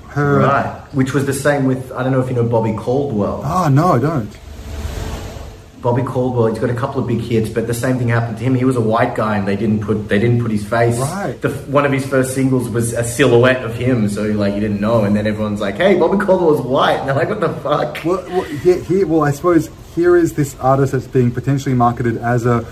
her. 0.10 0.40
Right, 0.40 0.82
which 0.94 1.14
was 1.14 1.26
the 1.26 1.34
same 1.34 1.66
with 1.66 1.92
I 1.92 2.04
don't 2.04 2.12
know 2.12 2.22
if 2.22 2.30
you 2.30 2.36
know 2.36 2.44
Bobby 2.48 2.74
Caldwell. 2.74 3.42
Oh 3.44 3.68
no, 3.70 3.94
I 3.94 4.00
don't. 4.00 4.38
Bobby 5.86 6.02
Caldwell, 6.02 6.48
he's 6.48 6.58
got 6.58 6.72
a 6.72 6.74
couple 6.74 7.00
of 7.00 7.08
big 7.08 7.22
hits, 7.22 7.48
but 7.48 7.68
the 7.68 7.74
same 7.76 8.00
thing 8.00 8.08
happened 8.08 8.40
to 8.40 8.44
him. 8.44 8.56
He 8.56 8.66
was 8.66 8.76
a 8.76 8.82
white 8.82 9.14
guy, 9.14 9.38
and 9.38 9.48
they 9.48 9.56
didn't 9.56 9.82
put 9.82 10.10
they 10.10 10.18
didn't 10.18 10.42
put 10.42 10.50
his 10.50 10.68
face. 10.68 10.98
Right. 10.98 11.40
The, 11.40 11.50
one 11.50 11.86
of 11.86 11.92
his 11.92 12.04
first 12.08 12.34
singles 12.34 12.68
was 12.70 12.94
a 12.94 13.04
silhouette 13.04 13.64
of 13.64 13.76
him, 13.76 14.10
so 14.10 14.24
like 14.24 14.56
you 14.56 14.60
didn't 14.62 14.82
know, 14.82 15.04
and 15.04 15.16
then 15.16 15.28
everyone's 15.28 15.62
like, 15.62 15.76
"Hey, 15.76 15.94
Bobby 15.94 16.18
Caldwell 16.18 16.56
Caldwell's 16.56 16.66
white," 16.66 16.98
and 16.98 17.08
they're 17.08 17.16
like, 17.16 17.30
"What 17.30 17.40
the 17.40 17.54
fuck?" 17.54 18.04
Well, 18.04 18.26
well, 18.30 18.44
here, 18.46 18.82
here, 18.82 19.06
well, 19.06 19.22
I 19.22 19.30
suppose 19.30 19.70
here 19.94 20.18
is 20.18 20.34
this 20.34 20.56
artist 20.60 20.94
that's 20.94 21.06
being 21.06 21.30
potentially 21.30 21.76
marketed 21.76 22.18
as 22.18 22.48
a 22.48 22.66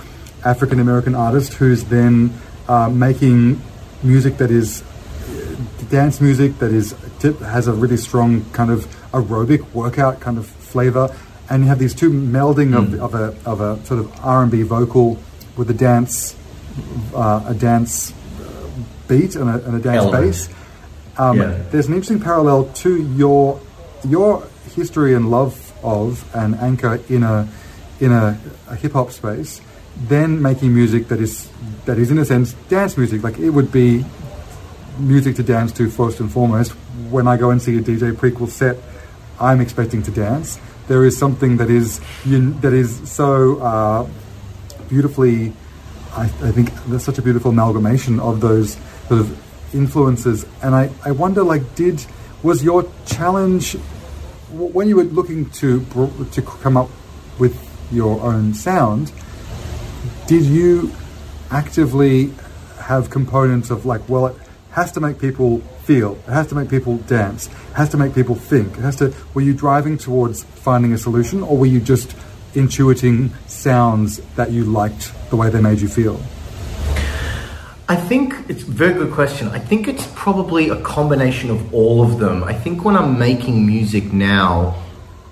African 0.43 0.79
American 0.79 1.13
artist 1.13 1.53
who's 1.53 1.83
then 1.83 2.33
uh, 2.67 2.89
making 2.89 3.61
music 4.01 4.37
that 4.37 4.49
is 4.49 4.81
uh, 4.81 5.55
dance 5.91 6.19
music 6.19 6.57
that 6.57 6.71
is 6.71 6.95
has 7.41 7.67
a 7.67 7.73
really 7.73 7.97
strong 7.97 8.43
kind 8.53 8.71
of 8.71 8.87
aerobic 9.11 9.71
workout 9.71 10.19
kind 10.19 10.39
of 10.39 10.47
flavor, 10.47 11.15
and 11.49 11.63
you 11.63 11.69
have 11.69 11.79
these 11.79 11.93
two 11.93 12.09
melding 12.09 12.75
of, 12.77 12.93
of 13.01 13.15
a 13.15 13.35
of 13.49 13.61
a 13.61 13.83
sort 13.85 13.99
of 13.99 14.19
R 14.21 14.43
and 14.43 14.51
B 14.51 14.61
vocal 14.63 15.17
with 15.57 15.69
a 15.69 15.73
dance 15.73 16.35
uh, 17.13 17.43
a 17.47 17.53
dance 17.53 18.13
beat 19.07 19.35
and 19.35 19.49
a, 19.49 19.63
and 19.65 19.75
a 19.75 19.79
dance 19.79 19.97
Element. 20.03 20.25
bass. 20.25 20.49
Um, 21.17 21.37
Yeah. 21.39 21.63
There's 21.71 21.87
an 21.87 21.93
interesting 21.93 22.19
parallel 22.19 22.65
to 22.83 23.01
your 23.15 23.59
your 24.03 24.47
history 24.75 25.13
and 25.13 25.29
love 25.29 25.73
of 25.83 26.23
an 26.35 26.55
anchor 26.55 26.99
in 27.09 27.23
a 27.23 27.47
in 27.99 28.11
a, 28.11 28.39
a 28.69 28.75
hip 28.75 28.93
hop 28.93 29.11
space, 29.11 29.61
then 30.07 30.41
making 30.41 30.73
music 30.73 31.07
that 31.09 31.19
is 31.19 31.49
that 31.85 31.97
is 31.97 32.09
in 32.11 32.17
a 32.17 32.25
sense 32.25 32.53
dance 32.69 32.97
music. 32.97 33.23
Like 33.23 33.37
it 33.37 33.51
would 33.51 33.71
be 33.71 34.05
music 34.97 35.35
to 35.37 35.43
dance 35.43 35.71
to 35.73 35.89
first 35.89 36.19
and 36.19 36.31
foremost. 36.31 36.71
When 37.09 37.27
I 37.27 37.37
go 37.37 37.49
and 37.51 37.61
see 37.61 37.77
a 37.77 37.81
DJ 37.81 38.13
prequel 38.13 38.49
set, 38.49 38.77
I'm 39.39 39.61
expecting 39.61 40.01
to 40.03 40.11
dance. 40.11 40.59
There 40.87 41.05
is 41.05 41.17
something 41.17 41.57
that 41.57 41.69
is 41.69 41.99
that 42.25 42.73
is 42.73 43.09
so 43.09 43.59
uh, 43.59 44.07
beautifully. 44.89 45.53
I, 46.13 46.23
I 46.25 46.51
think 46.51 46.71
there's 46.85 47.03
such 47.03 47.17
a 47.17 47.21
beautiful 47.21 47.51
amalgamation 47.51 48.19
of 48.19 48.41
those 48.41 48.77
sort 49.07 49.21
of 49.21 49.75
influences, 49.75 50.45
and 50.61 50.75
I, 50.75 50.91
I 51.03 51.11
wonder 51.11 51.43
like 51.43 51.75
did 51.75 52.05
was 52.43 52.63
your 52.63 52.85
challenge 53.05 53.73
when 54.51 54.87
you 54.87 54.97
were 54.97 55.03
looking 55.03 55.49
to 55.51 55.85
to 56.31 56.41
come 56.41 56.77
up 56.77 56.89
with 57.39 57.55
your 57.91 58.21
own 58.21 58.53
sound? 58.53 59.11
Did 60.27 60.43
you 60.43 60.91
actively 61.49 62.33
have 62.79 63.09
components 63.09 63.69
of 63.69 63.85
like, 63.85 64.07
well, 64.09 64.27
it 64.27 64.35
has 64.71 64.91
to 64.93 64.99
make 64.99 65.19
people 65.19 65.61
feel, 65.85 66.13
it 66.27 66.31
has 66.31 66.47
to 66.47 66.55
make 66.55 66.69
people 66.69 66.97
dance, 66.97 67.47
it 67.47 67.75
has 67.75 67.89
to 67.89 67.97
make 67.97 68.15
people 68.15 68.35
think, 68.35 68.77
it 68.77 68.81
has 68.81 68.95
to. 68.97 69.13
Were 69.33 69.41
you 69.41 69.53
driving 69.53 69.97
towards 69.97 70.43
finding 70.43 70.93
a 70.93 70.97
solution, 70.97 71.43
or 71.43 71.57
were 71.57 71.65
you 71.65 71.79
just 71.79 72.15
intuiting 72.53 73.31
sounds 73.47 74.17
that 74.35 74.51
you 74.51 74.63
liked 74.63 75.11
the 75.29 75.35
way 75.35 75.49
they 75.49 75.61
made 75.61 75.81
you 75.81 75.87
feel? 75.87 76.19
I 77.89 77.97
think 77.97 78.33
it's 78.47 78.63
a 78.63 78.71
very 78.71 78.93
good 78.93 79.11
question. 79.11 79.49
I 79.49 79.59
think 79.59 79.87
it's 79.87 80.07
probably 80.15 80.69
a 80.69 80.81
combination 80.81 81.49
of 81.49 81.73
all 81.73 82.01
of 82.01 82.17
them. 82.17 82.43
I 82.43 82.53
think 82.53 82.85
when 82.85 82.95
I'm 82.95 83.19
making 83.19 83.67
music 83.67 84.13
now, 84.13 84.81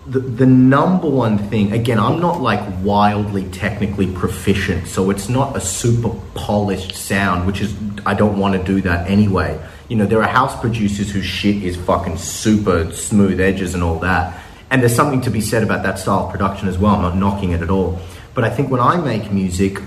the, 0.05 0.19
the 0.19 0.45
number 0.45 1.09
one 1.09 1.37
thing, 1.37 1.71
again, 1.71 1.97
I'm 1.97 2.19
not 2.19 2.41
like 2.41 2.61
wildly 2.83 3.45
technically 3.51 4.11
proficient, 4.11 4.87
so 4.87 5.09
it's 5.11 5.29
not 5.29 5.55
a 5.55 5.61
super 5.61 6.09
polished 6.33 6.95
sound, 6.95 7.47
which 7.47 7.61
is, 7.61 7.73
I 8.05 8.15
don't 8.15 8.37
want 8.37 8.59
to 8.59 8.63
do 8.63 8.81
that 8.81 9.09
anyway. 9.09 9.57
You 9.91 9.97
know, 9.97 10.05
there 10.05 10.23
are 10.23 10.29
house 10.29 10.57
producers 10.57 11.11
whose 11.11 11.25
shit 11.25 11.61
is 11.63 11.75
fucking 11.75 12.15
super 12.15 12.93
smooth 12.93 13.41
edges 13.41 13.73
and 13.73 13.83
all 13.83 13.99
that. 13.99 14.41
And 14.69 14.81
there's 14.81 14.95
something 14.95 15.19
to 15.23 15.29
be 15.29 15.41
said 15.41 15.63
about 15.63 15.83
that 15.83 15.99
style 15.99 16.27
of 16.27 16.31
production 16.31 16.69
as 16.69 16.77
well. 16.77 16.95
I'm 16.95 17.01
not 17.01 17.17
knocking 17.17 17.51
it 17.51 17.61
at 17.61 17.69
all. 17.69 17.99
But 18.33 18.45
I 18.45 18.49
think 18.51 18.71
when 18.71 18.79
I 18.79 18.95
make 18.95 19.33
music, 19.33 19.81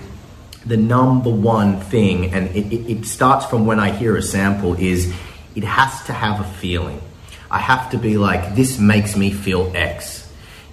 the 0.63 0.77
number 0.77 1.31
one 1.31 1.79
thing, 1.79 2.31
and 2.35 2.55
it, 2.55 2.71
it, 2.71 2.97
it 2.97 3.05
starts 3.07 3.47
from 3.47 3.65
when 3.65 3.79
I 3.79 3.89
hear 3.89 4.15
a 4.15 4.21
sample, 4.21 4.75
is 4.75 5.11
it 5.55 5.63
has 5.63 6.03
to 6.03 6.13
have 6.13 6.39
a 6.39 6.43
feeling. 6.43 7.01
I 7.49 7.57
have 7.57 7.89
to 7.89 7.97
be 7.97 8.19
like, 8.19 8.53
this 8.53 8.77
makes 8.77 9.17
me 9.17 9.31
feel 9.31 9.75
X. 9.75 10.24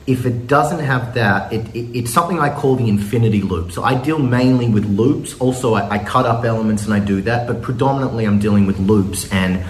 If 0.07 0.27
it 0.27 0.47
doesn't 0.47 0.81
have 0.81 1.15
that, 1.15 1.53
it, 1.53 1.75
it, 1.75 1.99
it's 1.99 2.13
something 2.13 2.41
I 2.41 2.55
call 2.55 2.77
the 2.77 2.89
infinity 2.89 3.41
loop. 3.41 3.73
So 3.73 3.85
I 3.85 3.95
deal 3.95 4.19
mainly 4.19 4.69
with 4.69 4.85
loops. 4.85 5.39
Also, 5.39 5.75
I, 5.75 5.89
I 5.89 5.99
cut 6.05 6.27
up 6.27 6.45
elements 6.45 6.85
and 6.85 6.95
I 6.95 6.99
do 6.99 7.23
that, 7.23 7.47
but 7.47 7.63
predominantly 7.63 8.25
I'm 8.25 8.39
dealing 8.39 8.67
with 8.67 8.79
loops. 8.79 9.31
And 9.33 9.65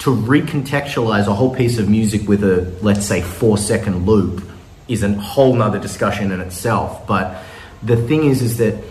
to 0.00 0.14
recontextualize 0.14 1.26
a 1.26 1.34
whole 1.34 1.54
piece 1.54 1.78
of 1.78 1.88
music 1.88 2.28
with 2.28 2.44
a, 2.44 2.72
let's 2.82 3.06
say, 3.06 3.22
four 3.22 3.56
second 3.58 4.06
loop 4.06 4.44
is 4.88 5.02
a 5.02 5.12
whole 5.14 5.54
nother 5.54 5.78
discussion 5.78 6.32
in 6.32 6.40
itself. 6.40 7.06
But 7.06 7.42
the 7.82 7.96
thing 7.96 8.24
is, 8.24 8.42
is 8.42 8.58
that 8.58 8.82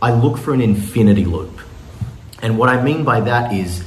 I 0.00 0.12
look 0.12 0.38
for 0.38 0.52
an 0.52 0.60
infinity 0.60 1.24
loop. 1.24 1.60
And 2.42 2.58
what 2.58 2.68
I 2.68 2.82
mean 2.82 3.04
by 3.04 3.20
that 3.20 3.52
is 3.52 3.84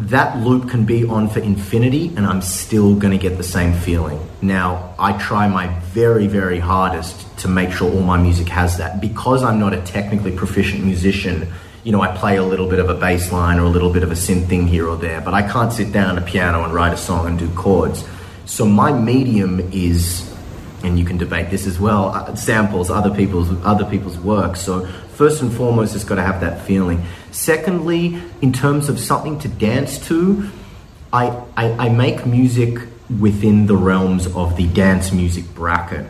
that 0.00 0.38
loop 0.38 0.70
can 0.70 0.86
be 0.86 1.04
on 1.04 1.28
for 1.28 1.40
infinity 1.40 2.08
and 2.16 2.24
I'm 2.26 2.40
still 2.40 2.94
going 2.94 3.12
to 3.12 3.18
get 3.18 3.36
the 3.36 3.42
same 3.42 3.74
feeling. 3.74 4.18
Now, 4.40 4.94
I 4.98 5.12
try 5.18 5.46
my 5.46 5.68
very, 5.92 6.26
very 6.26 6.58
hardest 6.58 7.38
to 7.40 7.48
make 7.48 7.70
sure 7.70 7.92
all 7.92 8.00
my 8.00 8.16
music 8.16 8.48
has 8.48 8.78
that. 8.78 9.00
Because 9.00 9.42
I'm 9.42 9.60
not 9.60 9.74
a 9.74 9.82
technically 9.82 10.34
proficient 10.34 10.84
musician, 10.84 11.52
you 11.84 11.92
know, 11.92 12.00
I 12.00 12.16
play 12.16 12.36
a 12.36 12.42
little 12.42 12.68
bit 12.68 12.78
of 12.78 12.88
a 12.88 12.94
bass 12.94 13.30
line 13.30 13.58
or 13.58 13.64
a 13.64 13.68
little 13.68 13.92
bit 13.92 14.02
of 14.02 14.10
a 14.10 14.14
synth 14.14 14.48
thing 14.48 14.66
here 14.66 14.88
or 14.88 14.96
there, 14.96 15.20
but 15.20 15.34
I 15.34 15.42
can't 15.42 15.72
sit 15.72 15.92
down 15.92 16.16
at 16.16 16.22
a 16.22 16.26
piano 16.26 16.64
and 16.64 16.72
write 16.72 16.94
a 16.94 16.98
song 16.98 17.26
and 17.26 17.38
do 17.38 17.50
chords. 17.54 18.04
So 18.46 18.64
my 18.64 18.92
medium 18.92 19.60
is 19.72 20.29
and 20.82 20.98
you 20.98 21.04
can 21.04 21.16
debate 21.16 21.50
this 21.50 21.66
as 21.66 21.78
well 21.78 22.06
uh, 22.08 22.34
samples 22.34 22.90
other 22.90 23.14
people's 23.14 23.50
other 23.64 23.84
people's 23.84 24.18
work 24.18 24.56
so 24.56 24.86
first 25.14 25.42
and 25.42 25.52
foremost 25.52 25.94
it's 25.94 26.04
got 26.04 26.16
to 26.16 26.22
have 26.22 26.40
that 26.40 26.64
feeling 26.64 27.04
secondly 27.30 28.20
in 28.40 28.52
terms 28.52 28.88
of 28.88 28.98
something 28.98 29.38
to 29.38 29.48
dance 29.48 29.98
to 30.06 30.50
I, 31.12 31.28
I 31.56 31.86
i 31.86 31.88
make 31.88 32.26
music 32.26 32.78
within 33.18 33.66
the 33.66 33.76
realms 33.76 34.26
of 34.34 34.56
the 34.56 34.66
dance 34.68 35.12
music 35.12 35.52
bracket 35.54 36.06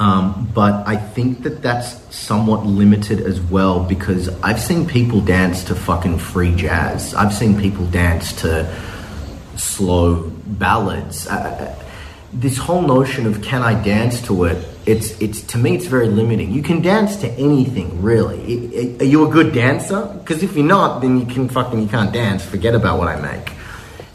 um, 0.00 0.50
but 0.54 0.88
I 0.88 0.96
think 0.96 1.42
that 1.42 1.60
that's 1.60 1.92
somewhat 2.16 2.64
limited 2.64 3.20
as 3.20 3.38
well 3.38 3.84
because 3.84 4.30
I've 4.42 4.58
seen 4.58 4.86
people 4.86 5.20
dance 5.20 5.62
to 5.64 5.74
fucking 5.74 6.16
free 6.16 6.54
jazz. 6.54 7.12
I've 7.12 7.34
seen 7.34 7.60
people 7.60 7.84
dance 7.88 8.32
to 8.40 8.74
slow 9.56 10.30
ballads. 10.46 11.26
Uh, 11.26 11.76
this 12.32 12.58
whole 12.58 12.82
notion 12.82 13.26
of 13.26 13.42
can 13.42 13.62
I 13.62 13.80
dance 13.82 14.22
to 14.22 14.44
it, 14.44 14.56
it 14.56 14.66
it's 14.86 15.20
it's 15.20 15.40
to 15.52 15.58
me 15.58 15.74
it's 15.76 15.86
very 15.86 16.08
limiting. 16.08 16.52
You 16.52 16.62
can 16.62 16.80
dance 16.80 17.16
to 17.16 17.28
anything 17.32 18.02
really. 18.02 18.38
I- 18.38 18.80
I- 18.80 19.04
are 19.04 19.08
you 19.08 19.26
a 19.26 19.30
good 19.30 19.52
dancer? 19.52 20.06
Because 20.18 20.42
if 20.42 20.54
you're 20.56 20.64
not, 20.64 21.00
then 21.00 21.18
you 21.18 21.26
can 21.26 21.48
fucking 21.48 21.80
you 21.80 21.88
can't 21.88 22.12
dance. 22.12 22.44
Forget 22.44 22.74
about 22.74 22.98
what 22.98 23.08
I 23.08 23.16
make. 23.20 23.52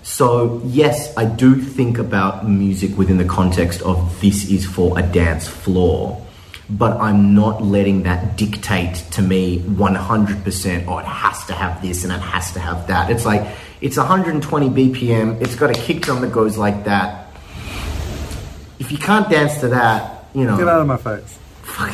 So 0.03 0.61
yes, 0.66 1.13
I 1.18 1.26
do 1.26 1.55
think 1.55 1.97
about 1.97 2.47
music 2.47 2.97
within 2.97 3.18
the 3.18 3.26
context 3.26 3.82
of 3.82 4.20
this 4.22 4.49
is 4.49 4.66
for 4.66 4.97
a 4.97 5.01
dance 5.01 5.47
floor, 5.47 6.22
but 6.70 6.97
I'm 7.01 7.34
not 7.34 7.63
letting 7.63 8.03
that 8.03 8.38
dictate 8.38 8.95
to 9.11 9.22
me 9.22 9.59
100%. 9.59 10.86
Oh, 10.88 10.99
it 10.99 11.05
has 11.05 11.43
to 11.45 11.53
have 11.53 11.82
this 11.82 12.03
and 12.03 12.13
it 12.13 12.22
has 12.22 12.51
to 12.53 12.59
have 12.59 12.88
that. 12.88 13.09
It's 13.09 13.26
like 13.26 13.45
it's 13.82 13.97
120 13.97 14.70
BPM. 14.70 15.41
It's 15.41 15.55
got 15.55 15.70
a 15.70 15.74
kick 15.74 16.01
drum 16.01 16.22
that 16.22 16.32
goes 16.32 16.55
like 16.57 16.86
that. 16.86 17.24
If 18.86 18.91
you 18.91 18.99
can't 18.99 19.27
dance 19.27 19.59
to 19.61 19.69
that, 19.69 20.25
you 20.36 20.45
know 20.45 20.57
Get 20.57 20.67
out 20.67 20.79
of 20.79 20.86
my 20.86 20.97
face. 20.97 21.39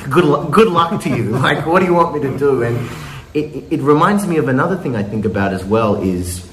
good 0.10 0.26
luck, 0.26 0.52
good 0.52 0.68
luck 0.68 1.02
to 1.04 1.10
you. 1.10 1.38
Like, 1.48 1.66
what 1.66 1.80
do 1.80 1.86
you 1.86 1.94
want 1.94 2.14
me 2.14 2.22
to 2.30 2.38
do? 2.38 2.64
And 2.64 2.90
it, 3.34 3.46
it, 3.56 3.64
it 3.76 3.82
reminds 3.82 4.28
me 4.28 4.36
of 4.38 4.50
another 4.50 4.76
thing 4.76 4.98
I 4.98 5.04
think 5.04 5.24
about 5.24 5.54
as 5.54 5.64
well 5.64 6.02
is, 6.02 6.46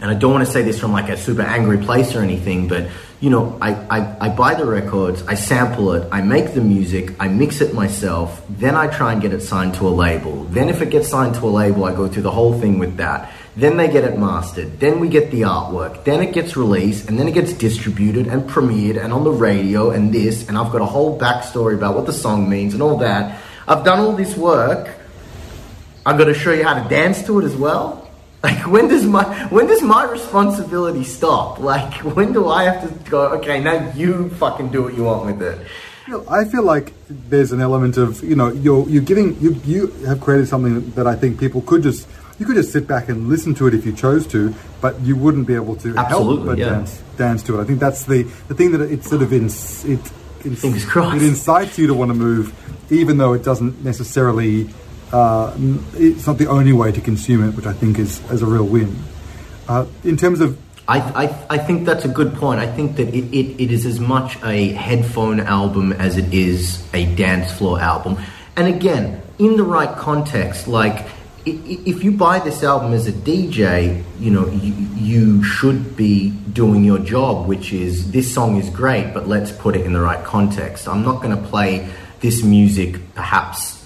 and 0.00 0.08
I 0.08 0.14
don't 0.14 0.30
want 0.30 0.46
to 0.46 0.52
say 0.52 0.62
this 0.62 0.78
from 0.78 0.92
like 0.92 1.08
a 1.08 1.16
super 1.16 1.42
angry 1.42 1.78
place 1.78 2.14
or 2.14 2.20
anything, 2.20 2.68
but 2.68 2.88
you 3.18 3.30
know, 3.30 3.58
I, 3.60 3.72
I, 3.90 4.16
I 4.26 4.28
buy 4.28 4.54
the 4.54 4.64
records, 4.64 5.24
I 5.26 5.34
sample 5.34 5.92
it, 5.94 6.08
I 6.12 6.20
make 6.20 6.54
the 6.54 6.60
music, 6.60 7.16
I 7.18 7.26
mix 7.26 7.60
it 7.60 7.74
myself, 7.74 8.44
then 8.48 8.76
I 8.76 8.86
try 8.86 9.12
and 9.12 9.20
get 9.20 9.32
it 9.32 9.40
signed 9.40 9.74
to 9.76 9.88
a 9.88 9.94
label. 10.04 10.44
Then 10.44 10.68
if 10.68 10.82
it 10.82 10.90
gets 10.90 11.08
signed 11.08 11.34
to 11.36 11.46
a 11.46 11.50
label, 11.50 11.84
I 11.84 11.92
go 11.92 12.06
through 12.06 12.22
the 12.22 12.30
whole 12.30 12.60
thing 12.60 12.78
with 12.78 12.98
that. 12.98 13.32
Then 13.56 13.76
they 13.76 13.88
get 13.88 14.02
it 14.02 14.18
mastered. 14.18 14.80
Then 14.80 14.98
we 14.98 15.08
get 15.08 15.30
the 15.30 15.42
artwork. 15.42 16.04
Then 16.04 16.20
it 16.22 16.32
gets 16.32 16.56
released, 16.56 17.08
and 17.08 17.18
then 17.18 17.28
it 17.28 17.34
gets 17.34 17.52
distributed 17.52 18.26
and 18.26 18.48
premiered 18.50 19.02
and 19.02 19.12
on 19.12 19.22
the 19.22 19.30
radio 19.30 19.90
and 19.90 20.12
this. 20.12 20.48
And 20.48 20.58
I've 20.58 20.72
got 20.72 20.80
a 20.80 20.86
whole 20.86 21.18
backstory 21.18 21.74
about 21.74 21.94
what 21.94 22.06
the 22.06 22.12
song 22.12 22.48
means 22.48 22.74
and 22.74 22.82
all 22.82 22.98
that. 22.98 23.40
I've 23.68 23.84
done 23.84 24.00
all 24.00 24.12
this 24.12 24.36
work. 24.36 24.90
I've 26.04 26.18
got 26.18 26.24
to 26.24 26.34
show 26.34 26.52
you 26.52 26.64
how 26.64 26.82
to 26.82 26.88
dance 26.88 27.24
to 27.26 27.38
it 27.40 27.44
as 27.44 27.56
well. 27.56 28.00
Like 28.44 28.66
when 28.66 28.88
does 28.88 29.06
my 29.06 29.24
when 29.48 29.68
does 29.68 29.80
my 29.80 30.04
responsibility 30.04 31.02
stop? 31.02 31.58
Like 31.72 31.94
when 32.04 32.34
do 32.34 32.46
I 32.46 32.64
have 32.64 32.82
to 32.82 33.10
go? 33.10 33.28
Okay, 33.38 33.58
now 33.58 33.90
you 33.94 34.28
fucking 34.36 34.68
do 34.68 34.82
what 34.82 34.92
you 34.92 35.04
want 35.04 35.24
with 35.24 35.40
it. 35.40 35.66
I 36.28 36.44
feel 36.44 36.62
like 36.62 36.92
there's 37.08 37.52
an 37.52 37.62
element 37.62 37.96
of 37.96 38.22
you 38.22 38.36
know 38.36 38.52
you're 38.52 38.86
you're 38.86 39.02
giving 39.02 39.40
you 39.40 39.52
you 39.64 39.86
have 40.04 40.20
created 40.20 40.46
something 40.46 40.90
that 40.90 41.06
I 41.06 41.16
think 41.16 41.40
people 41.40 41.62
could 41.62 41.82
just 41.82 42.06
you 42.38 42.46
could 42.46 42.56
just 42.56 42.72
sit 42.72 42.86
back 42.86 43.08
and 43.08 43.28
listen 43.28 43.54
to 43.56 43.66
it 43.66 43.74
if 43.74 43.86
you 43.86 43.92
chose 43.92 44.26
to, 44.28 44.54
but 44.80 45.00
you 45.00 45.16
wouldn't 45.16 45.46
be 45.46 45.54
able 45.54 45.76
to 45.76 45.94
help 45.94 46.44
but 46.44 46.58
yeah. 46.58 46.70
dance 46.70 47.02
dance 47.16 47.42
to 47.44 47.58
it. 47.58 47.62
I 47.62 47.64
think 47.64 47.80
that's 47.80 48.04
the 48.04 48.24
the 48.48 48.54
thing 48.54 48.72
that 48.72 48.80
it 48.80 49.04
sort 49.04 49.22
of 49.22 49.32
ins, 49.32 49.84
it 49.84 50.00
ins- 50.44 50.60
Fingers 50.60 50.84
crossed. 50.84 51.16
it 51.16 51.26
incites 51.26 51.78
you 51.78 51.86
to 51.86 51.94
want 51.94 52.10
to 52.10 52.14
move, 52.14 52.52
even 52.92 53.18
though 53.18 53.32
it 53.32 53.42
doesn't 53.42 53.84
necessarily. 53.84 54.68
Uh, 55.12 55.54
it's 55.92 56.26
not 56.26 56.38
the 56.38 56.48
only 56.48 56.72
way 56.72 56.90
to 56.90 57.00
consume 57.00 57.48
it, 57.48 57.54
which 57.54 57.66
I 57.66 57.72
think 57.72 57.98
is 57.98 58.18
is 58.30 58.42
a 58.42 58.46
real 58.46 58.66
win. 58.66 58.96
Uh, 59.68 59.86
in 60.02 60.16
terms 60.16 60.40
of 60.40 60.58
I, 60.86 60.98
I, 60.98 61.46
I 61.54 61.58
think 61.58 61.86
that's 61.86 62.04
a 62.04 62.08
good 62.08 62.34
point. 62.34 62.60
I 62.60 62.66
think 62.66 62.96
that 62.96 63.08
it, 63.08 63.24
it, 63.34 63.62
it 63.62 63.70
is 63.70 63.86
as 63.86 64.00
much 64.00 64.36
a 64.42 64.68
headphone 64.72 65.40
album 65.40 65.92
as 65.92 66.18
it 66.18 66.34
is 66.34 66.86
a 66.92 67.06
dance 67.14 67.50
floor 67.52 67.80
album. 67.80 68.18
And 68.56 68.68
again, 68.68 69.22
in 69.38 69.56
the 69.56 69.62
right 69.62 69.96
context, 69.96 70.68
like 70.68 71.06
if 71.46 72.02
you 72.02 72.12
buy 72.12 72.38
this 72.38 72.62
album 72.62 72.92
as 72.92 73.06
a 73.06 73.12
DJ, 73.12 74.02
you 74.18 74.30
know, 74.30 74.48
you, 74.48 74.72
you 74.94 75.42
should 75.42 75.96
be 75.96 76.30
doing 76.30 76.84
your 76.84 76.98
job, 76.98 77.46
which 77.46 77.72
is 77.72 78.10
this 78.12 78.32
song 78.32 78.56
is 78.56 78.70
great, 78.70 79.12
but 79.12 79.28
let's 79.28 79.52
put 79.52 79.76
it 79.76 79.84
in 79.84 79.92
the 79.92 80.00
right 80.00 80.24
context. 80.24 80.88
I'm 80.88 81.02
not 81.02 81.22
going 81.22 81.36
to 81.36 81.42
play 81.48 81.90
this 82.20 82.42
music 82.42 83.14
perhaps 83.14 83.84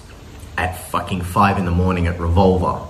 at 0.57 0.77
fucking 0.89 1.21
five 1.21 1.57
in 1.57 1.65
the 1.65 1.71
morning 1.71 2.07
at 2.07 2.19
Revolver 2.19 2.85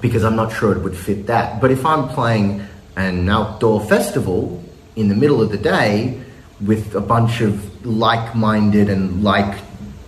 because 0.00 0.22
I'm 0.22 0.36
not 0.36 0.52
sure 0.52 0.72
it 0.72 0.82
would 0.82 0.96
fit 0.96 1.26
that. 1.28 1.62
But 1.62 1.70
if 1.70 1.86
I'm 1.86 2.08
playing 2.08 2.66
an 2.96 3.28
outdoor 3.28 3.80
festival 3.80 4.62
in 4.96 5.08
the 5.08 5.14
middle 5.14 5.40
of 5.40 5.50
the 5.50 5.56
day 5.58 6.20
with 6.60 6.94
a 6.94 7.00
bunch 7.00 7.40
of 7.40 7.86
like-minded 7.86 8.90
and 8.90 9.24
like 9.24 9.58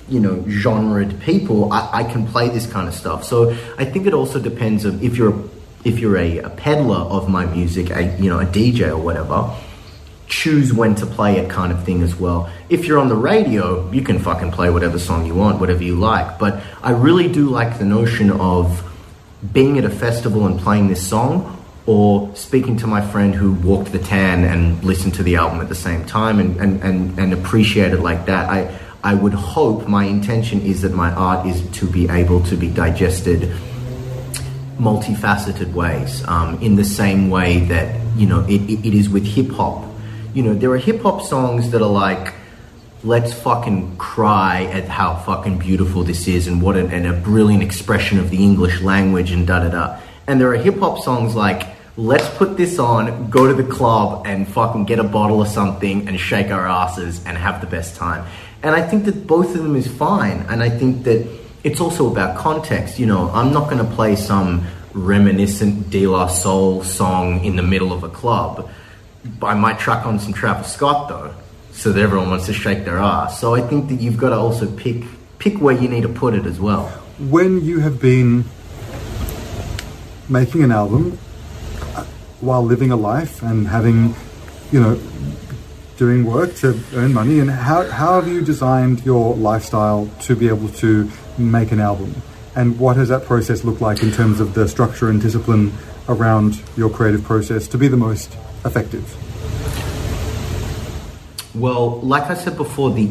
you 0.08 0.20
know 0.20 0.36
genred 0.46 1.20
people, 1.20 1.72
I, 1.72 1.88
I 1.92 2.04
can 2.04 2.26
play 2.26 2.48
this 2.48 2.66
kind 2.66 2.88
of 2.88 2.94
stuff. 2.94 3.24
So 3.24 3.50
I 3.78 3.84
think 3.84 4.06
it 4.06 4.14
also 4.14 4.40
depends 4.40 4.86
on 4.86 5.02
if 5.02 5.16
you're 5.16 5.34
if 5.84 5.98
you're 5.98 6.16
a, 6.16 6.38
a 6.38 6.50
peddler 6.50 6.96
of 6.96 7.28
my 7.28 7.46
music, 7.46 7.90
a 7.90 8.16
you 8.18 8.30
know 8.30 8.40
a 8.40 8.46
DJ 8.46 8.88
or 8.88 8.98
whatever. 8.98 9.54
Choose 10.28 10.72
when 10.72 10.96
to 10.96 11.06
play 11.06 11.38
it, 11.38 11.48
kind 11.48 11.70
of 11.70 11.84
thing 11.84 12.02
as 12.02 12.16
well. 12.16 12.50
If 12.68 12.86
you're 12.86 12.98
on 12.98 13.08
the 13.08 13.14
radio, 13.14 13.88
you 13.92 14.02
can 14.02 14.18
fucking 14.18 14.50
play 14.50 14.70
whatever 14.70 14.98
song 14.98 15.24
you 15.24 15.36
want, 15.36 15.60
whatever 15.60 15.84
you 15.84 15.94
like. 15.94 16.40
But 16.40 16.64
I 16.82 16.90
really 16.90 17.30
do 17.30 17.48
like 17.48 17.78
the 17.78 17.84
notion 17.84 18.32
of 18.32 18.82
being 19.52 19.78
at 19.78 19.84
a 19.84 19.90
festival 19.90 20.46
and 20.46 20.58
playing 20.58 20.88
this 20.88 21.06
song 21.06 21.52
or 21.86 22.34
speaking 22.34 22.76
to 22.78 22.86
my 22.88 23.00
friend 23.00 23.34
who 23.34 23.52
walked 23.52 23.92
the 23.92 24.00
tan 24.00 24.42
and 24.44 24.82
listened 24.82 25.14
to 25.14 25.22
the 25.22 25.36
album 25.36 25.60
at 25.60 25.68
the 25.68 25.74
same 25.74 26.04
time 26.04 26.40
and, 26.40 26.56
and, 26.56 26.82
and, 26.82 27.18
and 27.18 27.32
appreciate 27.32 27.92
it 27.92 28.00
like 28.00 28.26
that. 28.26 28.50
I, 28.50 28.76
I 29.02 29.14
would 29.14 29.34
hope 29.34 29.88
my 29.88 30.04
intention 30.04 30.60
is 30.62 30.82
that 30.82 30.92
my 30.92 31.12
art 31.12 31.46
is 31.46 31.68
to 31.78 31.86
be 31.86 32.08
able 32.08 32.42
to 32.44 32.56
be 32.56 32.68
digested 32.68 33.52
multifaceted 34.78 35.72
ways 35.72 36.26
um, 36.28 36.60
in 36.60 36.76
the 36.76 36.84
same 36.84 37.30
way 37.30 37.60
that 37.60 37.98
you 38.16 38.26
know 38.26 38.44
it, 38.46 38.60
it, 38.68 38.94
is 38.94 39.08
with 39.08 39.24
hip 39.24 39.50
hop 39.52 39.82
you 40.34 40.42
know 40.42 40.52
there 40.52 40.70
are 40.70 40.76
hip 40.76 41.00
hop 41.00 41.22
songs 41.22 41.70
that 41.70 41.80
are 41.80 41.88
like 41.88 42.34
let's 43.06 43.32
fucking 43.32 43.96
cry 43.96 44.64
at 44.64 44.88
how 44.88 45.14
fucking 45.14 45.58
beautiful 45.58 46.02
this 46.02 46.26
is 46.26 46.48
and 46.48 46.60
what 46.60 46.76
an, 46.76 46.90
and 46.90 47.06
a 47.06 47.12
brilliant 47.12 47.62
expression 47.62 48.18
of 48.18 48.30
the 48.30 48.42
English 48.42 48.80
language 48.80 49.30
and 49.30 49.46
da 49.46 49.60
da 49.60 49.68
da. 49.68 50.00
And 50.26 50.40
there 50.40 50.50
are 50.50 50.56
hip 50.56 50.78
hop 50.78 50.98
songs 50.98 51.36
like 51.36 51.75
let's 51.96 52.28
put 52.36 52.56
this 52.56 52.78
on, 52.78 53.30
go 53.30 53.46
to 53.46 53.54
the 53.54 53.68
club 53.68 54.26
and 54.26 54.46
fucking 54.46 54.84
get 54.84 54.98
a 54.98 55.04
bottle 55.04 55.40
of 55.40 55.48
something 55.48 56.08
and 56.08 56.20
shake 56.20 56.48
our 56.48 56.66
asses 56.66 57.24
and 57.24 57.38
have 57.38 57.60
the 57.60 57.66
best 57.66 57.96
time. 57.96 58.26
And 58.62 58.74
I 58.74 58.86
think 58.86 59.04
that 59.06 59.26
both 59.26 59.54
of 59.54 59.62
them 59.62 59.76
is 59.76 59.86
fine. 59.86 60.44
And 60.48 60.62
I 60.62 60.68
think 60.68 61.04
that 61.04 61.26
it's 61.64 61.80
also 61.80 62.10
about 62.10 62.36
context. 62.36 62.98
You 62.98 63.06
know, 63.06 63.30
I'm 63.30 63.52
not 63.52 63.70
going 63.70 63.84
to 63.84 63.94
play 63.94 64.16
some 64.16 64.66
reminiscent 64.92 65.90
De 65.90 66.06
La 66.06 66.26
Soul 66.26 66.82
song 66.82 67.44
in 67.44 67.56
the 67.56 67.62
middle 67.62 67.92
of 67.92 68.02
a 68.04 68.08
club. 68.08 68.70
I 69.42 69.54
might 69.54 69.78
track 69.78 70.06
on 70.06 70.18
some 70.18 70.32
Travis 70.32 70.72
Scott 70.72 71.08
though, 71.08 71.34
so 71.72 71.92
that 71.92 72.00
everyone 72.00 72.30
wants 72.30 72.46
to 72.46 72.52
shake 72.52 72.84
their 72.84 72.98
ass. 72.98 73.40
So 73.40 73.54
I 73.54 73.60
think 73.60 73.88
that 73.88 74.00
you've 74.00 74.16
got 74.16 74.30
to 74.30 74.36
also 74.36 74.70
pick 74.76 75.04
pick 75.38 75.60
where 75.60 75.76
you 75.76 75.88
need 75.88 76.02
to 76.02 76.08
put 76.08 76.34
it 76.34 76.46
as 76.46 76.58
well. 76.58 76.88
when 77.18 77.64
you 77.64 77.80
have 77.80 78.00
been 78.00 78.44
making 80.28 80.62
an 80.62 80.70
album 80.70 81.18
while 82.46 82.62
living 82.62 82.90
a 82.90 82.96
life 82.96 83.42
and 83.42 83.66
having, 83.68 84.14
you 84.72 84.80
know, 84.80 84.98
doing 85.96 86.24
work 86.24 86.54
to 86.56 86.78
earn 86.94 87.12
money, 87.12 87.40
and 87.40 87.50
how, 87.50 87.88
how 87.90 88.20
have 88.20 88.28
you 88.28 88.40
designed 88.42 89.04
your 89.04 89.34
lifestyle 89.34 90.08
to 90.20 90.36
be 90.36 90.48
able 90.48 90.68
to 90.68 91.10
make 91.38 91.72
an 91.72 91.80
album? 91.80 92.14
And 92.54 92.78
what 92.78 92.96
has 92.96 93.08
that 93.08 93.24
process 93.24 93.64
looked 93.64 93.80
like 93.80 94.02
in 94.02 94.12
terms 94.12 94.40
of 94.40 94.54
the 94.54 94.68
structure 94.68 95.10
and 95.10 95.20
discipline 95.20 95.72
around 96.08 96.62
your 96.76 96.88
creative 96.88 97.24
process 97.24 97.68
to 97.68 97.78
be 97.78 97.88
the 97.88 97.96
most 97.96 98.32
effective? 98.64 99.04
Well, 101.54 102.00
like 102.00 102.30
I 102.30 102.34
said 102.34 102.56
before, 102.56 102.90
the 102.92 103.10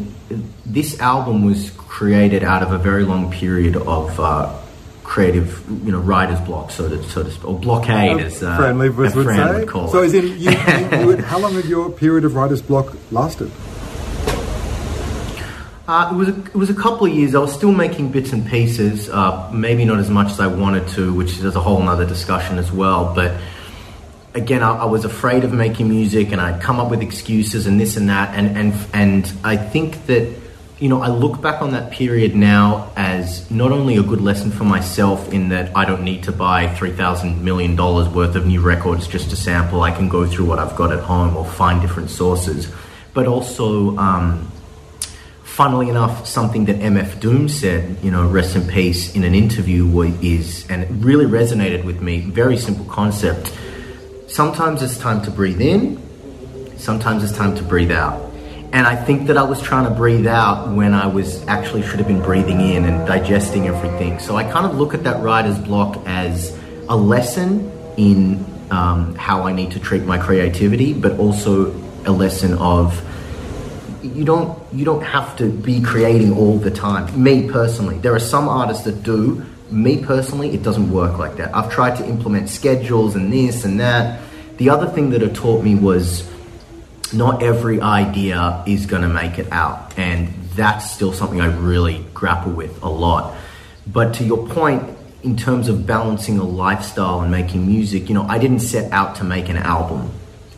this 0.66 1.00
album 1.00 1.46
was 1.46 1.72
created 1.78 2.44
out 2.44 2.64
of 2.64 2.72
a 2.72 2.78
very 2.78 3.04
long 3.04 3.32
period 3.32 3.76
of 3.76 4.20
uh, 4.20 4.56
creative, 5.06 5.64
you 5.86 5.92
know, 5.92 6.00
writer's 6.00 6.42
block, 6.42 6.72
so 6.72 6.90
to 6.90 7.02
so 7.04 7.24
to 7.24 7.32
speak, 7.32 7.48
or 7.48 7.58
blockade, 7.58 8.20
as 8.20 8.44
uh, 8.44 8.58
Fran 8.58 8.76
Lebowitz 8.76 9.16
would 9.16 9.28
say. 9.28 9.60
would 9.60 9.68
call 9.68 9.88
so, 9.88 10.02
it. 10.02 10.08
as 10.08 10.14
in, 10.16 10.28
you, 10.28 10.34
you, 10.34 10.52
you, 11.12 11.18
how 11.18 11.40
long 11.40 11.54
had 11.54 11.66
your 11.66 11.92
period 11.92 12.26
of 12.26 12.36
writer's 12.36 12.62
block 12.62 12.96
lasted? 13.12 13.52
Uh, 15.88 16.10
it 16.12 16.16
was 16.16 16.30
a, 16.30 16.40
it 16.46 16.56
was 16.56 16.70
a 16.72 16.74
couple 16.74 17.06
of 17.06 17.14
years. 17.14 17.36
I 17.36 17.40
was 17.40 17.54
still 17.54 17.72
making 17.72 18.12
bits 18.12 18.34
and 18.34 18.46
pieces, 18.48 19.08
uh, 19.08 19.52
maybe 19.54 19.86
not 19.86 20.00
as 20.00 20.10
much 20.10 20.32
as 20.32 20.40
I 20.40 20.48
wanted 20.48 20.88
to, 20.90 21.14
which 21.14 21.38
is 21.38 21.56
a 21.56 21.62
whole 21.62 21.82
other 21.88 22.08
discussion 22.08 22.58
as 22.58 22.72
well. 22.72 23.14
But 23.14 23.40
again, 24.34 24.64
I, 24.64 24.78
I 24.78 24.86
was 24.86 25.06
afraid 25.06 25.44
of 25.44 25.54
making 25.54 25.88
music, 25.88 26.32
and 26.32 26.42
I'd 26.42 26.62
come 26.62 26.80
up 26.80 26.90
with 26.90 27.04
excuses 27.04 27.68
and 27.68 27.80
this 27.80 27.96
and 27.96 28.10
that, 28.10 28.36
and 28.36 28.58
and 28.58 28.74
and 28.94 29.34
I 29.44 29.56
think 29.56 30.08
that 30.08 30.45
you 30.80 30.90
know 30.90 31.02
I 31.02 31.08
look 31.08 31.42
back 31.42 31.62
on 31.62 31.72
that 31.72 31.92
period 31.92 32.36
now 32.36 32.92
as 32.98 33.50
not 33.50 33.72
only 33.72 33.96
a 33.98 34.04
good 34.04 34.22
lesson 34.22 34.52
for 34.52 34.66
myself 34.66 35.32
in 35.32 35.50
that 35.50 35.76
I 35.76 35.86
don't 35.86 36.04
need 36.04 36.24
to 36.24 36.32
buy 36.32 36.68
three 36.76 36.92
thousand 36.92 37.44
million 37.44 37.76
dollars 37.76 38.10
worth 38.10 38.36
of 38.36 38.46
new 38.46 38.62
records 38.62 39.08
just 39.08 39.30
to 39.30 39.36
sample. 39.36 39.82
I 39.82 39.92
can 39.92 40.10
go 40.10 40.28
through 40.28 40.46
what 40.46 40.60
I've 40.60 40.76
got 40.76 40.92
at 40.92 41.00
home 41.00 41.38
or 41.38 41.46
find 41.46 41.82
different 41.82 42.10
sources, 42.10 42.72
but 43.14 43.28
also. 43.28 43.98
Um, 43.98 44.52
funnily 45.56 45.88
enough, 45.88 46.28
something 46.28 46.66
that 46.66 46.76
MF 46.80 47.22
Doom 47.22 47.48
said, 47.48 47.98
you 48.04 48.12
know, 48.12 48.28
rest 48.28 48.58
in 48.58 48.68
peace, 48.68 49.16
in 49.16 49.24
an 49.24 49.34
interview 49.34 50.02
is, 50.22 50.70
and 50.70 50.84
it 50.84 50.90
really 50.92 51.24
resonated 51.24 51.86
with 51.86 52.02
me, 52.02 52.20
very 52.20 52.58
simple 52.58 52.84
concept. 52.84 53.58
Sometimes 54.28 54.84
it's 54.84 54.98
time 54.98 55.22
to 55.22 55.32
breathe 55.32 55.62
in, 55.62 55.98
sometimes 56.78 57.24
it's 57.24 57.32
time 57.32 57.56
to 57.56 57.64
breathe 57.64 57.90
out. 57.92 58.25
And 58.72 58.86
I 58.86 58.96
think 58.96 59.28
that 59.28 59.38
I 59.38 59.44
was 59.44 59.62
trying 59.62 59.86
to 59.86 59.92
breathe 59.92 60.28
out 60.28 60.74
when 60.76 60.94
I 60.94 61.08
was 61.08 61.46
actually 61.48 61.84
should 61.84 62.00
have 62.00 62.08
been 62.08 62.22
breathing 62.22 62.60
in 62.60 62.86
and 62.86 63.08
digesting 63.08 63.68
everything. 63.68 64.20
So 64.20 64.36
I 64.36 64.44
kind 64.44 64.66
of 64.66 64.78
look 64.78 64.94
at 64.94 65.04
that 65.04 65.24
writer's 65.24 65.58
block 65.60 66.02
as 66.06 66.58
a 66.90 66.96
lesson 66.96 67.72
in 67.98 68.46
um, 68.72 69.16
how 69.16 69.44
I 69.44 69.54
need 69.54 69.72
to 69.72 69.80
treat 69.80 70.04
my 70.04 70.18
creativity, 70.18 70.94
but 70.94 71.18
also 71.20 71.72
a 72.06 72.12
lesson 72.12 72.54
of 72.58 73.02
you 74.04 74.24
don't 74.24 74.62
you 74.74 74.86
don't 74.86 75.02
have 75.02 75.36
to 75.38 75.50
be 75.50 75.82
creating 75.82 76.38
all 76.38 76.58
the 76.58 76.72
time. 76.72 77.22
Me 77.22 77.50
personally, 77.50 77.98
there 78.00 78.14
are 78.14 78.20
some 78.20 78.48
artists 78.48 78.84
that 78.84 79.04
do. 79.04 79.44
Me 79.72 80.04
personally, 80.04 80.54
it 80.54 80.62
doesn't 80.62 80.92
work 80.92 81.18
like 81.18 81.38
that. 81.38 81.56
I've 81.56 81.72
tried 81.72 81.96
to 81.98 82.06
implement 82.06 82.50
schedules 82.50 83.16
and 83.16 83.34
this 83.34 83.66
and 83.66 83.80
that. 83.80 84.22
The 84.58 84.70
other 84.70 84.88
thing 84.88 85.10
that 85.10 85.24
it 85.24 85.34
taught 85.36 85.64
me 85.64 85.76
was 85.76 86.30
not 87.14 87.44
every 87.44 87.82
idea 87.82 88.64
is 88.66 88.86
going 88.86 89.04
to 89.04 89.10
make 89.10 89.40
it 89.40 89.52
out, 89.52 89.98
and 89.98 90.30
that's 90.56 90.92
still 90.92 91.14
something 91.14 91.42
I 91.42 91.48
really 91.48 92.06
grapple 92.14 92.52
with 92.52 92.82
a 92.82 92.90
lot. 92.90 93.36
But 93.88 94.16
to 94.16 94.24
your 94.24 94.48
point, 94.48 94.98
in 95.24 95.36
terms 95.36 95.68
of 95.70 95.88
balancing 95.88 96.38
a 96.38 96.44
lifestyle 96.44 97.22
and 97.22 97.32
making 97.32 97.68
music, 97.68 98.10
you 98.10 98.16
know, 98.16 98.24
I 98.24 98.38
didn't 98.38 98.60
set 98.60 98.92
out 98.92 99.16
to 99.18 99.24
make 99.24 99.50
an 99.50 99.58
album. 99.58 100.12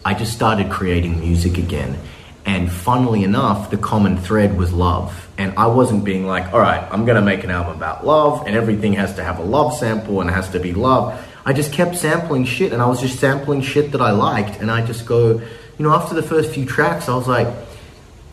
I 0.03 0.13
just 0.13 0.33
started 0.33 0.69
creating 0.69 1.19
music 1.19 1.57
again. 1.57 1.97
And 2.45 2.71
funnily 2.71 3.23
enough, 3.23 3.71
the 3.71 3.77
common 3.77 4.17
thread 4.17 4.57
was 4.57 4.71
love. 4.71 5.27
And 5.37 5.53
I 5.57 5.67
wasn't 5.67 6.05
being 6.05 6.25
like, 6.25 6.53
all 6.53 6.59
right, 6.59 6.81
I'm 6.91 7.05
going 7.05 7.17
to 7.17 7.21
make 7.21 7.43
an 7.43 7.51
album 7.51 7.75
about 7.75 8.05
love 8.05 8.47
and 8.47 8.55
everything 8.55 8.93
has 8.93 9.15
to 9.15 9.23
have 9.23 9.39
a 9.39 9.43
love 9.43 9.73
sample 9.77 10.21
and 10.21 10.29
it 10.29 10.33
has 10.33 10.49
to 10.51 10.59
be 10.59 10.73
love. 10.73 11.21
I 11.45 11.51
just 11.51 11.73
kept 11.73 11.97
sampling 11.97 12.45
shit 12.45 12.71
and 12.71 12.81
I 12.81 12.85
was 12.87 13.01
just 13.01 13.19
sampling 13.19 13.61
shit 13.61 13.91
that 13.91 14.01
I 14.01 14.11
liked. 14.11 14.61
And 14.61 14.71
I 14.71 14.85
just 14.85 15.05
go, 15.05 15.41
you 15.78 15.86
know, 15.86 15.93
after 15.93 16.15
the 16.15 16.23
first 16.23 16.51
few 16.51 16.65
tracks, 16.65 17.07
I 17.07 17.15
was 17.15 17.28
like, 17.28 17.47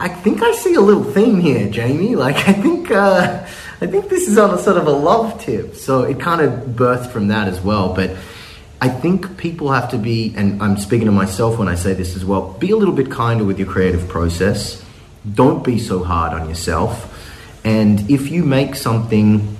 I 0.01 0.09
think 0.09 0.43
I 0.43 0.53
see 0.53 0.75
a 0.75 0.81
little 0.81 1.05
theme 1.05 1.41
here, 1.41 1.69
Jamie. 1.71 2.17
Like, 2.25 2.37
I 2.49 2.53
think, 2.53 2.91
uh, 2.91 3.47
I 3.81 3.87
think 3.87 4.09
this 4.09 4.29
is 4.29 4.39
on 4.39 4.55
a 4.55 4.59
sort 4.59 4.77
of 4.77 4.87
a 4.87 4.93
love 4.93 5.41
tip. 5.41 5.75
So 5.75 6.03
it 6.03 6.21
kind 6.21 6.41
of 6.41 6.71
birthed 6.71 7.11
from 7.11 7.29
that 7.29 7.49
as 7.49 7.61
well. 7.61 7.95
But 7.95 8.17
I 8.81 8.89
think 8.89 9.37
people 9.37 9.73
have 9.73 9.91
to 9.91 9.99
be, 9.99 10.35
and 10.37 10.63
I'm 10.63 10.77
speaking 10.77 11.07
to 11.07 11.13
myself 11.13 11.59
when 11.59 11.69
I 11.69 11.75
say 11.75 11.95
this 11.95 12.17
as 12.17 12.25
well, 12.25 12.53
be 12.55 12.71
a 12.71 12.77
little 12.77 12.95
bit 12.95 13.11
kinder 13.11 13.45
with 13.45 13.59
your 13.59 13.69
creative 13.69 14.09
process. 14.09 14.85
Don't 15.33 15.65
be 15.65 15.79
so 15.79 16.05
hard 16.05 16.33
on 16.33 16.49
yourself. 16.49 17.11
And 17.65 18.11
if 18.11 18.31
you 18.31 18.45
make 18.45 18.75
something 18.75 19.57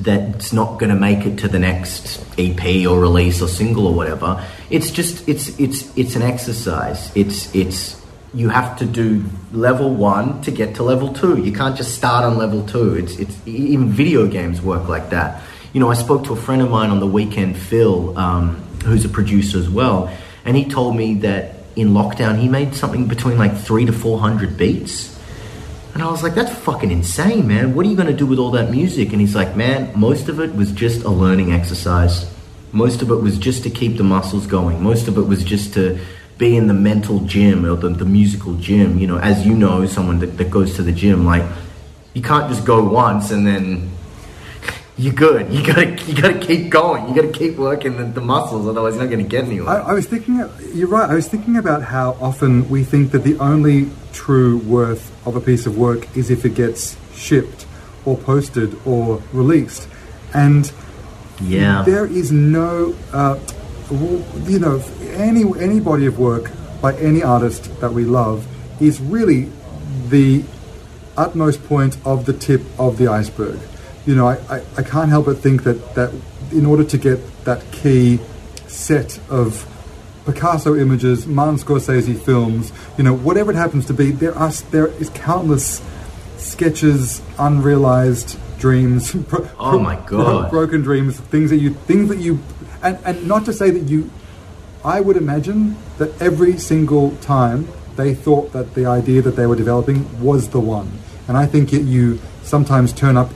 that's 0.00 0.52
not 0.52 0.78
going 0.78 0.90
to 0.90 0.98
make 0.98 1.26
it 1.26 1.38
to 1.38 1.48
the 1.48 1.58
next 1.58 2.24
EP 2.38 2.86
or 2.86 3.00
release 3.00 3.40
or 3.40 3.48
single 3.48 3.86
or 3.86 3.94
whatever, 3.94 4.44
it's 4.70 4.90
just 4.90 5.28
it's 5.28 5.58
it's 5.58 5.96
it's 5.96 6.16
an 6.16 6.22
exercise. 6.22 7.14
It's 7.16 7.54
it's 7.54 8.02
you 8.32 8.48
have 8.48 8.76
to 8.78 8.84
do 8.84 9.24
level 9.52 9.94
one 9.94 10.42
to 10.42 10.50
get 10.50 10.74
to 10.76 10.82
level 10.82 11.12
two. 11.12 11.40
You 11.42 11.52
can't 11.52 11.76
just 11.76 11.94
start 11.94 12.24
on 12.24 12.36
level 12.36 12.66
two. 12.66 12.94
It's 12.96 13.16
it's 13.18 13.36
even 13.46 13.88
video 13.88 14.26
games 14.26 14.60
work 14.60 14.88
like 14.88 15.10
that 15.10 15.42
you 15.74 15.80
know, 15.80 15.90
I 15.90 15.94
spoke 15.94 16.24
to 16.26 16.32
a 16.32 16.36
friend 16.36 16.62
of 16.62 16.70
mine 16.70 16.90
on 16.90 17.00
the 17.00 17.06
weekend, 17.06 17.58
Phil, 17.58 18.16
um, 18.16 18.54
who's 18.84 19.04
a 19.04 19.08
producer 19.08 19.58
as 19.58 19.68
well, 19.68 20.08
and 20.44 20.56
he 20.56 20.64
told 20.66 20.96
me 20.96 21.14
that 21.16 21.56
in 21.74 21.88
lockdown 21.88 22.38
he 22.38 22.48
made 22.48 22.76
something 22.76 23.08
between 23.08 23.36
like 23.36 23.56
three 23.56 23.84
to 23.84 23.92
four 23.92 24.20
hundred 24.20 24.56
beats. 24.56 25.13
And 25.94 26.02
I 26.02 26.10
was 26.10 26.24
like, 26.24 26.34
that's 26.34 26.52
fucking 26.52 26.90
insane, 26.90 27.46
man. 27.46 27.72
What 27.72 27.86
are 27.86 27.88
you 27.88 27.94
going 27.94 28.08
to 28.08 28.12
do 28.12 28.26
with 28.26 28.40
all 28.40 28.50
that 28.50 28.68
music? 28.68 29.12
And 29.12 29.20
he's 29.20 29.36
like, 29.36 29.54
man, 29.54 29.92
most 29.98 30.28
of 30.28 30.40
it 30.40 30.52
was 30.56 30.72
just 30.72 31.04
a 31.04 31.08
learning 31.08 31.52
exercise. 31.52 32.28
Most 32.72 33.00
of 33.00 33.12
it 33.12 33.16
was 33.16 33.38
just 33.38 33.62
to 33.62 33.70
keep 33.70 33.96
the 33.96 34.02
muscles 34.02 34.48
going. 34.48 34.82
Most 34.82 35.06
of 35.06 35.16
it 35.16 35.22
was 35.22 35.44
just 35.44 35.72
to 35.74 36.00
be 36.36 36.56
in 36.56 36.66
the 36.66 36.74
mental 36.74 37.20
gym 37.20 37.64
or 37.64 37.76
the, 37.76 37.90
the 37.90 38.04
musical 38.04 38.54
gym. 38.56 38.98
You 38.98 39.06
know, 39.06 39.18
as 39.18 39.46
you 39.46 39.54
know, 39.54 39.86
someone 39.86 40.18
that, 40.18 40.36
that 40.38 40.50
goes 40.50 40.74
to 40.76 40.82
the 40.82 40.90
gym, 40.90 41.24
like, 41.24 41.44
you 42.12 42.22
can't 42.22 42.48
just 42.48 42.64
go 42.64 42.82
once 42.82 43.30
and 43.30 43.46
then 43.46 43.88
you're 44.96 45.12
good. 45.12 45.52
You 45.52 45.66
gotta 45.66 45.90
you 46.04 46.14
gotta 46.14 46.38
keep 46.38 46.70
going. 46.70 47.08
You 47.08 47.14
gotta 47.16 47.32
keep 47.32 47.56
working 47.56 47.96
the, 47.96 48.04
the 48.04 48.20
muscles, 48.20 48.68
otherwise 48.68 48.94
you're 48.94 49.02
not 49.02 49.10
gonna 49.10 49.24
get 49.24 49.44
anywhere. 49.44 49.70
I, 49.70 49.90
I, 49.90 49.92
was 49.92 50.06
thinking. 50.06 50.36
You're 50.72 50.88
right. 50.88 51.10
I 51.10 51.14
was 51.14 51.26
thinking 51.26 51.56
about 51.56 51.82
how 51.82 52.12
often 52.20 52.68
we 52.68 52.84
think 52.84 53.10
that 53.10 53.24
the 53.24 53.36
only 53.38 53.90
true 54.12 54.58
worth 54.58 55.10
of 55.26 55.34
a 55.34 55.40
piece 55.40 55.66
of 55.66 55.76
work 55.76 56.16
is 56.16 56.30
if 56.30 56.44
it 56.44 56.54
gets 56.54 56.96
shipped, 57.12 57.66
or 58.04 58.16
posted, 58.16 58.78
or 58.86 59.20
released, 59.32 59.88
and 60.32 60.70
yeah, 61.42 61.82
there 61.82 62.06
is 62.06 62.30
no, 62.30 62.94
uh, 63.12 63.40
you 63.90 64.60
know, 64.60 64.80
any 65.14 65.42
any 65.60 65.80
body 65.80 66.06
of 66.06 66.20
work 66.20 66.52
by 66.80 66.94
any 66.98 67.20
artist 67.20 67.80
that 67.80 67.92
we 67.92 68.04
love 68.04 68.46
is 68.80 69.00
really 69.00 69.50
the 70.08 70.44
utmost 71.16 71.64
point 71.64 71.96
of 72.04 72.26
the 72.26 72.32
tip 72.32 72.62
of 72.78 72.96
the 72.96 73.08
iceberg 73.08 73.58
you 74.06 74.14
know, 74.14 74.28
I, 74.28 74.34
I, 74.48 74.64
I 74.76 74.82
can't 74.82 75.10
help 75.10 75.26
but 75.26 75.38
think 75.38 75.64
that, 75.64 75.94
that 75.94 76.12
in 76.52 76.66
order 76.66 76.84
to 76.84 76.98
get 76.98 77.44
that 77.44 77.64
key 77.72 78.20
set 78.66 79.18
of 79.30 79.70
Picasso 80.26 80.74
images, 80.74 81.26
Martin 81.26 81.56
Scorsese 81.56 82.18
films, 82.18 82.72
you 82.96 83.04
know, 83.04 83.14
whatever 83.14 83.50
it 83.50 83.56
happens 83.56 83.86
to 83.86 83.94
be, 83.94 84.10
there 84.10 84.34
are 84.34 84.50
there 84.70 84.86
is 84.86 85.10
countless 85.10 85.82
sketches, 86.38 87.20
unrealized 87.38 88.38
dreams. 88.58 89.14
Pro, 89.28 89.48
oh 89.58 89.78
my 89.78 89.96
god! 90.06 90.50
broken 90.50 90.82
dreams, 90.82 91.20
things 91.20 91.50
that 91.50 91.58
you 91.58 91.74
things 91.74 92.08
that 92.08 92.18
you, 92.18 92.40
and 92.82 92.98
and 93.04 93.28
not 93.28 93.44
to 93.44 93.52
say 93.52 93.70
that 93.70 93.82
you, 93.82 94.10
I 94.82 95.00
would 95.00 95.16
imagine 95.16 95.76
that 95.98 96.20
every 96.20 96.56
single 96.56 97.14
time 97.16 97.68
they 97.96 98.14
thought 98.14 98.52
that 98.52 98.74
the 98.74 98.86
idea 98.86 99.20
that 99.22 99.36
they 99.36 99.46
were 99.46 99.56
developing 99.56 100.22
was 100.22 100.48
the 100.48 100.60
one, 100.60 100.90
and 101.28 101.36
I 101.36 101.44
think 101.44 101.74
it, 101.74 101.82
you 101.82 102.18
sometimes 102.42 102.94
turn 102.94 103.18
up 103.18 103.30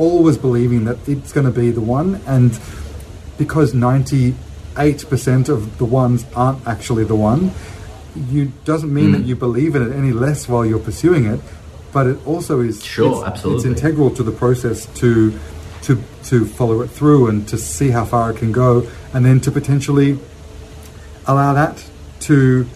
always 0.00 0.38
believing 0.38 0.86
that 0.86 0.96
it's 1.06 1.32
going 1.32 1.46
to 1.46 1.52
be 1.52 1.70
the 1.70 1.80
one, 1.80 2.20
and 2.26 2.58
because 3.36 3.74
98% 3.74 4.34
of 5.48 5.78
the 5.78 5.84
ones 5.84 6.24
aren't 6.34 6.66
actually 6.66 7.04
the 7.04 7.14
one, 7.14 7.52
you 8.28 8.52
doesn't 8.64 8.92
mean 8.92 9.10
mm. 9.10 9.18
that 9.18 9.24
you 9.24 9.36
believe 9.36 9.76
in 9.76 9.82
it 9.82 9.94
any 9.94 10.12
less 10.12 10.48
while 10.48 10.64
you're 10.64 10.80
pursuing 10.80 11.26
it, 11.26 11.40
but 11.92 12.06
it 12.06 12.26
also 12.26 12.60
is 12.60 12.82
sure, 12.84 13.18
it's, 13.18 13.28
absolutely. 13.28 13.70
it's 13.70 13.78
integral 13.78 14.10
to 14.10 14.22
the 14.22 14.32
process 14.32 14.86
to 14.94 15.38
to 15.82 16.02
to 16.24 16.44
follow 16.44 16.80
it 16.82 16.88
through 16.88 17.28
and 17.28 17.48
to 17.48 17.56
see 17.56 17.90
how 17.90 18.04
far 18.04 18.30
it 18.30 18.38
can 18.38 18.52
go, 18.52 18.88
and 19.12 19.24
then 19.24 19.38
to 19.40 19.50
potentially 19.50 20.18
allow 21.26 21.52
that 21.52 21.84
to 22.20 22.66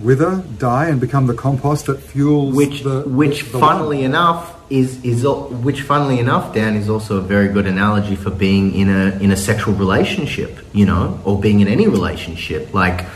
wither, 0.00 0.42
die, 0.58 0.86
and 0.88 1.00
become 1.00 1.26
the 1.26 1.34
compost 1.34 1.86
that 1.86 2.00
fuels 2.00 2.54
which, 2.54 2.82
the 2.82 3.02
which, 3.02 3.50
the 3.50 3.58
funnily 3.58 4.04
enough, 4.04 4.54
is 4.70 5.02
is 5.04 5.26
which 5.26 5.82
funnily 5.82 6.18
enough 6.18 6.54
Dan 6.54 6.74
is 6.74 6.88
also 6.88 7.18
a 7.18 7.20
very 7.20 7.48
good 7.48 7.66
analogy 7.66 8.16
for 8.16 8.30
being 8.30 8.74
in 8.74 8.88
a 8.88 9.18
in 9.18 9.30
a 9.30 9.36
sexual 9.36 9.74
relationship 9.74 10.58
you 10.72 10.86
know 10.86 11.20
or 11.24 11.38
being 11.38 11.60
in 11.60 11.68
any 11.68 11.86
relationship. 11.86 12.72
Like 12.72 13.06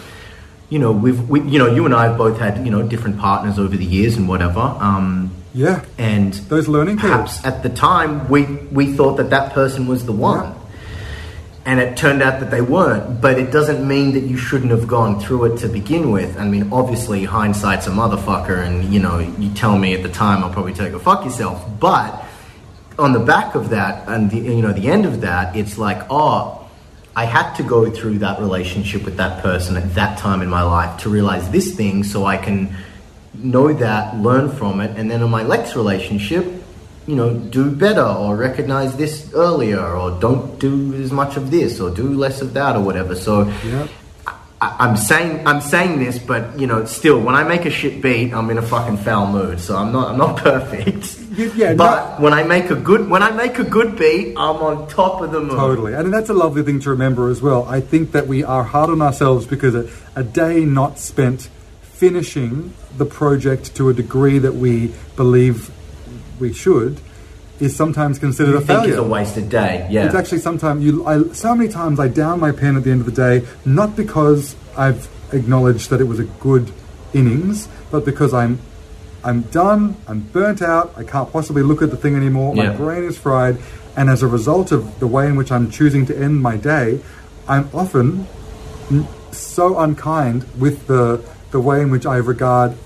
you 0.69 0.79
know 0.79 0.93
we've 0.93 1.29
we, 1.29 1.41
you 1.43 1.59
know 1.59 1.67
you 1.67 1.85
and 1.85 1.95
I 1.95 2.09
have 2.09 2.19
both 2.19 2.39
had 2.39 2.65
you 2.65 2.71
know 2.71 2.83
different 2.83 3.19
partners 3.19 3.59
over 3.59 3.77
the 3.77 3.85
years 3.85 4.17
and 4.17 4.29
whatever 4.29 4.61
um, 4.61 5.35
yeah. 5.55 5.85
and 5.97 6.35
those 6.35 6.69
learning 6.69 6.99
perhaps 6.99 7.41
curves. 7.41 7.47
at 7.47 7.63
the 7.63 7.71
time 7.71 8.29
we 8.29 8.45
we 8.71 8.93
thought 8.93 9.17
that 9.17 9.31
that 9.31 9.53
person 9.53 9.87
was 9.87 10.05
the 10.05 10.13
one. 10.13 10.45
Yeah 10.45 10.58
and 11.69 11.81
it 11.81 11.99
turned 11.99 12.23
out 12.23 12.41
that 12.41 12.51
they 12.51 12.63
weren't. 12.63 13.21
But 13.21 13.39
it 13.39 13.53
doesn't 13.53 13.87
mean 13.87 14.13
that 14.15 14.23
you 14.23 14.39
shouldn't 14.39 14.71
have 14.71 14.89
gone 14.89 15.21
through 15.21 15.53
it 15.53 15.59
to 15.59 15.69
begin 15.69 16.11
with. 16.11 16.39
I 16.39 16.49
mean, 16.49 16.73
obviously, 16.73 17.25
hindsight's 17.25 17.87
a 17.87 17.91
motherfucker, 17.91 18.67
and 18.67 18.91
you 18.91 19.01
know, 19.01 19.19
you 19.19 19.53
tell 19.53 19.77
me 19.77 19.93
at 19.93 20.03
the 20.03 20.09
time, 20.09 20.43
I'll 20.43 20.51
probably 20.51 20.73
take 20.73 20.95
a 20.95 20.99
fuck 20.99 21.27
yourself. 21.27 21.63
But 21.79 22.25
on 22.99 23.13
the 23.13 23.21
back 23.21 23.55
of 23.55 23.69
that, 23.69 24.09
and 24.09 24.31
the, 24.31 24.39
you 24.39 24.63
know, 24.63 24.73
the 24.73 24.89
end 24.89 25.05
of 25.05 25.21
that, 25.21 25.55
it's 25.55 25.77
like, 25.77 26.07
oh, 26.09 26.67
I 27.15 27.27
had 27.27 27.53
to 27.57 27.63
go 27.63 27.91
through 27.91 28.21
that 28.21 28.41
relationship 28.41 29.05
with 29.05 29.19
that 29.19 29.43
person 29.43 29.77
at 29.77 29.95
that 29.95 30.17
time 30.17 30.41
in 30.41 30.49
my 30.49 30.63
life 30.63 31.03
to 31.03 31.11
realize 31.11 31.51
this 31.51 31.77
thing, 31.77 32.03
so 32.03 32.25
I 32.25 32.39
can 32.39 32.75
know 33.35 33.75
that, 33.75 34.17
learn 34.17 34.51
from 34.51 34.81
it, 34.81 34.97
and 34.97 35.11
then 35.11 35.21
in 35.21 35.29
my 35.29 35.43
next 35.43 35.77
relationship, 35.77 36.58
you 37.09 37.17
know, 37.17 37.35
do 37.35 37.71
better 37.71 38.05
or 38.05 38.37
recognize 38.37 38.95
this 38.97 39.33
earlier 39.33 39.81
or 39.81 40.21
don't 40.21 40.61
do 40.61 40.93
as 40.95 41.11
much 41.11 41.39
of 41.39 41.51
this 41.51 41.81
or 41.81 41.91
do 41.91 42.13
less 42.13 42.43
of 42.43 42.53
that 42.53 42.77
or 42.77 42.83
whatever. 42.83 43.15
So 43.15 43.49
yeah. 43.65 43.89
I, 44.61 44.89
am 44.91 44.97
saying 44.99 45.47
I'm 45.47 45.63
saying 45.63 46.01
this, 46.01 46.19
but 46.19 46.61
you 46.61 46.67
know, 46.67 46.85
still, 46.85 47.19
when 47.19 47.35
I 47.35 47.45
make 47.45 47.65
a 47.65 47.71
shit 47.71 48.03
beat, 48.03 48.35
I'm 48.35 48.51
in 48.51 48.59
a 48.59 48.63
fucking 48.63 48.99
foul 48.99 49.27
mood. 49.27 49.59
So 49.59 49.75
I'm 49.75 49.91
not 49.91 50.11
I'm 50.11 50.19
not 50.19 50.37
perfect. 50.51 51.19
Yeah, 51.57 51.73
but 51.75 52.19
no. 52.19 52.25
when 52.25 52.35
I 52.35 52.43
make 52.43 52.69
a 52.69 52.75
good 52.75 53.09
when 53.09 53.23
I 53.23 53.31
make 53.31 53.59
a 53.59 53.65
good 53.65 53.97
beat, 53.97 54.37
I'm 54.37 54.57
on 54.57 54.87
top 54.89 55.23
of 55.23 55.33
the 55.33 55.41
moon. 55.41 55.57
Totally, 55.57 55.95
and 55.95 56.13
that's 56.13 56.29
a 56.29 56.35
lovely 56.35 56.63
thing 56.63 56.79
to 56.81 56.91
remember 56.91 57.31
as 57.31 57.41
well. 57.41 57.65
I 57.65 57.81
think 57.81 58.13
that 58.13 58.27
we 58.27 58.45
are 58.45 58.65
hard 58.65 58.91
on 58.91 59.01
ourselves 59.01 59.47
because 59.47 59.75
a, 59.75 59.89
a 60.15 60.25
day 60.25 60.67
not 60.67 60.99
spent 60.99 61.49
finishing 61.81 62.75
the 62.99 63.07
project 63.07 63.75
to 63.77 63.89
a 63.89 63.95
degree 63.95 64.39
that 64.39 64.57
we 64.57 64.93
believe 65.17 65.71
we 66.41 66.53
should 66.53 67.01
is 67.61 67.75
sometimes 67.75 68.19
considered 68.19 68.53
you 68.53 68.59
a 68.59 68.61
failure. 68.61 68.91
It's 68.91 68.99
a 68.99 69.03
wasted 69.03 69.49
day. 69.49 69.87
Yeah, 69.91 70.07
it's 70.07 70.15
actually 70.15 70.39
sometimes 70.39 70.85
you. 70.85 71.05
I, 71.07 71.33
so 71.33 71.55
many 71.55 71.71
times 71.71 71.99
I 71.99 72.09
down 72.09 72.41
my 72.41 72.53
pen 72.53 72.77
at 72.77 72.85
the 72.85 72.91
end 72.91 73.01
of 73.01 73.07
the 73.07 73.13
day, 73.13 73.47
not 73.65 73.97
because 73.97 74.55
I've 74.77 75.09
acknowledged 75.33 75.91
that 75.91 76.01
it 76.01 76.05
was 76.05 76.21
a 76.21 76.25
good 76.25 76.71
innings, 77.13 77.69
but 77.91 78.05
because 78.05 78.33
I'm 78.33 78.61
I'm 79.25 79.43
done. 79.43 79.97
I'm 80.07 80.21
burnt 80.21 80.63
out. 80.63 80.93
I 80.97 81.05
can't 81.05 81.31
possibly 81.33 81.63
look 81.63 81.83
at 81.83 81.91
the 81.91 81.97
thing 81.97 82.15
anymore. 82.15 82.55
My 82.55 82.71
brain 82.71 83.05
is 83.05 83.19
fried. 83.19 83.59
And 83.97 84.09
as 84.09 84.23
a 84.23 84.29
result 84.29 84.71
of 84.71 85.01
the 85.01 85.09
way 85.09 85.27
in 85.27 85.35
which 85.35 85.51
I'm 85.51 85.71
choosing 85.71 86.07
to 86.07 86.17
end 86.17 86.41
my 86.41 86.57
day, 86.57 87.01
I'm 87.49 87.69
often 87.75 88.29
so 89.33 89.79
unkind 89.79 90.47
with 90.57 90.87
the 90.87 91.25
the 91.51 91.61
way 91.61 91.81
in 91.81 91.91
which 91.91 92.07
I 92.07 92.17
regard 92.17 92.77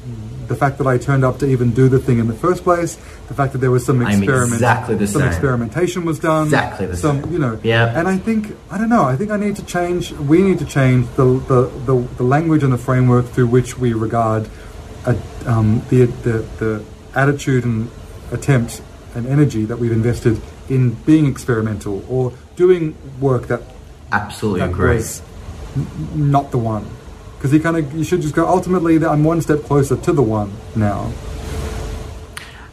the 0.52 0.58
fact 0.64 0.76
that 0.78 0.86
I 0.86 0.98
turned 0.98 1.24
up 1.24 1.38
to 1.38 1.46
even 1.46 1.72
do 1.72 1.88
the 1.88 1.98
thing 1.98 2.18
in 2.18 2.26
the 2.28 2.34
first 2.46 2.62
place, 2.62 2.92
the 3.28 3.34
fact 3.40 3.52
that 3.52 3.58
there 3.64 3.70
was 3.70 3.84
some 3.86 3.98
I'm 4.04 4.18
experiment, 4.22 4.52
exactly 4.54 4.94
the 4.96 5.06
some 5.06 5.22
same. 5.22 5.30
experimentation 5.32 6.04
was 6.04 6.18
done, 6.20 6.44
Exactly 6.46 6.86
the 6.86 6.96
some, 6.96 7.22
same. 7.22 7.32
you 7.32 7.38
know, 7.38 7.58
Yeah. 7.62 7.98
And 7.98 8.06
I 8.06 8.16
think 8.18 8.54
I 8.70 8.76
don't 8.78 8.90
know. 8.96 9.04
I 9.12 9.16
think 9.16 9.30
I 9.30 9.38
need 9.38 9.56
to 9.56 9.64
change. 9.64 10.12
We 10.12 10.38
need 10.42 10.58
to 10.64 10.66
change 10.78 11.06
the 11.16 11.24
the, 11.52 11.60
the, 11.88 11.96
the 12.18 12.22
language 12.34 12.62
and 12.62 12.72
the 12.72 12.82
framework 12.88 13.26
through 13.34 13.48
which 13.56 13.78
we 13.78 13.92
regard 13.94 14.42
a, 15.06 15.16
um, 15.46 15.82
the, 15.88 16.04
the 16.26 16.36
the 16.62 16.84
attitude 17.14 17.64
and 17.64 17.90
attempt 18.30 18.82
and 19.14 19.26
energy 19.26 19.64
that 19.64 19.78
we've 19.78 19.92
invested 20.02 20.40
in 20.68 20.94
being 21.10 21.26
experimental 21.26 22.04
or 22.08 22.32
doing 22.56 22.94
work 23.20 23.46
that 23.48 23.62
Absolutely 24.12 24.60
that 24.60 24.70
agree. 24.70 25.02
n- 25.76 26.30
not 26.34 26.50
the 26.50 26.58
one. 26.58 26.84
Because 27.42 27.54
you 27.54 27.58
kind 27.58 27.76
of 27.76 27.92
you 27.92 28.04
should 28.04 28.22
just 28.22 28.36
go. 28.36 28.46
Ultimately, 28.46 29.04
I'm 29.04 29.24
one 29.24 29.42
step 29.42 29.64
closer 29.64 29.96
to 29.96 30.12
the 30.12 30.22
one 30.22 30.52
now. 30.76 31.12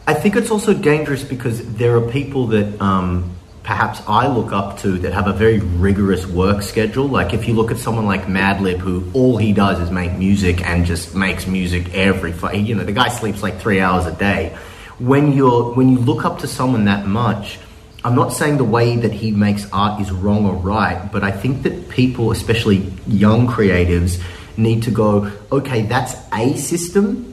I 0.06 0.14
think 0.14 0.36
it's 0.36 0.52
also 0.52 0.72
dangerous 0.72 1.24
because 1.24 1.74
there 1.74 1.96
are 1.96 2.08
people 2.08 2.46
that 2.46 2.80
um, 2.80 3.34
perhaps 3.64 4.00
I 4.06 4.28
look 4.28 4.52
up 4.52 4.78
to 4.82 4.96
that 4.98 5.12
have 5.12 5.26
a 5.26 5.32
very 5.32 5.58
rigorous 5.58 6.24
work 6.24 6.62
schedule. 6.62 7.08
Like 7.08 7.34
if 7.34 7.48
you 7.48 7.54
look 7.54 7.72
at 7.72 7.78
someone 7.78 8.06
like 8.06 8.26
Madlib, 8.26 8.78
who 8.78 9.10
all 9.12 9.36
he 9.38 9.52
does 9.52 9.80
is 9.80 9.90
make 9.90 10.12
music 10.12 10.64
and 10.64 10.86
just 10.86 11.16
makes 11.16 11.48
music 11.48 11.92
every, 11.92 12.32
you 12.56 12.76
know, 12.76 12.84
the 12.84 12.92
guy 12.92 13.08
sleeps 13.08 13.42
like 13.42 13.58
three 13.58 13.80
hours 13.80 14.06
a 14.06 14.12
day. 14.12 14.56
When 15.00 15.32
you're 15.32 15.74
when 15.74 15.88
you 15.88 15.98
look 15.98 16.24
up 16.24 16.38
to 16.42 16.46
someone 16.46 16.84
that 16.84 17.08
much, 17.08 17.58
I'm 18.04 18.14
not 18.14 18.32
saying 18.32 18.58
the 18.58 18.70
way 18.78 18.98
that 18.98 19.12
he 19.12 19.32
makes 19.32 19.68
art 19.72 20.00
is 20.00 20.12
wrong 20.12 20.46
or 20.46 20.54
right, 20.54 21.10
but 21.10 21.24
I 21.24 21.32
think 21.32 21.64
that 21.64 21.88
people, 21.88 22.30
especially 22.30 22.92
young 23.08 23.48
creatives, 23.48 24.22
need 24.62 24.84
to 24.84 24.90
go, 24.90 25.32
okay, 25.50 25.82
that's 25.82 26.14
a 26.32 26.56
system 26.56 27.30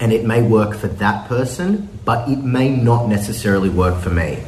and 0.00 0.12
it 0.12 0.24
may 0.24 0.42
work 0.42 0.74
for 0.76 0.88
that 0.88 1.28
person, 1.28 1.88
but 2.04 2.28
it 2.28 2.38
may 2.38 2.68
not 2.68 3.08
necessarily 3.08 3.68
work 3.68 4.00
for 4.02 4.10
me. 4.10 4.42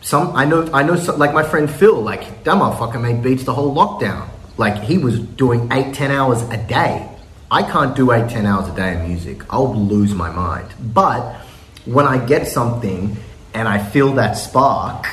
Some 0.00 0.34
I 0.34 0.46
know 0.46 0.68
I 0.72 0.82
know 0.82 0.96
some, 0.96 1.18
like 1.18 1.34
my 1.34 1.42
friend 1.42 1.70
Phil, 1.70 2.00
like 2.00 2.44
that 2.44 2.54
motherfucker 2.54 3.00
made 3.00 3.22
beats 3.22 3.44
the 3.44 3.52
whole 3.52 3.74
lockdown. 3.74 4.28
Like 4.56 4.82
he 4.82 4.98
was 4.98 5.18
doing 5.18 5.70
eight, 5.72 5.94
ten 5.94 6.10
hours 6.10 6.42
a 6.50 6.56
day. 6.56 7.06
I 7.50 7.62
can't 7.62 7.94
do 7.94 8.12
eight, 8.12 8.30
ten 8.30 8.46
hours 8.46 8.68
a 8.68 8.74
day 8.74 8.94
of 8.94 9.06
music. 9.06 9.42
I'll 9.50 9.74
lose 9.74 10.14
my 10.14 10.30
mind. 10.30 10.68
But 10.80 11.36
when 11.84 12.06
I 12.06 12.24
get 12.24 12.46
something 12.46 13.16
and 13.52 13.68
I 13.68 13.84
feel 13.84 14.14
that 14.14 14.32
spark, 14.32 15.06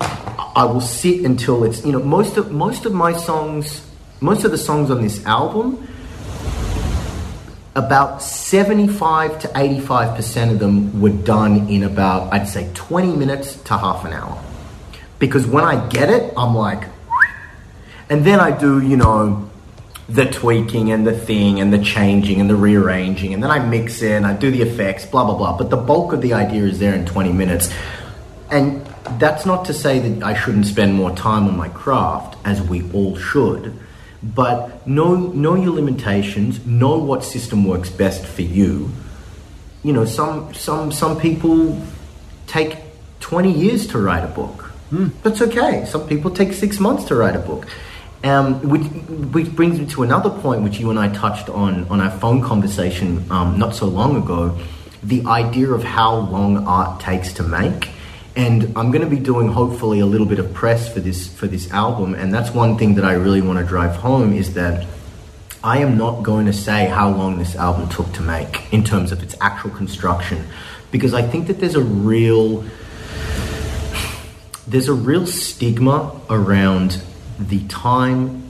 I 0.00 0.64
will 0.64 0.80
sit 0.80 1.24
until 1.24 1.64
it's 1.64 1.84
you 1.84 1.92
know 1.92 2.02
most 2.02 2.36
of 2.36 2.52
most 2.52 2.86
of 2.86 2.94
my 2.94 3.12
songs, 3.16 3.85
most 4.20 4.44
of 4.44 4.50
the 4.50 4.58
songs 4.58 4.90
on 4.90 5.02
this 5.02 5.24
album 5.26 5.86
about 7.74 8.22
75 8.22 9.38
to 9.40 9.48
85% 9.48 10.52
of 10.52 10.58
them 10.58 11.00
were 11.00 11.10
done 11.10 11.68
in 11.68 11.82
about, 11.82 12.32
I'd 12.32 12.48
say, 12.48 12.70
20 12.72 13.14
minutes 13.14 13.56
to 13.64 13.76
half 13.76 14.06
an 14.06 14.14
hour. 14.14 14.42
Because 15.18 15.46
when 15.46 15.62
I 15.62 15.86
get 15.88 16.08
it, 16.08 16.32
I'm 16.36 16.54
like, 16.54 16.84
and 18.08 18.24
then 18.24 18.40
I 18.40 18.56
do, 18.56 18.80
you 18.80 18.96
know, 18.96 19.50
the 20.08 20.24
tweaking 20.24 20.90
and 20.90 21.06
the 21.06 21.12
thing 21.12 21.60
and 21.60 21.72
the 21.72 21.82
changing 21.82 22.40
and 22.40 22.48
the 22.48 22.54
rearranging, 22.54 23.34
and 23.34 23.42
then 23.42 23.50
I 23.50 23.58
mix 23.58 24.00
in, 24.02 24.24
I 24.24 24.34
do 24.34 24.50
the 24.50 24.62
effects, 24.62 25.04
blah, 25.04 25.24
blah, 25.24 25.36
blah. 25.36 25.58
But 25.58 25.68
the 25.68 25.76
bulk 25.76 26.12
of 26.12 26.22
the 26.22 26.32
idea 26.32 26.62
is 26.62 26.78
there 26.78 26.94
in 26.94 27.04
20 27.04 27.32
minutes. 27.32 27.70
And 28.50 28.86
that's 29.18 29.44
not 29.44 29.64
to 29.66 29.74
say 29.74 29.98
that 29.98 30.22
I 30.22 30.34
shouldn't 30.34 30.66
spend 30.66 30.94
more 30.94 31.10
time 31.14 31.46
on 31.46 31.56
my 31.56 31.68
craft, 31.68 32.36
as 32.44 32.62
we 32.62 32.90
all 32.92 33.16
should. 33.16 33.76
But 34.22 34.86
know 34.86 35.14
know 35.14 35.54
your 35.54 35.74
limitations. 35.74 36.64
Know 36.66 36.98
what 36.98 37.24
system 37.24 37.64
works 37.64 37.90
best 37.90 38.24
for 38.24 38.42
you. 38.42 38.90
You 39.82 39.92
know, 39.92 40.04
some 40.04 40.52
some 40.54 40.90
some 40.90 41.20
people 41.20 41.80
take 42.46 42.78
twenty 43.20 43.52
years 43.52 43.86
to 43.88 43.98
write 43.98 44.24
a 44.24 44.28
book. 44.28 44.72
That's 45.22 45.42
okay. 45.42 45.84
Some 45.86 46.06
people 46.06 46.30
take 46.30 46.52
six 46.52 46.78
months 46.78 47.04
to 47.04 47.14
write 47.14 47.36
a 47.36 47.40
book. 47.40 47.66
Um, 48.24 48.60
which, 48.68 48.82
which 49.32 49.54
brings 49.54 49.78
me 49.78 49.86
to 49.86 50.02
another 50.02 50.30
point, 50.30 50.62
which 50.62 50.80
you 50.80 50.90
and 50.90 50.98
I 50.98 51.08
touched 51.12 51.48
on 51.48 51.86
on 51.88 52.00
our 52.00 52.10
phone 52.18 52.40
conversation 52.40 53.24
um, 53.30 53.58
not 53.58 53.74
so 53.74 53.86
long 53.86 54.16
ago. 54.16 54.58
The 55.02 55.24
idea 55.26 55.70
of 55.70 55.84
how 55.84 56.16
long 56.16 56.66
art 56.66 57.00
takes 57.00 57.32
to 57.34 57.42
make 57.42 57.90
and 58.36 58.64
I'm 58.76 58.90
going 58.90 59.02
to 59.02 59.08
be 59.08 59.18
doing 59.18 59.48
hopefully 59.48 60.00
a 60.00 60.06
little 60.06 60.26
bit 60.26 60.38
of 60.38 60.52
press 60.52 60.92
for 60.92 61.00
this 61.00 61.26
for 61.26 61.46
this 61.46 61.70
album. 61.72 62.14
And 62.14 62.32
that's 62.32 62.50
one 62.50 62.76
thing 62.76 62.94
that 62.96 63.04
I 63.04 63.14
really 63.14 63.40
want 63.40 63.58
to 63.58 63.64
drive 63.64 63.96
home 63.96 64.34
is 64.34 64.52
that 64.54 64.86
I 65.64 65.78
am 65.78 65.96
not 65.96 66.22
going 66.22 66.44
to 66.46 66.52
say 66.52 66.86
how 66.86 67.08
long 67.08 67.38
this 67.38 67.56
album 67.56 67.88
took 67.88 68.12
to 68.12 68.22
make 68.22 68.72
in 68.72 68.84
terms 68.84 69.10
of 69.10 69.22
its 69.22 69.34
actual 69.40 69.70
construction. 69.70 70.46
Because 70.90 71.14
I 71.14 71.22
think 71.22 71.46
that 71.46 71.60
there's 71.60 71.74
a 71.74 71.82
real 71.82 72.62
there's 74.68 74.88
a 74.88 74.94
real 74.94 75.26
stigma 75.26 76.20
around 76.28 77.02
the 77.38 77.66
time 77.68 78.42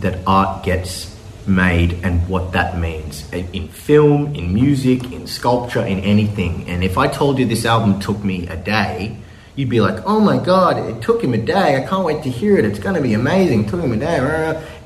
that 0.00 0.20
art 0.26 0.64
gets 0.64 1.14
made 1.46 1.92
and 2.02 2.26
what 2.28 2.52
that 2.52 2.78
means. 2.78 3.30
In 3.32 3.68
film, 3.68 4.34
in 4.34 4.54
music, 4.54 5.12
in 5.12 5.26
sculpture, 5.26 5.84
in 5.84 6.00
anything. 6.00 6.66
And 6.68 6.82
if 6.82 6.96
I 6.96 7.08
told 7.08 7.38
you 7.38 7.44
this 7.44 7.66
album 7.66 8.00
took 8.00 8.24
me 8.24 8.46
a 8.46 8.56
day, 8.56 9.18
you'd 9.56 9.68
be 9.68 9.80
like, 9.80 10.04
oh 10.04 10.20
my 10.20 10.38
god, 10.38 10.78
it 10.78 11.02
took 11.02 11.22
him 11.22 11.34
a 11.34 11.38
day. 11.38 11.76
I 11.76 11.86
can't 11.86 12.04
wait 12.04 12.22
to 12.24 12.30
hear 12.30 12.56
it. 12.56 12.64
It's 12.64 12.78
going 12.78 12.96
to 12.96 13.00
be 13.00 13.14
amazing. 13.14 13.64
It 13.64 13.68
took 13.68 13.80
him 13.80 13.92
a 13.92 13.96
day. 13.96 14.18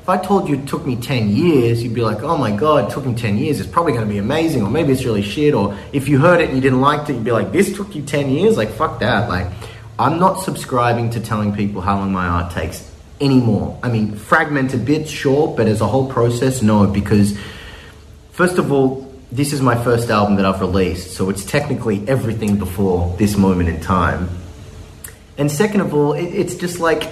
If 0.01 0.07
I 0.09 0.17
told 0.17 0.47
you 0.47 0.55
it 0.55 0.67
took 0.67 0.85
me 0.85 0.95
10 0.95 1.29
years, 1.29 1.83
you'd 1.83 1.93
be 1.93 2.01
like, 2.01 2.21
oh 2.23 2.37
my 2.37 2.51
god, 2.51 2.89
it 2.89 2.93
took 2.93 3.03
him 3.03 3.15
10 3.15 3.37
years. 3.37 3.59
It's 3.59 3.69
probably 3.69 3.93
going 3.93 4.05
to 4.05 4.11
be 4.11 4.19
amazing. 4.19 4.61
Or 4.61 4.69
maybe 4.69 4.93
it's 4.93 5.05
really 5.05 5.21
shit. 5.21 5.53
Or 5.53 5.77
if 5.93 6.07
you 6.07 6.19
heard 6.19 6.41
it 6.41 6.49
and 6.49 6.55
you 6.55 6.61
didn't 6.61 6.81
like 6.81 7.09
it, 7.09 7.13
you'd 7.13 7.23
be 7.23 7.31
like, 7.31 7.51
this 7.51 7.75
took 7.75 7.95
you 7.95 8.03
10 8.03 8.29
years? 8.29 8.57
Like, 8.57 8.69
fuck 8.69 8.99
that. 8.99 9.29
Like, 9.29 9.47
I'm 9.97 10.19
not 10.19 10.39
subscribing 10.41 11.09
to 11.11 11.19
telling 11.19 11.53
people 11.53 11.81
how 11.81 11.97
long 11.97 12.11
my 12.11 12.27
art 12.27 12.51
takes 12.53 12.89
anymore. 13.19 13.77
I 13.83 13.89
mean, 13.89 14.15
fragmented 14.15 14.85
bits, 14.85 15.09
sure, 15.09 15.53
but 15.55 15.67
as 15.67 15.81
a 15.81 15.87
whole 15.87 16.09
process, 16.09 16.61
no, 16.61 16.87
because 16.87 17.37
first 18.31 18.57
of 18.57 18.71
all, 18.71 19.13
this 19.31 19.53
is 19.53 19.61
my 19.61 19.75
first 19.83 20.09
album 20.09 20.37
that 20.37 20.45
I've 20.45 20.61
released, 20.61 21.11
so 21.11 21.29
it's 21.29 21.45
technically 21.45 22.07
everything 22.07 22.57
before 22.57 23.15
this 23.17 23.37
moment 23.37 23.69
in 23.69 23.79
time. 23.81 24.29
And 25.39 25.49
second 25.49 25.81
of 25.81 25.93
all, 25.93 26.13
it, 26.13 26.25
it's 26.25 26.55
just 26.55 26.79
like 26.79 27.03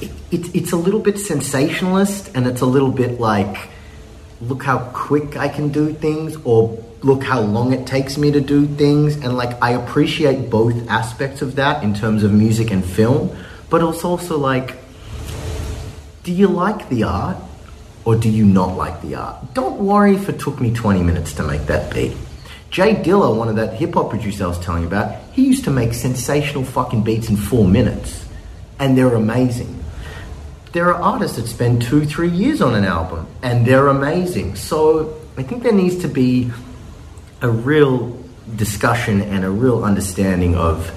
it, 0.00 0.10
it, 0.32 0.54
it's 0.56 0.72
a 0.72 0.76
little 0.76 0.98
bit 0.98 1.18
sensationalist, 1.18 2.32
and 2.34 2.46
it's 2.46 2.60
a 2.60 2.66
little 2.66 2.90
bit 2.90 3.20
like, 3.20 3.68
look 4.40 4.64
how 4.64 4.80
quick 4.92 5.36
I 5.36 5.48
can 5.48 5.68
do 5.68 5.92
things, 5.92 6.36
or 6.44 6.82
look 7.02 7.22
how 7.22 7.40
long 7.40 7.72
it 7.72 7.86
takes 7.86 8.18
me 8.18 8.32
to 8.32 8.40
do 8.40 8.66
things. 8.66 9.14
And 9.14 9.36
like, 9.36 9.62
I 9.62 9.70
appreciate 9.70 10.50
both 10.50 10.88
aspects 10.88 11.42
of 11.42 11.54
that 11.56 11.84
in 11.84 11.94
terms 11.94 12.24
of 12.24 12.32
music 12.32 12.72
and 12.72 12.84
film, 12.84 13.34
but 13.70 13.80
it's 13.82 14.04
also 14.04 14.36
like, 14.36 14.74
do 16.24 16.32
you 16.32 16.48
like 16.48 16.88
the 16.88 17.04
art 17.04 17.36
or 18.04 18.16
do 18.16 18.28
you 18.28 18.44
not 18.44 18.76
like 18.76 19.00
the 19.02 19.14
art? 19.14 19.54
Don't 19.54 19.78
worry 19.78 20.16
if 20.16 20.28
it 20.28 20.40
took 20.40 20.60
me 20.60 20.74
20 20.74 21.04
minutes 21.04 21.34
to 21.34 21.44
make 21.44 21.66
that 21.66 21.94
beat. 21.94 22.16
J 22.70 22.94
Dilla, 22.96 23.36
one 23.36 23.48
of 23.48 23.56
that 23.56 23.74
hip 23.74 23.94
hop 23.94 24.10
producer 24.10 24.44
I 24.44 24.48
was 24.48 24.58
telling 24.58 24.82
you 24.82 24.88
about, 24.88 25.16
he 25.32 25.46
used 25.46 25.64
to 25.64 25.70
make 25.70 25.94
sensational 25.94 26.64
fucking 26.64 27.02
beats 27.02 27.28
in 27.28 27.36
four 27.36 27.66
minutes, 27.66 28.26
and 28.78 28.96
they're 28.96 29.14
amazing. 29.14 29.82
There 30.72 30.92
are 30.92 31.00
artists 31.00 31.36
that 31.36 31.46
spend 31.46 31.82
two, 31.82 32.04
three 32.04 32.28
years 32.28 32.60
on 32.60 32.74
an 32.74 32.84
album, 32.84 33.26
and 33.42 33.64
they're 33.64 33.88
amazing. 33.88 34.56
So 34.56 35.16
I 35.38 35.42
think 35.42 35.62
there 35.62 35.72
needs 35.72 36.02
to 36.02 36.08
be 36.08 36.50
a 37.40 37.48
real 37.48 38.18
discussion 38.54 39.22
and 39.22 39.44
a 39.44 39.50
real 39.50 39.84
understanding 39.84 40.54
of 40.54 40.92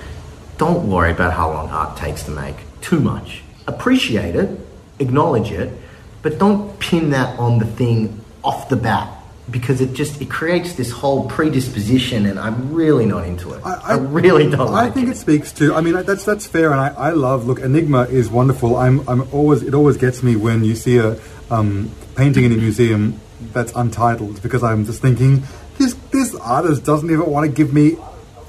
don't 0.57 0.89
worry 0.89 1.11
about 1.11 1.33
how 1.33 1.51
long 1.51 1.69
art 1.69 1.97
takes 1.97 2.23
to 2.23 2.31
make 2.31 2.55
too 2.81 2.99
much. 2.99 3.41
Appreciate 3.67 4.35
it, 4.35 4.59
acknowledge 4.99 5.51
it, 5.51 5.73
but 6.21 6.37
don't 6.37 6.77
pin 6.79 7.11
that 7.11 7.39
on 7.39 7.59
the 7.59 7.65
thing 7.65 8.19
off 8.43 8.69
the 8.69 8.75
bat 8.75 9.18
because 9.51 9.81
it 9.81 9.93
just 9.93 10.21
it 10.21 10.29
creates 10.29 10.73
this 10.73 10.91
whole 10.91 11.27
predisposition 11.27 12.25
and 12.25 12.39
I'm 12.39 12.73
really 12.73 13.05
not 13.05 13.25
into 13.25 13.53
it. 13.53 13.61
I, 13.65 13.97
really 13.97 14.49
don't 14.49 14.69
I 14.69 14.85
like 14.85 14.93
think 14.93 15.07
it. 15.07 15.11
it 15.11 15.17
speaks 15.17 15.51
to. 15.53 15.75
I 15.75 15.81
mean, 15.81 15.93
that's 15.93 16.25
that's 16.25 16.47
fair, 16.47 16.71
and 16.71 16.79
I, 16.79 16.89
I 16.89 17.09
love. 17.11 17.45
Look, 17.47 17.59
Enigma 17.59 18.03
is 18.03 18.29
wonderful. 18.29 18.75
I'm 18.75 19.07
I'm 19.07 19.27
always. 19.33 19.63
It 19.63 19.73
always 19.73 19.97
gets 19.97 20.23
me 20.23 20.35
when 20.35 20.63
you 20.63 20.75
see 20.75 20.97
a 20.97 21.19
um, 21.49 21.91
painting 22.15 22.45
in 22.45 22.51
a 22.51 22.57
museum 22.57 23.19
that's 23.53 23.71
untitled 23.75 24.41
because 24.41 24.63
I'm 24.63 24.85
just 24.85 25.01
thinking 25.01 25.43
this 25.77 25.93
this 26.11 26.35
artist 26.35 26.83
doesn't 26.83 27.09
even 27.09 27.25
want 27.25 27.49
to 27.49 27.51
give 27.51 27.73
me 27.73 27.97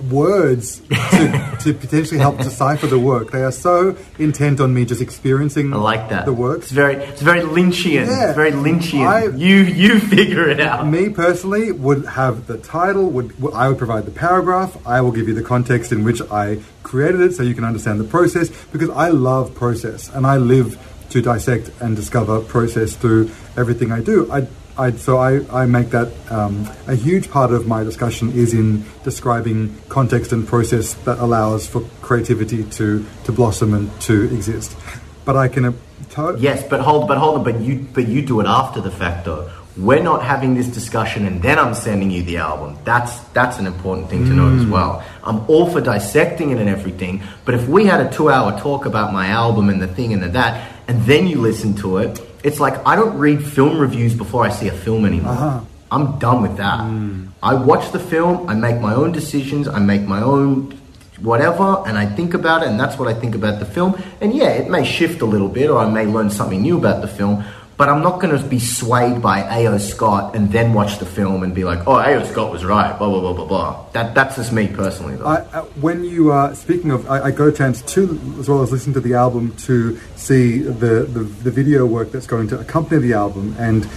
words 0.03 0.81
to, 0.81 1.57
to 1.61 1.75
potentially 1.75 2.19
help 2.19 2.39
decipher 2.39 2.87
the 2.87 2.99
work. 2.99 3.31
They 3.31 3.43
are 3.43 3.53
so 3.53 3.97
intent 4.19 4.61
on 4.61 4.73
me 4.75 4.85
just 4.85 5.01
experiencing 5.01 5.73
I 5.73 5.77
like 5.77 6.09
that. 6.11 6.25
the 6.25 6.33
work. 6.33 6.59
It's 6.59 6.71
very, 6.71 6.97
it's 6.97 7.23
very 7.23 7.41
Lynchian. 7.41 8.07
Yeah. 8.07 8.27
It's 8.29 8.37
very 8.37 8.53
Lynchian. 8.53 9.07
I- 9.07 9.37
you, 9.37 9.57
you 9.57 10.01
figure 10.01 10.49
it 10.49 10.61
out. 10.61 10.87
Me 10.87 11.09
personally 11.11 11.73
would 11.73 12.05
have 12.07 12.47
the 12.47 12.59
title. 12.59 13.11
Would 13.11 13.41
would- 13.41 13.55
I 13.55 13.69
would 13.69 13.79
provide 13.79 14.05
the 14.07 14.11
paragraph. 14.13 14.77
I 14.87 15.01
will 15.01 15.13
give 15.13 15.29
you 15.29 15.35
the 15.35 15.43
context 15.43 15.93
in 15.93 16.05
which 16.05 16.21
I 16.31 16.61
created 16.83 17.21
it, 17.21 17.35
so 17.35 17.43
you 17.43 17.55
can 17.55 17.65
understand 17.65 18.01
the 18.01 18.05
process. 18.05 18.49
Because 18.73 18.91
I 18.91 19.09
love 19.11 19.55
process, 19.55 20.09
and 20.09 20.27
I 20.27 20.37
live 20.39 20.79
to 21.11 21.21
dissect 21.21 21.71
and 21.81 21.97
discover 21.97 22.41
process 22.41 22.95
through 22.95 23.31
everything 23.57 23.91
I 23.93 24.01
do. 24.01 24.31
I, 24.33 24.47
I 24.81 24.93
so 24.93 25.19
I, 25.19 25.31
I 25.63 25.67
make 25.67 25.91
that 25.91 26.09
um, 26.31 26.67
a 26.87 26.95
huge 26.95 27.31
part 27.31 27.51
of 27.53 27.67
my 27.67 27.85
discussion 27.85 28.33
is 28.33 28.55
in 28.55 28.85
describing 29.05 29.77
context 29.89 30.33
and 30.33 30.47
process 30.49 30.95
that 31.07 31.19
allows 31.19 31.67
for 31.67 31.81
creativity 32.01 32.65
to 32.79 33.05
to 33.25 33.33
blossom 33.33 33.75
and 33.75 33.87
to 34.09 34.15
exist. 34.35 34.77
But 35.27 35.37
I 35.37 35.49
can. 35.49 35.65
Uh, 35.67 35.73
to- 36.15 36.37
Yes, 36.39 36.65
but 36.69 36.81
hold, 36.81 37.07
but 37.09 37.19
hold 37.19 37.39
on, 37.39 37.45
but 37.45 37.61
you, 37.61 37.87
but 37.95 38.09
you 38.09 38.21
do 38.23 38.41
it 38.41 38.47
after 38.47 38.81
the 38.81 38.91
fact, 38.91 39.27
though. 39.27 39.51
We're 39.77 40.03
not 40.03 40.23
having 40.25 40.55
this 40.55 40.67
discussion, 40.67 41.27
and 41.27 41.41
then 41.41 41.57
I'm 41.59 41.75
sending 41.75 42.11
you 42.11 42.23
the 42.25 42.39
album. 42.39 42.77
That's 42.85 43.13
that's 43.39 43.59
an 43.59 43.67
important 43.67 44.11
thing 44.11 44.25
to 44.25 44.33
note 44.33 44.59
as 44.61 44.67
well. 44.67 45.05
I'm 45.23 45.39
all 45.49 45.71
for 45.71 45.81
dissecting 45.81 46.51
it 46.51 46.59
and 46.59 46.69
everything, 46.69 47.23
but 47.45 47.55
if 47.55 47.69
we 47.69 47.85
had 47.87 48.01
a 48.01 48.11
two-hour 48.11 48.59
talk 48.59 48.87
about 48.87 49.13
my 49.13 49.29
album 49.29 49.69
and 49.69 49.81
the 49.81 49.87
thing 49.87 50.13
and 50.13 50.23
the 50.23 50.29
that, 50.31 50.53
and 50.89 50.97
then 51.05 51.29
you 51.29 51.41
listen 51.41 51.75
to 51.85 51.99
it, 51.99 52.19
it's 52.43 52.61
like 52.61 52.85
I 52.87 52.97
don't 52.97 53.19
read 53.19 53.45
film 53.45 53.79
reviews 53.79 54.15
before 54.15 54.45
I 54.45 54.51
see 54.51 54.69
a 54.69 54.73
film 54.73 55.05
anymore. 55.05 55.33
Uh-huh. 55.33 55.61
I'm 55.91 56.19
done 56.19 56.43
with 56.43 56.57
that. 56.59 56.81
Hmm. 56.81 57.29
I 57.43 57.55
watch 57.55 57.91
the 57.91 57.99
film, 57.99 58.49
I 58.49 58.55
make 58.55 58.81
my 58.81 58.95
own 58.95 59.13
decisions, 59.13 59.67
I 59.67 59.79
make 59.79 60.03
my 60.03 60.23
own 60.23 60.79
whatever, 61.21 61.83
and 61.87 61.99
I 61.99 62.07
think 62.07 62.35
about 62.35 62.63
it, 62.63 62.69
and 62.69 62.79
that's 62.79 62.99
what 62.99 63.09
I 63.09 63.15
think 63.15 63.35
about 63.35 63.59
the 63.59 63.67
film. 63.67 64.01
And 64.21 64.35
yeah, 64.35 64.51
it 64.51 64.71
may 64.71 64.85
shift 64.85 65.21
a 65.21 65.27
little 65.27 65.49
bit, 65.49 65.71
or 65.71 65.79
I 65.79 65.91
may 65.91 66.07
learn 66.07 66.31
something 66.31 66.61
new 66.61 66.79
about 66.79 67.03
the 67.03 67.09
film, 67.09 67.45
but 67.81 67.89
I'm 67.89 68.03
not 68.03 68.21
going 68.21 68.37
to 68.37 68.47
be 68.47 68.59
swayed 68.59 69.23
by 69.23 69.41
A.O. 69.41 69.79
Scott 69.79 70.37
and 70.37 70.53
then 70.53 70.75
watch 70.75 70.99
the 70.99 71.07
film 71.07 71.43
and 71.43 71.55
be 71.55 71.65
like, 71.65 71.89
oh, 71.89 71.97
A.O. 71.97 72.25
Scott 72.25 72.53
was 72.53 72.63
right, 72.63 72.99
blah, 72.99 73.09
blah, 73.09 73.21
blah, 73.21 73.33
blah, 73.33 73.47
blah. 73.47 73.87
That, 73.93 74.15
that's 74.15 74.37
just 74.37 74.53
me 74.53 74.69
personally, 74.69 75.17
though. 75.17 75.25
I, 75.25 75.37
uh, 75.37 75.63
when 75.81 76.05
you 76.05 76.31
uh, 76.31 76.53
speaking 76.53 76.91
of, 76.91 77.09
I, 77.09 77.23
I 77.23 77.31
got 77.31 77.47
a 77.47 77.53
chance 77.53 77.81
to, 77.95 78.21
as 78.39 78.51
well 78.51 78.61
as 78.61 78.71
listen 78.71 78.93
to 78.93 79.01
the 79.01 79.15
album, 79.15 79.57
to 79.61 79.99
see 80.15 80.59
the, 80.59 81.05
the 81.05 81.21
the 81.21 81.51
video 81.51 81.87
work 81.87 82.13
that's 82.13 82.27
going 82.27 82.49
to 82.49 82.61
accompany 82.61 83.01
the 83.01 83.15
album. 83.15 83.57
And 83.59 83.91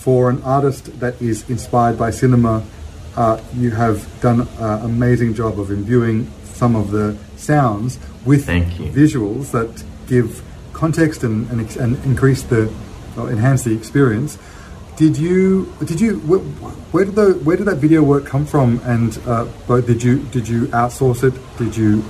for 0.00 0.30
an 0.30 0.40
artist 0.42 0.98
that 0.98 1.20
is 1.20 1.46
inspired 1.50 1.98
by 1.98 2.10
cinema, 2.10 2.64
uh, 3.16 3.38
you 3.52 3.70
have 3.72 4.08
done 4.22 4.48
an 4.60 4.80
amazing 4.86 5.34
job 5.34 5.60
of 5.60 5.70
imbuing 5.70 6.30
some 6.44 6.74
of 6.74 6.90
the 6.90 7.18
sounds 7.36 7.98
with 8.24 8.46
Thank 8.46 8.80
you. 8.80 8.90
visuals 8.90 9.50
that 9.50 9.84
give 10.06 10.42
context 10.78 11.24
and, 11.24 11.50
and, 11.50 11.76
and 11.76 12.04
increase 12.04 12.42
the 12.44 12.72
enhance 13.16 13.64
the 13.64 13.74
experience. 13.74 14.38
Did 14.96 15.18
you 15.18 15.72
did 15.80 16.00
you 16.00 16.18
where, 16.20 16.40
where 16.92 17.04
did 17.04 17.16
the 17.16 17.32
where 17.44 17.56
did 17.56 17.66
that 17.66 17.78
video 17.78 18.02
work 18.02 18.26
come 18.26 18.46
from? 18.46 18.80
And 18.84 19.18
uh, 19.26 19.44
did 19.80 20.02
you 20.02 20.22
did 20.30 20.48
you 20.48 20.66
outsource 20.68 21.24
it? 21.24 21.34
Did 21.58 21.76
you 21.76 22.04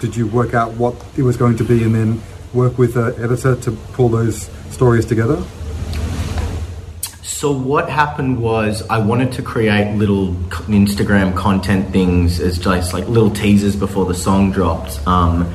did 0.00 0.16
you 0.16 0.26
work 0.26 0.54
out 0.54 0.72
what 0.74 0.94
it 1.16 1.22
was 1.22 1.36
going 1.36 1.56
to 1.56 1.64
be 1.64 1.82
and 1.82 1.94
then 1.94 2.22
work 2.52 2.78
with 2.78 2.96
an 2.96 3.14
editor 3.22 3.54
to 3.56 3.72
pull 3.92 4.08
those 4.08 4.50
stories 4.70 5.06
together? 5.06 5.42
So 7.22 7.52
what 7.52 7.88
happened 7.88 8.42
was 8.42 8.82
I 8.88 8.98
wanted 8.98 9.32
to 9.32 9.42
create 9.42 9.94
little 9.96 10.34
Instagram 10.66 11.36
content 11.36 11.92
things 11.92 12.40
as 12.40 12.58
just 12.58 12.92
like 12.92 13.06
little 13.06 13.30
teasers 13.30 13.76
before 13.76 14.06
the 14.06 14.14
song 14.14 14.50
dropped, 14.50 15.06
um, 15.06 15.52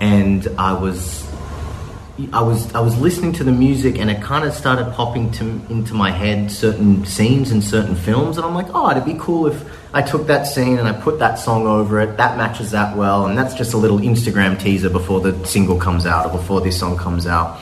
and 0.00 0.46
I 0.58 0.74
was 0.74 1.27
I 2.32 2.42
was 2.42 2.74
I 2.74 2.80
was 2.80 2.98
listening 2.98 3.32
to 3.34 3.44
the 3.44 3.52
music 3.52 3.96
and 3.96 4.10
it 4.10 4.20
kind 4.20 4.44
of 4.44 4.52
started 4.52 4.92
popping 4.94 5.30
to, 5.32 5.44
into 5.70 5.94
my 5.94 6.10
head 6.10 6.50
certain 6.50 7.06
scenes 7.06 7.52
in 7.52 7.62
certain 7.62 7.94
films 7.94 8.36
and 8.36 8.44
I'm 8.44 8.54
like 8.54 8.66
oh 8.74 8.90
it'd 8.90 9.04
be 9.04 9.14
cool 9.20 9.46
if 9.46 9.94
I 9.94 10.02
took 10.02 10.26
that 10.26 10.44
scene 10.44 10.78
and 10.78 10.88
I 10.88 10.92
put 10.92 11.20
that 11.20 11.38
song 11.38 11.68
over 11.68 12.00
it. 12.00 12.16
That 12.16 12.36
matches 12.36 12.72
that 12.72 12.96
well. 12.96 13.26
And 13.26 13.38
that's 13.38 13.54
just 13.54 13.72
a 13.72 13.76
little 13.76 13.98
Instagram 13.98 14.60
teaser 14.60 14.90
before 14.90 15.20
the 15.20 15.46
single 15.46 15.78
comes 15.78 16.06
out 16.06 16.26
or 16.26 16.32
before 16.32 16.60
this 16.60 16.78
song 16.78 16.98
comes 16.98 17.26
out. 17.26 17.60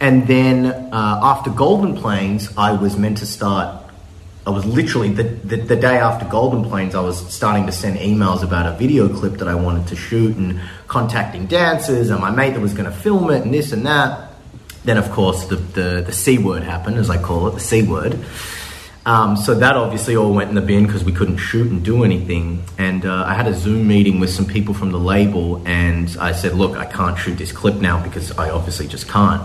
And 0.00 0.28
then 0.28 0.66
uh, 0.66 1.20
after 1.22 1.50
Golden 1.50 1.96
Plains 1.96 2.56
I 2.56 2.72
was 2.72 2.96
meant 2.96 3.18
to 3.18 3.26
start 3.26 3.81
I 4.44 4.50
was 4.50 4.64
literally 4.66 5.10
the, 5.10 5.22
the, 5.22 5.56
the 5.56 5.76
day 5.76 5.98
after 5.98 6.26
Golden 6.26 6.64
Plains, 6.64 6.96
I 6.96 7.00
was 7.00 7.32
starting 7.32 7.66
to 7.66 7.72
send 7.72 7.98
emails 7.98 8.42
about 8.42 8.66
a 8.66 8.76
video 8.76 9.08
clip 9.08 9.34
that 9.34 9.46
I 9.46 9.54
wanted 9.54 9.86
to 9.88 9.96
shoot 9.96 10.36
and 10.36 10.60
contacting 10.88 11.46
dancers 11.46 12.10
and 12.10 12.20
my 12.20 12.30
mate 12.30 12.54
that 12.54 12.60
was 12.60 12.74
going 12.74 12.90
to 12.90 12.96
film 12.96 13.30
it 13.30 13.42
and 13.42 13.54
this 13.54 13.72
and 13.72 13.86
that. 13.86 14.32
Then, 14.84 14.98
of 14.98 15.12
course, 15.12 15.44
the, 15.44 15.56
the, 15.56 16.02
the 16.04 16.12
C 16.12 16.38
word 16.38 16.64
happened, 16.64 16.96
as 16.96 17.08
I 17.08 17.22
call 17.22 17.46
it, 17.46 17.52
the 17.52 17.60
C 17.60 17.82
word. 17.84 18.18
Um, 19.06 19.36
so 19.36 19.54
that 19.54 19.76
obviously 19.76 20.16
all 20.16 20.32
went 20.32 20.48
in 20.48 20.56
the 20.56 20.60
bin 20.60 20.86
because 20.86 21.04
we 21.04 21.12
couldn't 21.12 21.36
shoot 21.36 21.70
and 21.70 21.84
do 21.84 22.02
anything. 22.02 22.64
And 22.78 23.06
uh, 23.06 23.24
I 23.24 23.34
had 23.34 23.46
a 23.46 23.54
Zoom 23.54 23.86
meeting 23.86 24.18
with 24.18 24.30
some 24.30 24.46
people 24.46 24.74
from 24.74 24.90
the 24.90 24.98
label, 24.98 25.62
and 25.66 26.16
I 26.20 26.30
said, 26.32 26.54
"Look, 26.54 26.76
I 26.76 26.84
can't 26.84 27.18
shoot 27.18 27.36
this 27.36 27.50
clip 27.50 27.76
now 27.76 28.00
because 28.00 28.30
I 28.38 28.50
obviously 28.50 28.86
just 28.86 29.08
can't." 29.08 29.42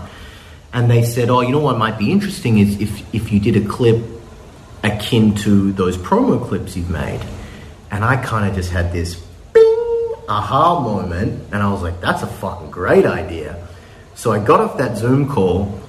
And 0.72 0.88
they 0.88 1.02
said, 1.02 1.28
"Oh, 1.28 1.40
you 1.40 1.50
know 1.50 1.58
what 1.58 1.76
might 1.76 1.98
be 1.98 2.12
interesting 2.12 2.58
is 2.58 2.80
if 2.80 3.12
if 3.12 3.32
you 3.32 3.40
did 3.40 3.56
a 3.56 3.68
clip 3.68 4.17
akin 4.82 5.34
to 5.36 5.72
those 5.72 5.96
promo 5.96 6.46
clips 6.46 6.76
you've 6.76 6.90
made." 6.90 7.20
And 7.90 8.04
I 8.04 8.16
kind 8.16 8.48
of 8.48 8.54
just 8.54 8.70
had 8.70 8.92
this 8.92 9.14
bing 9.52 10.14
aha 10.28 10.80
moment, 10.80 11.42
and 11.52 11.62
I 11.62 11.72
was 11.72 11.82
like, 11.82 12.00
"That's 12.00 12.22
a 12.22 12.26
fucking 12.26 12.70
great 12.70 13.06
idea." 13.06 13.56
So 14.14 14.32
I 14.32 14.40
got 14.40 14.60
off 14.60 14.78
that 14.78 14.98
Zoom 14.98 15.28
call, 15.28 15.80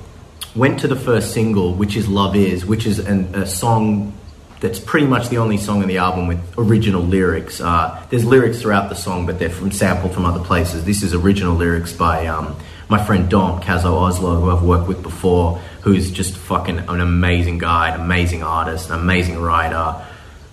went 0.55 0.79
to 0.81 0.87
the 0.87 0.95
first 0.95 1.33
single, 1.33 1.73
which 1.73 1.95
is 1.95 2.07
Love 2.07 2.35
Is, 2.35 2.65
which 2.65 2.85
is 2.85 2.99
an, 2.99 3.33
a 3.33 3.45
song 3.45 4.13
that's 4.59 4.79
pretty 4.79 5.07
much 5.07 5.29
the 5.29 5.37
only 5.37 5.57
song 5.57 5.81
on 5.81 5.87
the 5.87 5.97
album 5.97 6.27
with 6.27 6.39
original 6.57 7.01
lyrics. 7.01 7.61
Uh, 7.61 8.05
there's 8.09 8.25
lyrics 8.25 8.61
throughout 8.61 8.89
the 8.89 8.95
song, 8.95 9.25
but 9.25 9.39
they're 9.39 9.49
from 9.49 9.71
sampled 9.71 10.13
from 10.13 10.25
other 10.25 10.43
places. 10.43 10.83
This 10.83 11.01
is 11.01 11.13
original 11.13 11.55
lyrics 11.55 11.93
by 11.93 12.27
um, 12.27 12.55
my 12.89 13.03
friend 13.03 13.29
Dom 13.29 13.61
Kazo 13.61 13.93
Oslo, 13.93 14.41
who 14.41 14.51
I've 14.51 14.63
worked 14.63 14.87
with 14.87 15.01
before, 15.01 15.61
who's 15.82 16.11
just 16.11 16.36
fucking 16.36 16.80
an 16.80 17.01
amazing 17.01 17.57
guy, 17.57 17.89
an 17.89 18.01
amazing 18.01 18.43
artist, 18.43 18.89
an 18.89 18.99
amazing 18.99 19.39
writer, 19.39 19.95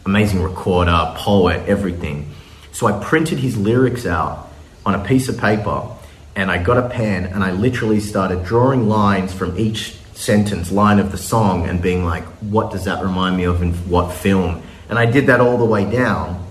amazing 0.05 0.43
recorder, 0.43 1.13
poet, 1.17 1.69
everything. 1.69 2.31
So 2.73 2.87
I 2.87 3.03
printed 3.05 3.39
his 3.39 3.57
lyrics 3.57 4.07
out 4.07 4.49
on 4.85 4.95
a 4.95 5.05
piece 5.05 5.29
of 5.29 5.39
paper 5.39 5.89
and 6.35 6.51
I 6.51 6.63
got 6.63 6.77
a 6.77 6.89
pen 6.89 7.25
and 7.25 7.43
I 7.43 7.51
literally 7.51 8.01
started 8.01 8.45
drawing 8.45 8.89
lines 8.89 9.33
from 9.33 9.59
each 9.59 9.97
sentence, 10.15 10.71
line 10.71 10.99
of 10.99 11.11
the 11.13 11.19
song, 11.19 11.67
and 11.67 11.83
being 11.83 12.05
like, 12.05 12.25
what 12.41 12.71
does 12.71 12.85
that 12.85 13.03
remind 13.03 13.37
me 13.37 13.45
of 13.45 13.63
in 13.63 13.73
what 13.89 14.13
film? 14.13 14.63
And 14.89 14.99
I 14.99 15.07
did 15.07 15.27
that 15.27 15.41
all 15.41 15.59
the 15.59 15.65
way 15.65 15.91
down. 15.91 16.47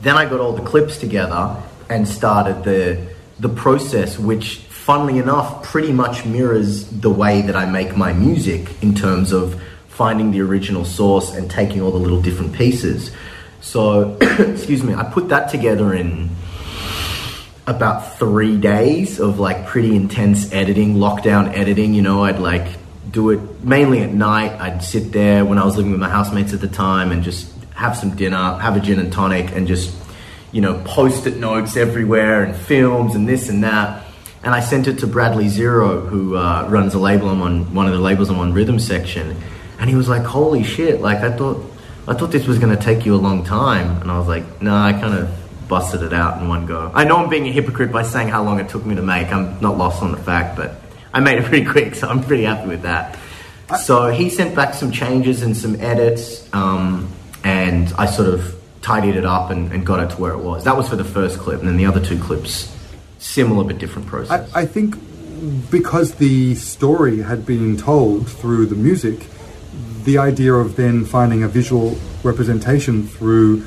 Then 0.00 0.16
I 0.16 0.28
got 0.28 0.40
all 0.40 0.54
the 0.54 0.62
clips 0.62 0.96
together 0.96 1.56
and 1.88 2.08
started 2.08 2.64
the 2.64 3.10
the 3.40 3.48
process, 3.48 4.18
which, 4.18 4.58
funnily 4.90 5.20
enough, 5.20 5.62
pretty 5.62 5.92
much 5.92 6.26
mirrors 6.26 6.84
the 6.86 7.08
way 7.08 7.42
that 7.42 7.54
I 7.54 7.64
make 7.64 7.96
my 7.96 8.12
music 8.12 8.82
in 8.82 8.92
terms 8.92 9.30
of 9.30 9.62
finding 9.86 10.32
the 10.32 10.40
original 10.40 10.84
source 10.84 11.32
and 11.32 11.48
taking 11.48 11.80
all 11.80 11.92
the 11.92 11.98
little 11.98 12.20
different 12.20 12.54
pieces. 12.54 13.12
So, 13.60 14.18
excuse 14.20 14.82
me, 14.82 14.94
I 14.94 15.04
put 15.04 15.28
that 15.28 15.48
together 15.48 15.94
in 15.94 16.30
about 17.68 18.18
three 18.18 18.56
days 18.56 19.20
of 19.20 19.38
like 19.38 19.64
pretty 19.64 19.94
intense 19.94 20.52
editing, 20.52 20.96
lockdown 20.96 21.56
editing. 21.56 21.94
You 21.94 22.02
know, 22.02 22.24
I'd 22.24 22.40
like 22.40 22.66
do 23.12 23.30
it 23.30 23.62
mainly 23.62 24.00
at 24.02 24.12
night. 24.12 24.60
I'd 24.60 24.82
sit 24.82 25.12
there 25.12 25.44
when 25.44 25.58
I 25.58 25.64
was 25.64 25.76
living 25.76 25.92
with 25.92 26.00
my 26.00 26.08
housemates 26.08 26.52
at 26.52 26.60
the 26.60 26.66
time 26.66 27.12
and 27.12 27.22
just 27.22 27.48
have 27.74 27.96
some 27.96 28.16
dinner, 28.16 28.58
have 28.58 28.76
a 28.76 28.80
gin 28.80 28.98
and 28.98 29.12
tonic, 29.12 29.52
and 29.52 29.68
just, 29.68 29.94
you 30.50 30.60
know, 30.60 30.82
post 30.84 31.28
it 31.28 31.36
notes 31.36 31.76
everywhere 31.76 32.42
and 32.42 32.56
films 32.56 33.14
and 33.14 33.28
this 33.28 33.48
and 33.48 33.62
that. 33.62 34.06
And 34.42 34.54
I 34.54 34.60
sent 34.60 34.88
it 34.88 34.98
to 35.00 35.06
Bradley 35.06 35.48
Zero, 35.48 36.00
who 36.00 36.36
uh, 36.36 36.66
runs 36.68 36.94
a 36.94 36.98
label. 36.98 37.28
I'm 37.28 37.42
on 37.42 37.74
one 37.74 37.86
of 37.86 37.92
the 37.92 37.98
labels. 37.98 38.30
I'm 38.30 38.38
on 38.38 38.54
Rhythm 38.54 38.78
Section, 38.78 39.36
and 39.78 39.90
he 39.90 39.96
was 39.96 40.08
like, 40.08 40.22
"Holy 40.22 40.62
shit! 40.64 41.00
Like 41.00 41.18
I 41.18 41.30
thought, 41.30 41.62
I 42.08 42.14
thought 42.14 42.32
this 42.32 42.46
was 42.46 42.58
to 42.58 42.76
take 42.76 43.04
you 43.04 43.14
a 43.14 43.20
long 43.20 43.44
time." 43.44 44.00
And 44.00 44.10
I 44.10 44.18
was 44.18 44.28
like, 44.28 44.62
"No, 44.62 44.74
I 44.74 44.92
kind 44.92 45.14
of 45.14 45.30
busted 45.70 46.02
it 46.02 46.12
out 46.12 46.42
in 46.42 46.48
one 46.48 46.66
go. 46.66 46.90
I 46.92 47.04
know 47.04 47.16
I'm 47.16 47.30
being 47.30 47.46
a 47.46 47.52
hypocrite 47.52 47.92
by 47.92 48.02
saying 48.02 48.28
how 48.28 48.42
long 48.42 48.58
it 48.58 48.68
took 48.68 48.84
me 48.84 48.96
to 48.96 49.02
make. 49.02 49.32
I'm 49.32 49.58
not 49.60 49.78
lost 49.78 50.02
on 50.02 50.10
the 50.10 50.18
fact, 50.18 50.56
but 50.56 50.74
I 51.14 51.20
made 51.20 51.38
it 51.38 51.44
pretty 51.48 51.64
quick, 51.64 51.94
so 51.94 52.08
I'm 52.08 52.22
pretty 52.22 52.42
happy 52.42 52.68
with 52.68 52.82
that. 52.82 53.18
So 53.78 54.08
he 54.08 54.28
sent 54.28 54.56
back 54.56 54.74
some 54.74 54.90
changes 54.90 55.42
and 55.42 55.56
some 55.56 55.80
edits, 55.80 56.52
um, 56.52 57.10
and 57.44 57.92
I 57.96 58.06
sort 58.06 58.28
of 58.28 58.60
tidied 58.82 59.14
it 59.14 59.24
up 59.24 59.50
and, 59.50 59.72
and 59.72 59.86
got 59.86 60.00
it 60.00 60.10
to 60.14 60.20
where 60.20 60.32
it 60.32 60.40
was. 60.40 60.64
That 60.64 60.76
was 60.76 60.88
for 60.88 60.96
the 60.96 61.04
first 61.04 61.38
clip, 61.38 61.60
and 61.60 61.68
then 61.68 61.76
the 61.76 61.86
other 61.86 62.04
two 62.04 62.18
clips, 62.18 62.76
similar 63.20 63.62
but 63.62 63.78
different 63.78 64.08
process. 64.08 64.52
I, 64.52 64.62
I 64.62 64.66
think 64.66 64.96
because 65.70 66.14
the 66.16 66.54
story 66.56 67.20
had 67.20 67.46
been 67.46 67.76
told 67.76 68.28
through 68.28 68.66
the 68.66 68.74
music, 68.74 69.26
the 70.04 70.18
idea 70.18 70.54
of 70.54 70.76
then 70.76 71.04
finding 71.04 71.42
a 71.42 71.48
visual 71.48 71.96
representation 72.24 73.06
through 73.06 73.64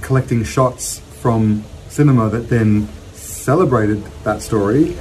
collecting 0.00 0.42
shots 0.42 0.98
from 1.20 1.64
cinema 1.88 2.28
that 2.30 2.48
then 2.48 2.88
celebrated 3.12 4.02
that 4.24 4.42
story 4.42 4.96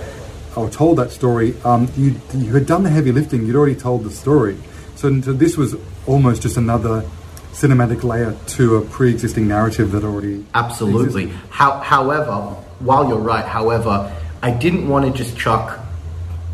or 0.56 0.70
told 0.70 0.98
that 0.98 1.12
story. 1.12 1.56
Um, 1.64 1.90
you 1.98 2.16
you 2.34 2.54
had 2.54 2.66
done 2.66 2.84
the 2.84 2.90
heavy 2.90 3.12
lifting. 3.12 3.46
You'd 3.46 3.56
already 3.56 3.76
told 3.76 4.04
the 4.04 4.12
story. 4.12 4.58
So, 4.96 5.22
so 5.22 5.32
this 5.32 5.58
was 5.58 5.76
almost 6.08 6.42
just 6.42 6.58
another 6.58 7.06
cinematic 7.54 8.04
layer 8.04 8.36
to 8.48 8.78
a 8.78 8.82
pre-existing 8.82 9.48
narrative 9.48 9.92
that 9.92 10.04
already 10.04 10.46
Absolutely. 10.54 11.28
How, 11.50 11.80
however, 11.80 12.56
while 12.80 13.08
you're 13.08 13.18
right, 13.18 13.46
however, 13.46 14.16
I 14.42 14.52
didn't 14.52 14.88
want 14.88 15.06
to 15.06 15.12
just 15.12 15.38
chuck 15.38 15.80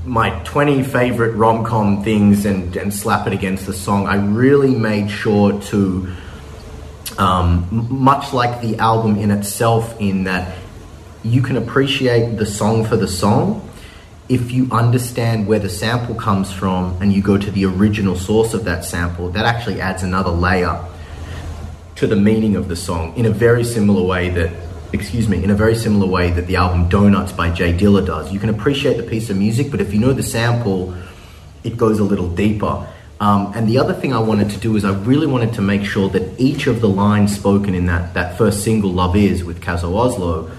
my 0.05 0.29
20 0.43 0.83
favorite 0.83 1.35
rom 1.35 1.63
com 1.63 2.03
things 2.03 2.45
and, 2.45 2.75
and 2.75 2.93
slap 2.93 3.27
it 3.27 3.33
against 3.33 3.65
the 3.65 3.73
song. 3.73 4.07
I 4.07 4.15
really 4.15 4.75
made 4.75 5.09
sure 5.09 5.59
to, 5.61 6.13
um, 7.17 7.87
much 7.89 8.33
like 8.33 8.61
the 8.61 8.77
album 8.77 9.17
in 9.17 9.31
itself, 9.31 9.99
in 9.99 10.25
that 10.25 10.57
you 11.23 11.41
can 11.41 11.57
appreciate 11.57 12.37
the 12.37 12.45
song 12.45 12.85
for 12.85 12.97
the 12.97 13.07
song 13.07 13.67
if 14.27 14.51
you 14.51 14.67
understand 14.71 15.47
where 15.47 15.59
the 15.59 15.69
sample 15.69 16.15
comes 16.15 16.51
from 16.51 16.99
and 17.01 17.13
you 17.13 17.21
go 17.21 17.37
to 17.37 17.51
the 17.51 17.65
original 17.65 18.15
source 18.15 18.53
of 18.53 18.65
that 18.65 18.83
sample. 18.83 19.29
That 19.29 19.45
actually 19.45 19.81
adds 19.81 20.03
another 20.03 20.31
layer 20.31 20.83
to 21.95 22.07
the 22.07 22.15
meaning 22.15 22.55
of 22.55 22.67
the 22.67 22.75
song 22.75 23.15
in 23.15 23.25
a 23.25 23.29
very 23.29 23.63
similar 23.63 24.03
way 24.03 24.29
that 24.29 24.64
excuse 24.93 25.27
me 25.27 25.43
in 25.43 25.49
a 25.49 25.55
very 25.55 25.75
similar 25.75 26.07
way 26.07 26.31
that 26.31 26.47
the 26.47 26.55
album 26.55 26.89
donuts 26.89 27.31
by 27.31 27.49
J 27.49 27.73
Dilla 27.73 28.05
does. 28.05 28.31
You 28.31 28.39
can 28.39 28.49
appreciate 28.49 28.97
the 28.97 29.03
piece 29.03 29.29
of 29.29 29.37
music 29.37 29.71
but 29.71 29.81
if 29.81 29.93
you 29.93 29.99
know 29.99 30.13
the 30.13 30.23
sample 30.23 30.93
it 31.63 31.77
goes 31.77 31.99
a 31.99 32.03
little 32.03 32.29
deeper. 32.29 32.87
Um, 33.19 33.53
and 33.55 33.65
the 33.65 33.77
other 33.77 33.93
thing 33.93 34.11
i 34.13 34.19
wanted 34.19 34.49
to 34.49 34.57
do 34.57 34.75
is 34.75 34.83
i 34.83 34.93
really 34.93 35.25
wanted 35.25 35.53
to 35.53 35.61
make 35.61 35.85
sure 35.85 36.09
that 36.09 36.37
each 36.37 36.67
of 36.67 36.81
the 36.81 36.89
lines 36.89 37.33
spoken 37.33 37.73
in 37.73 37.85
that, 37.85 38.13
that 38.13 38.37
first 38.37 38.61
single 38.61 38.91
love 38.91 39.15
is 39.15 39.41
with 39.41 39.61
kazo 39.61 39.95
oslo 39.95 40.51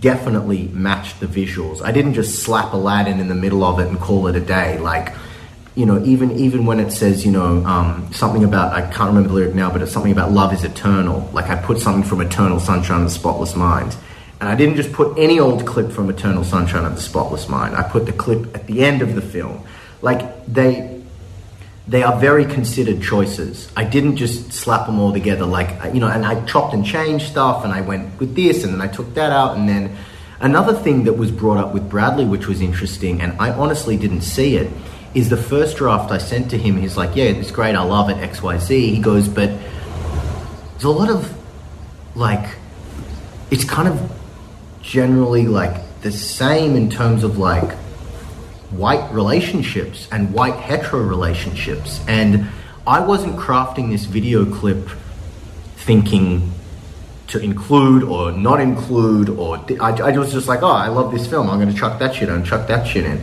definitely 0.00 0.68
matched 0.68 1.20
the 1.20 1.26
visuals. 1.26 1.82
I 1.82 1.92
didn't 1.92 2.14
just 2.14 2.42
slap 2.42 2.72
aladdin 2.72 3.20
in 3.20 3.28
the 3.28 3.34
middle 3.34 3.64
of 3.64 3.80
it 3.80 3.88
and 3.88 3.98
call 3.98 4.26
it 4.28 4.36
a 4.36 4.40
day. 4.40 4.78
Like 4.78 5.14
you 5.78 5.86
know, 5.86 6.02
even 6.04 6.32
even 6.32 6.66
when 6.66 6.80
it 6.80 6.90
says, 6.90 7.24
you 7.24 7.30
know, 7.30 7.64
um, 7.64 8.12
something 8.12 8.42
about 8.42 8.72
I 8.72 8.80
can't 8.80 9.10
remember 9.10 9.28
the 9.28 9.34
lyric 9.36 9.54
now, 9.54 9.70
but 9.70 9.80
it's 9.80 9.92
something 9.92 10.10
about 10.10 10.32
love 10.32 10.52
is 10.52 10.64
eternal. 10.64 11.30
Like 11.32 11.50
I 11.50 11.54
put 11.54 11.78
something 11.78 12.02
from 12.02 12.20
Eternal 12.20 12.58
Sunshine 12.58 13.02
of 13.02 13.04
the 13.04 13.14
Spotless 13.14 13.54
Mind, 13.54 13.96
and 14.40 14.48
I 14.48 14.56
didn't 14.56 14.74
just 14.74 14.92
put 14.92 15.16
any 15.16 15.38
old 15.38 15.64
clip 15.68 15.92
from 15.92 16.10
Eternal 16.10 16.42
Sunshine 16.42 16.84
of 16.84 16.96
the 16.96 17.00
Spotless 17.00 17.48
Mind. 17.48 17.76
I 17.76 17.84
put 17.84 18.06
the 18.06 18.12
clip 18.12 18.56
at 18.56 18.66
the 18.66 18.84
end 18.84 19.02
of 19.02 19.14
the 19.14 19.22
film. 19.22 19.64
Like 20.02 20.46
they 20.46 21.00
they 21.86 22.02
are 22.02 22.18
very 22.18 22.44
considered 22.44 23.00
choices. 23.00 23.70
I 23.76 23.84
didn't 23.84 24.16
just 24.16 24.52
slap 24.52 24.86
them 24.86 24.98
all 24.98 25.12
together 25.12 25.46
like 25.46 25.94
you 25.94 26.00
know, 26.00 26.08
and 26.08 26.26
I 26.26 26.44
chopped 26.44 26.74
and 26.74 26.84
changed 26.84 27.28
stuff, 27.28 27.62
and 27.62 27.72
I 27.72 27.82
went 27.82 28.18
with 28.18 28.34
this, 28.34 28.64
and 28.64 28.74
then 28.74 28.80
I 28.80 28.88
took 28.88 29.14
that 29.14 29.30
out, 29.30 29.56
and 29.56 29.68
then 29.68 29.96
another 30.40 30.74
thing 30.74 31.04
that 31.04 31.12
was 31.12 31.30
brought 31.30 31.58
up 31.58 31.72
with 31.72 31.88
Bradley, 31.88 32.24
which 32.24 32.48
was 32.48 32.60
interesting, 32.60 33.20
and 33.20 33.40
I 33.40 33.50
honestly 33.50 33.96
didn't 33.96 34.22
see 34.22 34.56
it, 34.56 34.72
is 35.18 35.28
the 35.28 35.36
first 35.36 35.76
draft 35.76 36.10
I 36.10 36.18
sent 36.18 36.50
to 36.50 36.58
him. 36.58 36.76
He's 36.76 36.96
like, 36.96 37.16
"Yeah, 37.16 37.24
it's 37.24 37.50
great, 37.50 37.74
I 37.74 37.82
love 37.82 38.10
it, 38.10 38.18
X, 38.18 38.42
Y, 38.42 38.58
Z. 38.58 38.94
He 38.94 39.00
goes, 39.00 39.28
"But 39.28 39.50
there's 40.72 40.84
a 40.84 40.90
lot 40.90 41.10
of 41.10 41.32
like, 42.14 42.56
it's 43.50 43.64
kind 43.64 43.88
of 43.88 44.12
generally 44.82 45.46
like 45.46 46.00
the 46.02 46.12
same 46.12 46.76
in 46.76 46.90
terms 46.90 47.24
of 47.24 47.38
like." 47.38 47.76
white 48.70 49.10
relationships 49.12 50.08
and 50.12 50.32
white 50.32 50.54
hetero 50.54 51.00
relationships. 51.02 52.00
And 52.06 52.48
I 52.86 53.00
wasn't 53.00 53.36
crafting 53.36 53.90
this 53.90 54.04
video 54.04 54.44
clip 54.44 54.88
thinking 55.76 56.52
to 57.28 57.38
include 57.38 58.02
or 58.02 58.32
not 58.32 58.60
include, 58.60 59.28
or 59.28 59.56
I, 59.80 59.92
I 59.92 60.18
was 60.18 60.32
just 60.32 60.48
like, 60.48 60.62
oh, 60.62 60.70
I 60.70 60.88
love 60.88 61.12
this 61.12 61.26
film. 61.26 61.50
I'm 61.50 61.58
going 61.58 61.72
to 61.72 61.78
chuck 61.78 61.98
that 61.98 62.14
shit 62.14 62.28
in, 62.28 62.44
chuck 62.44 62.66
that 62.68 62.86
shit 62.86 63.04
in. 63.04 63.22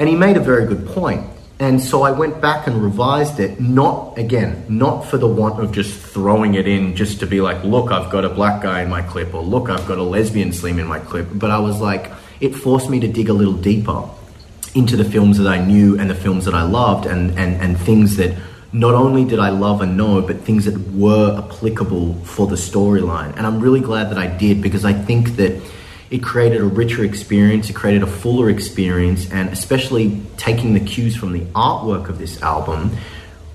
And 0.00 0.08
he 0.08 0.16
made 0.16 0.36
a 0.36 0.40
very 0.40 0.66
good 0.66 0.86
point. 0.86 1.24
And 1.60 1.78
so 1.80 2.02
I 2.02 2.10
went 2.10 2.40
back 2.40 2.66
and 2.66 2.82
revised 2.82 3.38
it, 3.38 3.60
not 3.60 4.16
again, 4.16 4.64
not 4.66 5.02
for 5.02 5.18
the 5.18 5.26
want 5.26 5.62
of 5.62 5.72
just 5.72 5.92
throwing 5.94 6.54
it 6.54 6.66
in 6.66 6.96
just 6.96 7.20
to 7.20 7.26
be 7.26 7.42
like, 7.42 7.62
look, 7.64 7.92
I've 7.92 8.10
got 8.10 8.24
a 8.24 8.30
black 8.30 8.62
guy 8.62 8.80
in 8.80 8.88
my 8.88 9.02
clip, 9.02 9.34
or 9.34 9.42
look, 9.42 9.68
I've 9.68 9.86
got 9.86 9.98
a 9.98 10.02
lesbian 10.02 10.54
slim 10.54 10.78
in 10.78 10.86
my 10.86 10.98
clip. 10.98 11.28
But 11.34 11.50
I 11.50 11.58
was 11.58 11.78
like, 11.78 12.10
it 12.40 12.54
forced 12.54 12.88
me 12.88 12.98
to 13.00 13.08
dig 13.08 13.28
a 13.28 13.34
little 13.34 13.52
deeper 13.52 14.08
into 14.74 14.96
the 14.96 15.04
films 15.04 15.36
that 15.36 15.46
I 15.46 15.62
knew 15.62 15.98
and 15.98 16.08
the 16.08 16.14
films 16.14 16.46
that 16.46 16.54
I 16.54 16.62
loved 16.62 17.04
and, 17.04 17.38
and, 17.38 17.60
and 17.60 17.78
things 17.78 18.16
that 18.16 18.34
not 18.72 18.94
only 18.94 19.26
did 19.26 19.38
I 19.38 19.50
love 19.50 19.82
and 19.82 19.98
know, 19.98 20.22
but 20.22 20.40
things 20.40 20.64
that 20.64 20.78
were 20.94 21.36
applicable 21.36 22.14
for 22.24 22.46
the 22.46 22.56
storyline. 22.56 23.36
And 23.36 23.46
I'm 23.46 23.60
really 23.60 23.80
glad 23.80 24.10
that 24.10 24.18
I 24.18 24.28
did 24.28 24.62
because 24.62 24.86
I 24.86 24.94
think 24.94 25.36
that 25.36 25.60
it 26.10 26.22
created 26.22 26.60
a 26.60 26.64
richer 26.64 27.04
experience, 27.04 27.70
it 27.70 27.74
created 27.74 28.02
a 28.02 28.06
fuller 28.06 28.50
experience, 28.50 29.30
and 29.30 29.48
especially 29.50 30.20
taking 30.36 30.74
the 30.74 30.80
cues 30.80 31.14
from 31.14 31.32
the 31.32 31.40
artwork 31.52 32.08
of 32.08 32.18
this 32.18 32.42
album. 32.42 32.90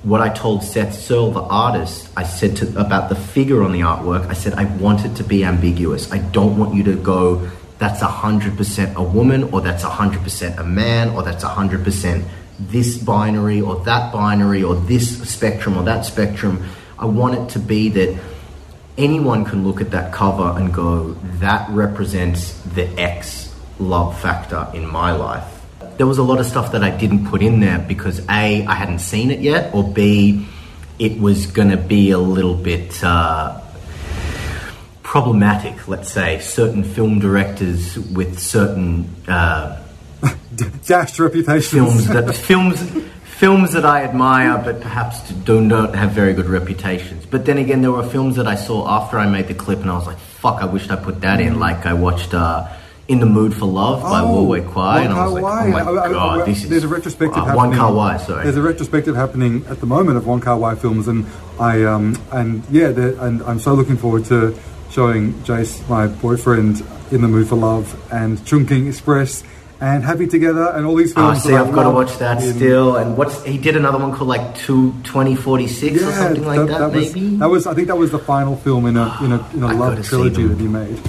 What 0.04 0.22
I 0.22 0.30
told 0.30 0.64
Seth 0.64 0.94
Searle, 0.94 1.32
the 1.32 1.42
artist, 1.42 2.10
I 2.16 2.24
said 2.24 2.56
to, 2.58 2.80
about 2.80 3.10
the 3.10 3.16
figure 3.16 3.62
on 3.64 3.74
the 3.74 3.82
artwork, 3.82 4.28
I 4.28 4.34
said, 4.34 4.54
I 4.54 4.66
want 4.78 5.04
it 5.04 5.16
to 5.16 5.24
be 5.24 5.44
ambiguous. 5.44 6.12
I 6.12 6.20
don't 6.20 6.58
want 6.58 6.76
you 6.76 6.84
to 6.84 6.96
go, 6.96 7.50
that's 7.78 8.02
100% 8.02 8.96
a 8.96 9.04
woman, 9.04 9.44
or 9.46 9.60
that's 9.60 9.84
100% 9.84 10.58
a 10.58 10.64
man, 10.64 11.10
or 11.10 11.24
that's 11.24 11.44
100% 11.44 12.24
this 12.58 12.98
binary, 12.98 13.60
or 13.60 13.84
that 13.84 14.14
binary, 14.14 14.64
or 14.64 14.76
this 14.76 15.22
spectrum, 15.30 15.76
or 15.76 15.84
that 15.84 16.06
spectrum. 16.06 16.64
I 16.98 17.06
want 17.06 17.36
it 17.36 17.50
to 17.54 17.60
be 17.60 17.90
that 17.90 18.18
anyone 18.98 19.46
can 19.46 19.66
look 19.66 19.82
at 19.82 19.92
that 19.92 20.14
cover 20.14 20.58
and 20.58 20.74
go, 20.74 21.14
that 21.40 21.70
represents 21.70 22.54
the 22.62 22.88
X 23.00 23.54
love 23.80 24.20
factor 24.20 24.68
in 24.74 24.88
my 24.88 25.12
life. 25.12 25.44
There 25.98 26.08
was 26.08 26.18
a 26.18 26.24
lot 26.24 26.40
of 26.40 26.46
stuff 26.46 26.72
that 26.74 26.84
I 26.84 26.90
didn't 26.90 27.28
put 27.28 27.42
in 27.42 27.60
there 27.60 27.80
because 27.80 28.20
A, 28.28 28.66
I 28.66 28.74
hadn't 28.74 29.00
seen 29.00 29.32
it 29.32 29.40
yet, 29.40 29.74
or 29.74 29.84
B, 29.84 30.48
it 31.00 31.20
was 31.20 31.48
going 31.48 31.70
to 31.70 31.78
be 31.78 32.12
a 32.12 32.18
little 32.18 32.56
bit. 32.56 33.04
Uh, 33.04 33.62
problematic, 35.16 35.88
let's 35.88 36.12
say, 36.12 36.40
certain 36.40 36.84
film 36.84 37.20
directors 37.20 37.98
with 37.98 38.38
certain 38.38 39.08
uh, 39.30 39.82
dashed 40.86 41.20
reputations. 41.20 41.72
films 41.72 42.08
that 42.08 42.36
films 42.36 42.82
films 43.38 43.74
that 43.74 43.86
I 43.86 44.04
admire, 44.04 44.62
but 44.64 44.82
perhaps 44.82 45.30
do 45.30 45.60
not 45.62 45.94
have 45.96 46.12
very 46.12 46.34
good 46.34 46.48
reputations. 46.48 47.26
But 47.26 47.46
then 47.46 47.58
again, 47.58 47.82
there 47.82 47.92
were 47.92 48.04
films 48.08 48.36
that 48.38 48.48
I 48.48 48.56
saw 48.56 48.88
after 48.88 49.18
I 49.20 49.28
made 49.28 49.48
the 49.48 49.54
clip, 49.54 49.80
and 49.82 49.90
I 49.90 49.96
was 49.98 50.08
like, 50.08 50.18
"Fuck, 50.18 50.62
I 50.62 50.66
wished 50.66 50.92
I 50.92 50.96
put 50.96 51.22
that 51.22 51.40
in." 51.42 51.60
Like 51.60 51.86
I 51.86 51.94
watched 51.94 52.34
uh, 52.34 52.68
"In 53.08 53.20
the 53.20 53.26
Mood 53.26 53.54
for 53.54 53.66
Love" 53.66 54.02
by 54.04 54.22
Warwick 54.24 54.68
Kwai, 54.68 55.02
and 55.04 55.14
I 55.14 55.26
was 55.26 55.34
like, 55.34 55.44
"Oh 55.44 55.68
my 55.70 55.80
I- 55.82 56.06
I- 56.06 56.10
god, 56.12 56.42
I- 56.42 56.46
this 56.46 56.64
is 56.64 56.70
there's 56.70 56.84
a 56.86 56.88
retrospective 56.88 57.38
uh, 57.44 57.46
happening. 57.46 57.70
Wong 57.72 57.74
Kar 57.76 57.94
Wai, 57.94 58.18
sorry. 58.18 58.44
There's 58.44 58.58
a 58.58 58.62
retrospective 58.62 59.16
happening 59.16 59.66
at 59.70 59.80
the 59.80 59.86
moment 59.86 60.18
of 60.18 60.26
Wong 60.28 60.40
Kar 60.42 60.58
Wai 60.58 60.76
films, 60.76 61.08
and 61.08 61.26
I 61.60 61.84
um 61.84 62.16
and 62.32 62.64
yeah, 62.72 62.88
and 62.88 63.44
I'm 63.44 63.60
so 63.60 63.74
looking 63.74 63.98
forward 63.98 64.26
to 64.26 64.56
showing 64.92 65.34
Jace, 65.44 65.88
my 65.90 66.08
boyfriend, 66.08 66.82
in 67.12 67.22
the 67.22 67.28
mood 67.28 67.50
for 67.50 67.58
love, 67.58 67.86
and 68.14 68.44
Chungking 68.46 68.88
Express, 68.88 69.44
and 69.82 70.04
Happy 70.04 70.28
Together, 70.28 70.72
and 70.76 70.86
all 70.86 70.96
these 70.96 71.14
Ah, 71.16 71.32
films. 71.32 71.44
see, 71.44 71.54
I 71.54 71.62
I've 71.62 71.74
got 71.74 71.84
to 71.84 71.90
watch 71.92 72.18
that 72.20 72.42
in- 72.44 72.54
still. 72.56 72.96
And 72.96 73.18
what's 73.18 73.44
he 73.44 73.58
did 73.58 73.76
another 73.76 73.98
one 73.98 74.14
called 74.14 74.30
like 74.30 74.56
two 74.58 74.94
twenty 75.04 75.36
forty 75.36 75.68
six 75.68 76.02
or 76.02 76.12
something 76.12 76.46
like 76.46 76.68
that, 76.68 76.92
was, 76.94 77.14
maybe. 77.14 77.36
That 77.38 77.50
was, 77.50 77.68
I 77.68 77.74
think, 77.74 77.88
that 77.88 77.98
was 77.98 78.12
the 78.12 78.20
final 78.20 78.56
film 78.56 78.86
in 78.86 78.98
a 78.98 79.18
in 79.22 79.32
a 79.32 79.50
in 79.54 79.64
a 79.64 79.74
love 79.74 80.04
trilogy 80.06 80.46
that 80.48 80.60
he 80.60 80.68
made. 80.68 81.00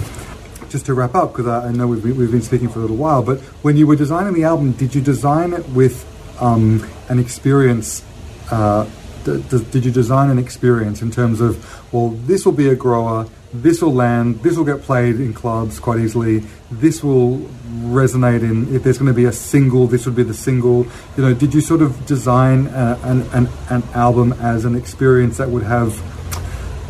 Just 0.69 0.87
to 0.87 0.95
wrap 0.95 1.15
up, 1.15 1.33
because 1.33 1.47
I, 1.47 1.69
I 1.69 1.73
know 1.73 1.87
we've 1.87 2.03
been, 2.03 2.17
we've 2.17 2.31
been 2.31 2.43
speaking 2.43 2.69
for 2.69 2.81
a 2.81 2.83
little 2.83 2.97
while, 2.97 3.23
but 3.23 3.39
when 3.63 3.77
you 3.77 3.87
were 3.87 3.95
designing 3.97 4.35
the 4.35 4.45
album, 4.45 4.73
did 4.73 4.95
you 4.97 5.01
design 5.01 5.53
it 5.53 5.67
with 5.71 6.05
um, 6.41 6.85
an 7.09 7.19
experience? 7.21 8.03
Uh, 8.51 8.85
d- 9.25 9.43
d- 9.49 9.65
did 9.71 9.85
you 9.85 9.93
design 9.93 10.29
an 10.29 10.39
experience 10.39 11.03
in 11.03 11.11
terms 11.13 11.41
of, 11.41 11.65
well, 11.93 12.11
this 12.27 12.45
will 12.45 12.53
be 12.53 12.69
a 12.69 12.75
grower, 12.75 13.27
this 13.53 13.81
will 13.81 13.95
land, 13.95 14.43
this 14.43 14.57
will 14.57 14.65
get 14.65 14.83
played 14.83 15.17
in 15.17 15.33
clubs 15.33 15.79
quite 15.79 15.99
easily, 16.01 16.39
this 16.71 17.03
will 17.03 17.39
resonate 17.69 18.43
in, 18.43 18.75
if 18.75 18.83
there's 18.83 18.99
going 18.99 19.09
to 19.09 19.15
be 19.15 19.25
a 19.25 19.33
single, 19.33 19.87
this 19.87 20.07
would 20.07 20.17
be 20.17 20.23
the 20.23 20.35
single. 20.35 20.87
You 21.17 21.23
know, 21.23 21.35
did 21.35 21.55
you 21.55 21.61
sort 21.61 21.83
of 21.83 22.07
design 22.07 22.67
uh, 22.69 22.99
an, 23.03 23.23
an, 23.33 23.49
an 23.71 23.83
album 23.95 24.33
as 24.35 24.65
an 24.65 24.75
experience 24.75 25.39
that 25.39 25.49
would 25.49 25.63
have 25.63 26.01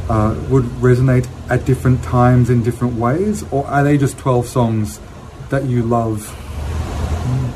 uh, 0.09 0.41
would 0.49 0.65
resonate 0.81 1.29
at 1.51 1.65
different 1.65 2.03
times 2.03 2.51
in 2.51 2.63
different 2.63 2.95
ways, 2.95 3.45
or 3.51 3.67
are 3.67 3.83
they 3.83 3.99
just 3.99 4.17
12 4.19 4.47
songs 4.47 5.01
that 5.49 5.65
you 5.65 5.83
love 5.83 6.25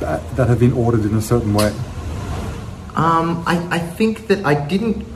that, 0.00 0.36
that 0.36 0.48
have 0.48 0.58
been 0.58 0.72
ordered 0.72 1.04
in 1.04 1.14
a 1.14 1.22
certain 1.22 1.54
way? 1.54 1.72
Um, 2.96 3.44
I, 3.46 3.66
I 3.70 3.78
think 3.78 4.26
that 4.26 4.44
I 4.44 4.54
didn't. 4.54 5.06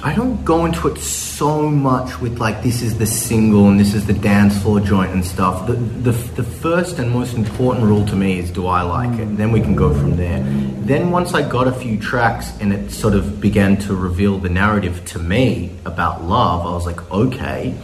I 0.00 0.14
don't 0.14 0.44
go 0.44 0.64
into 0.64 0.86
it 0.86 0.98
so 0.98 1.68
much 1.68 2.20
with 2.20 2.38
like 2.38 2.62
this 2.62 2.82
is 2.82 2.98
the 2.98 3.06
single 3.06 3.68
and 3.68 3.80
this 3.80 3.94
is 3.94 4.06
the 4.06 4.12
dance 4.12 4.56
floor 4.62 4.78
joint 4.78 5.10
and 5.10 5.24
stuff. 5.24 5.66
The 5.66 5.72
the, 5.72 6.12
the 6.12 6.44
first 6.44 7.00
and 7.00 7.10
most 7.10 7.34
important 7.34 7.84
rule 7.84 8.06
to 8.06 8.14
me 8.14 8.38
is 8.38 8.52
do 8.52 8.68
I 8.68 8.82
like 8.82 9.18
it? 9.18 9.36
Then 9.36 9.50
we 9.50 9.60
can 9.60 9.74
go 9.74 9.92
from 9.92 10.16
there. 10.16 10.40
Then 10.86 11.10
once 11.10 11.34
I 11.34 11.48
got 11.48 11.66
a 11.66 11.72
few 11.72 11.98
tracks 11.98 12.56
and 12.60 12.72
it 12.72 12.92
sort 12.92 13.14
of 13.14 13.40
began 13.40 13.76
to 13.78 13.96
reveal 13.96 14.38
the 14.38 14.48
narrative 14.48 15.04
to 15.06 15.18
me 15.18 15.72
about 15.84 16.22
love, 16.22 16.64
I 16.64 16.70
was 16.70 16.86
like, 16.86 17.10
okay. 17.10 17.74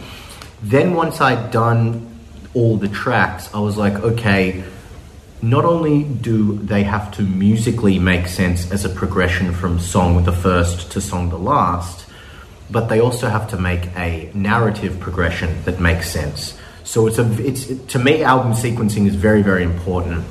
Then 0.63 0.93
once 0.93 1.19
I'd 1.19 1.51
done 1.51 2.17
all 2.53 2.77
the 2.77 2.87
tracks, 2.87 3.53
I 3.53 3.59
was 3.59 3.75
like, 3.75 3.93
okay, 3.95 4.63
not 5.45 5.63
only 5.63 6.03
do 6.03 6.57
they 6.57 6.81
have 6.83 7.11
to 7.11 7.21
musically 7.21 7.99
make 7.99 8.27
sense 8.27 8.71
as 8.71 8.83
a 8.83 8.89
progression 8.89 9.53
from 9.53 9.79
song 9.79 10.23
the 10.23 10.31
first 10.31 10.91
to 10.91 10.99
song 10.99 11.29
the 11.29 11.37
last, 11.37 12.07
but 12.71 12.87
they 12.87 12.99
also 12.99 13.29
have 13.29 13.47
to 13.51 13.57
make 13.57 13.85
a 13.95 14.31
narrative 14.33 14.99
progression 14.99 15.63
that 15.65 15.79
makes 15.79 16.09
sense. 16.09 16.57
So 16.83 17.05
it's 17.05 17.19
a 17.19 17.45
it's 17.45 17.67
to 17.93 17.99
me 17.99 18.23
album 18.23 18.53
sequencing 18.53 19.05
is 19.07 19.13
very 19.13 19.43
very 19.43 19.63
important, 19.63 20.25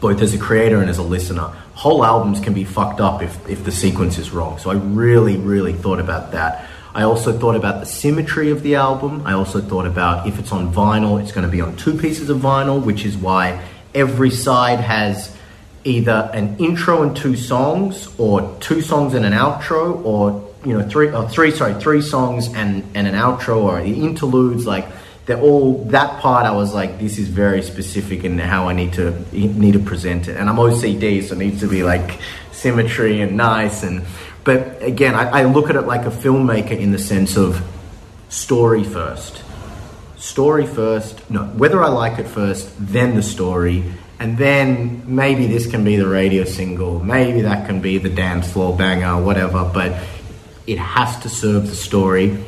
both 0.00 0.20
as 0.20 0.34
a 0.34 0.38
creator 0.38 0.80
and 0.82 0.90
as 0.90 0.98
a 0.98 1.02
listener. 1.02 1.48
Whole 1.74 2.04
albums 2.04 2.38
can 2.38 2.52
be 2.52 2.64
fucked 2.64 3.00
up 3.00 3.22
if 3.22 3.48
if 3.48 3.64
the 3.64 3.72
sequence 3.72 4.18
is 4.18 4.32
wrong. 4.32 4.58
So 4.58 4.70
I 4.70 4.74
really 4.74 5.38
really 5.38 5.72
thought 5.72 5.98
about 5.98 6.32
that. 6.32 6.68
I 6.94 7.04
also 7.04 7.32
thought 7.32 7.56
about 7.56 7.80
the 7.80 7.86
symmetry 7.86 8.50
of 8.50 8.62
the 8.62 8.74
album. 8.74 9.22
I 9.24 9.32
also 9.32 9.62
thought 9.62 9.86
about 9.86 10.26
if 10.26 10.38
it's 10.38 10.52
on 10.52 10.74
vinyl, 10.74 11.18
it's 11.22 11.32
going 11.32 11.46
to 11.46 11.50
be 11.50 11.62
on 11.62 11.74
two 11.76 11.96
pieces 11.96 12.28
of 12.28 12.36
vinyl, 12.36 12.84
which 12.84 13.06
is 13.06 13.16
why 13.16 13.62
every 13.94 14.30
side 14.30 14.80
has 14.80 15.34
either 15.84 16.30
an 16.32 16.56
intro 16.58 17.02
and 17.02 17.16
two 17.16 17.36
songs, 17.36 18.08
or 18.18 18.56
two 18.60 18.80
songs 18.80 19.14
and 19.14 19.24
an 19.24 19.32
outro, 19.32 20.04
or 20.04 20.52
you 20.64 20.78
know 20.78 20.88
three 20.88 21.10
or 21.10 21.28
three 21.28 21.50
sorry 21.50 21.74
three 21.74 22.02
songs 22.02 22.48
and 22.54 22.84
and 22.94 23.06
an 23.06 23.14
outro, 23.14 23.62
or 23.62 23.82
the 23.82 24.04
interludes. 24.04 24.66
Like 24.66 24.86
they're 25.26 25.40
all 25.40 25.84
that 25.86 26.20
part. 26.20 26.46
I 26.46 26.52
was 26.52 26.74
like, 26.74 26.98
this 26.98 27.18
is 27.18 27.28
very 27.28 27.62
specific 27.62 28.24
in 28.24 28.38
how 28.38 28.68
I 28.68 28.72
need 28.72 28.92
to 28.94 29.24
need 29.32 29.72
to 29.72 29.80
present 29.80 30.28
it, 30.28 30.36
and 30.36 30.48
I'm 30.48 30.56
OCD, 30.56 31.22
so 31.22 31.34
it 31.34 31.38
needs 31.38 31.60
to 31.60 31.68
be 31.68 31.82
like 31.82 32.20
symmetry 32.52 33.20
and 33.20 33.36
nice 33.36 33.82
and 33.82 34.04
but 34.44 34.82
again, 34.82 35.14
I, 35.14 35.40
I 35.40 35.44
look 35.44 35.70
at 35.70 35.76
it 35.76 35.82
like 35.82 36.04
a 36.06 36.10
filmmaker 36.10 36.76
in 36.78 36.90
the 36.90 36.98
sense 36.98 37.36
of 37.36 37.64
story 38.28 38.82
first. 38.82 39.41
Story 40.22 40.66
first, 40.66 41.28
no, 41.32 41.46
whether 41.46 41.82
I 41.82 41.88
like 41.88 42.20
it 42.20 42.28
first, 42.28 42.70
then 42.78 43.16
the 43.16 43.24
story, 43.24 43.92
and 44.20 44.38
then 44.38 45.02
maybe 45.04 45.48
this 45.48 45.68
can 45.68 45.82
be 45.82 45.96
the 45.96 46.06
radio 46.06 46.44
single, 46.44 47.00
maybe 47.00 47.40
that 47.40 47.66
can 47.66 47.80
be 47.80 47.98
the 47.98 48.08
dance 48.08 48.50
floor 48.52 48.76
banger, 48.76 49.20
whatever, 49.20 49.68
but 49.74 50.00
it 50.64 50.78
has 50.78 51.18
to 51.24 51.28
serve 51.28 51.66
the 51.66 51.74
story. 51.74 52.38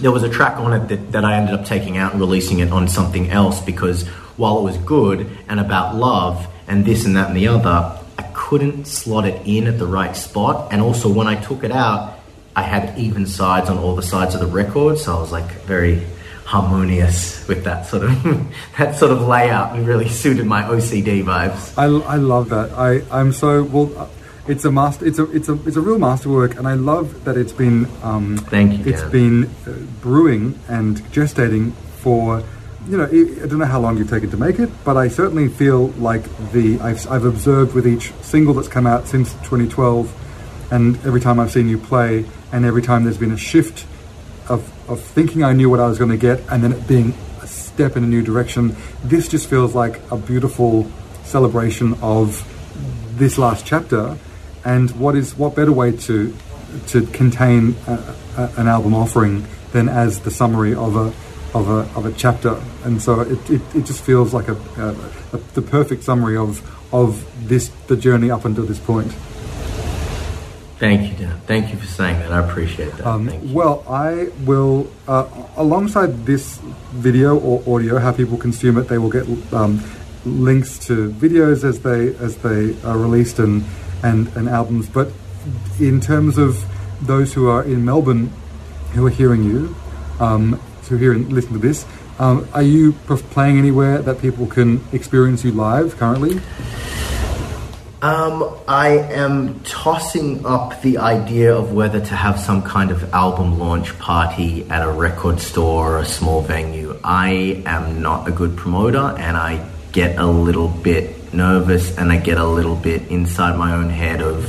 There 0.00 0.10
was 0.10 0.22
a 0.22 0.30
track 0.30 0.56
on 0.56 0.72
it 0.72 0.88
that, 0.88 1.12
that 1.12 1.26
I 1.26 1.36
ended 1.36 1.52
up 1.52 1.66
taking 1.66 1.98
out 1.98 2.12
and 2.12 2.20
releasing 2.22 2.60
it 2.60 2.72
on 2.72 2.88
something 2.88 3.28
else 3.28 3.60
because 3.60 4.08
while 4.38 4.58
it 4.58 4.62
was 4.62 4.78
good 4.78 5.30
and 5.46 5.60
about 5.60 5.96
love 5.96 6.48
and 6.68 6.86
this 6.86 7.04
and 7.04 7.16
that 7.16 7.28
and 7.28 7.36
the 7.36 7.48
other, 7.48 8.00
I 8.16 8.22
couldn't 8.32 8.86
slot 8.86 9.26
it 9.26 9.46
in 9.46 9.66
at 9.66 9.78
the 9.78 9.86
right 9.86 10.16
spot. 10.16 10.72
And 10.72 10.80
also, 10.80 11.12
when 11.12 11.26
I 11.26 11.34
took 11.34 11.64
it 11.64 11.70
out, 11.70 12.18
I 12.56 12.62
had 12.62 12.98
even 12.98 13.26
sides 13.26 13.68
on 13.68 13.76
all 13.76 13.94
the 13.94 14.02
sides 14.02 14.34
of 14.34 14.40
the 14.40 14.46
record, 14.46 14.96
so 14.96 15.18
I 15.18 15.20
was 15.20 15.30
like 15.30 15.50
very 15.66 16.02
harmonious 16.50 17.46
with 17.46 17.62
that 17.62 17.86
sort 17.86 18.02
of 18.02 18.10
that 18.78 18.96
sort 18.96 19.12
of 19.12 19.22
layout. 19.22 19.78
It 19.78 19.82
really 19.82 20.08
suited 20.08 20.46
my 20.46 20.62
OCD 20.64 21.22
vibes. 21.22 21.78
I, 21.78 21.84
I 22.14 22.16
love 22.16 22.48
that. 22.48 22.72
I 22.72 23.02
I'm 23.10 23.32
so 23.32 23.62
well. 23.62 23.96
Uh, 23.96 24.08
it's 24.48 24.64
a 24.64 24.72
master. 24.72 25.06
It's 25.06 25.20
a 25.20 25.30
it's 25.30 25.48
a 25.48 25.54
it's 25.64 25.76
a 25.76 25.80
real 25.80 25.98
masterwork, 25.98 26.56
and 26.56 26.66
I 26.66 26.74
love 26.74 27.24
that 27.24 27.36
it's 27.36 27.52
been. 27.52 27.86
Um, 28.02 28.36
Thank 28.36 28.78
you. 28.78 28.92
It's 28.92 29.02
Dan. 29.02 29.10
been 29.12 29.44
uh, 29.66 29.72
brewing 30.02 30.58
and 30.68 30.96
gestating 31.12 31.72
for 32.02 32.42
you 32.88 32.96
know, 32.96 33.04
I 33.04 33.46
don't 33.46 33.58
know 33.58 33.66
how 33.66 33.78
long 33.78 33.98
you've 33.98 34.10
taken 34.10 34.30
to 34.30 34.36
make 34.36 34.58
it, 34.58 34.70
but 34.84 34.96
I 34.96 35.08
certainly 35.08 35.48
feel 35.48 35.88
like 35.98 36.24
the 36.50 36.80
I've, 36.80 37.06
I've 37.08 37.24
observed 37.24 37.74
with 37.74 37.86
each 37.86 38.12
single 38.22 38.54
that's 38.54 38.68
come 38.68 38.86
out 38.86 39.06
since 39.06 39.34
2012, 39.34 40.72
and 40.72 40.96
every 41.06 41.20
time 41.20 41.38
I've 41.38 41.52
seen 41.52 41.68
you 41.68 41.78
play, 41.78 42.24
and 42.50 42.64
every 42.64 42.82
time 42.82 43.04
there's 43.04 43.18
been 43.18 43.32
a 43.32 43.36
shift 43.36 43.86
of, 44.48 44.68
of 44.90 45.00
thinking 45.00 45.42
I 45.42 45.52
knew 45.52 45.70
what 45.70 45.80
I 45.80 45.86
was 45.86 45.98
going 45.98 46.10
to 46.10 46.16
get, 46.16 46.40
and 46.50 46.62
then 46.62 46.72
it 46.72 46.86
being 46.86 47.14
a 47.40 47.46
step 47.46 47.96
in 47.96 48.04
a 48.04 48.06
new 48.06 48.22
direction. 48.22 48.76
This 49.04 49.28
just 49.28 49.48
feels 49.48 49.74
like 49.74 50.00
a 50.10 50.16
beautiful 50.16 50.90
celebration 51.24 51.94
of 52.02 52.44
this 53.16 53.38
last 53.38 53.64
chapter, 53.64 54.18
and 54.64 54.90
what 54.98 55.16
is 55.16 55.36
what 55.36 55.54
better 55.54 55.72
way 55.72 55.96
to 55.96 56.34
to 56.88 57.06
contain 57.06 57.76
a, 57.86 58.14
a, 58.36 58.52
an 58.58 58.68
album 58.68 58.94
offering 58.94 59.46
than 59.72 59.88
as 59.88 60.20
the 60.20 60.30
summary 60.30 60.74
of 60.74 60.96
a 60.96 61.12
of 61.54 61.68
a, 61.68 61.80
of 61.96 62.06
a 62.06 62.12
chapter. 62.12 62.60
And 62.84 63.02
so 63.02 63.20
it, 63.20 63.50
it, 63.50 63.62
it 63.74 63.84
just 63.84 64.04
feels 64.04 64.32
like 64.32 64.48
a, 64.48 64.54
a, 64.54 65.36
a, 65.36 65.38
the 65.54 65.62
perfect 65.62 66.04
summary 66.04 66.36
of, 66.36 66.62
of 66.94 67.26
this 67.48 67.70
the 67.88 67.96
journey 67.96 68.30
up 68.30 68.44
until 68.44 68.64
this 68.66 68.78
point. 68.78 69.12
Thank 70.80 71.10
you, 71.12 71.26
Dan. 71.26 71.38
Thank 71.40 71.70
you 71.70 71.78
for 71.78 71.84
saying 71.84 72.18
that. 72.20 72.32
I 72.32 72.40
appreciate 72.48 72.92
that. 72.96 73.06
Um, 73.06 73.52
well, 73.52 73.84
I 73.86 74.30
will, 74.46 74.90
uh, 75.06 75.28
alongside 75.56 76.24
this 76.24 76.56
video 76.92 77.38
or 77.38 77.62
audio, 77.76 77.98
how 77.98 78.12
people 78.12 78.38
consume 78.38 78.78
it, 78.78 78.88
they 78.88 78.96
will 78.96 79.10
get 79.10 79.28
um, 79.52 79.84
links 80.24 80.78
to 80.86 81.10
videos 81.10 81.64
as 81.64 81.80
they 81.80 82.14
as 82.16 82.38
they 82.38 82.74
are 82.82 82.96
released 82.96 83.38
and, 83.38 83.62
and 84.02 84.28
and 84.28 84.48
albums. 84.48 84.88
But 84.88 85.12
in 85.78 86.00
terms 86.00 86.38
of 86.38 86.64
those 87.02 87.34
who 87.34 87.46
are 87.50 87.62
in 87.62 87.84
Melbourne, 87.84 88.32
who 88.94 89.06
are 89.06 89.10
hearing 89.10 89.44
you, 89.44 89.76
um, 90.18 90.58
to 90.84 90.96
hear 90.96 91.12
and 91.12 91.30
listen 91.30 91.52
to 91.52 91.58
this. 91.58 91.84
Um, 92.18 92.48
are 92.52 92.62
you 92.62 92.92
playing 93.34 93.58
anywhere 93.58 93.98
that 93.98 94.20
people 94.20 94.46
can 94.46 94.82
experience 94.92 95.44
you 95.44 95.52
live 95.52 95.96
currently? 95.96 96.40
Um, 98.02 98.56
I 98.66 98.96
am 98.96 99.60
tossing 99.60 100.46
up 100.46 100.80
the 100.80 100.96
idea 100.96 101.54
of 101.54 101.74
whether 101.74 102.00
to 102.00 102.16
have 102.16 102.40
some 102.40 102.62
kind 102.62 102.90
of 102.90 103.12
album 103.12 103.58
launch 103.58 103.98
party 103.98 104.66
at 104.70 104.82
a 104.82 104.90
record 104.90 105.38
store 105.38 105.96
or 105.96 105.98
a 105.98 106.06
small 106.06 106.40
venue. 106.40 106.98
I 107.04 107.62
am 107.66 108.00
not 108.00 108.26
a 108.26 108.30
good 108.30 108.56
promoter 108.56 109.14
and 109.18 109.36
I 109.36 109.68
get 109.92 110.18
a 110.18 110.24
little 110.24 110.68
bit 110.68 111.34
nervous 111.34 111.98
and 111.98 112.10
I 112.10 112.16
get 112.16 112.38
a 112.38 112.46
little 112.46 112.74
bit 112.74 113.02
inside 113.08 113.58
my 113.58 113.74
own 113.74 113.90
head 113.90 114.22
of 114.22 114.44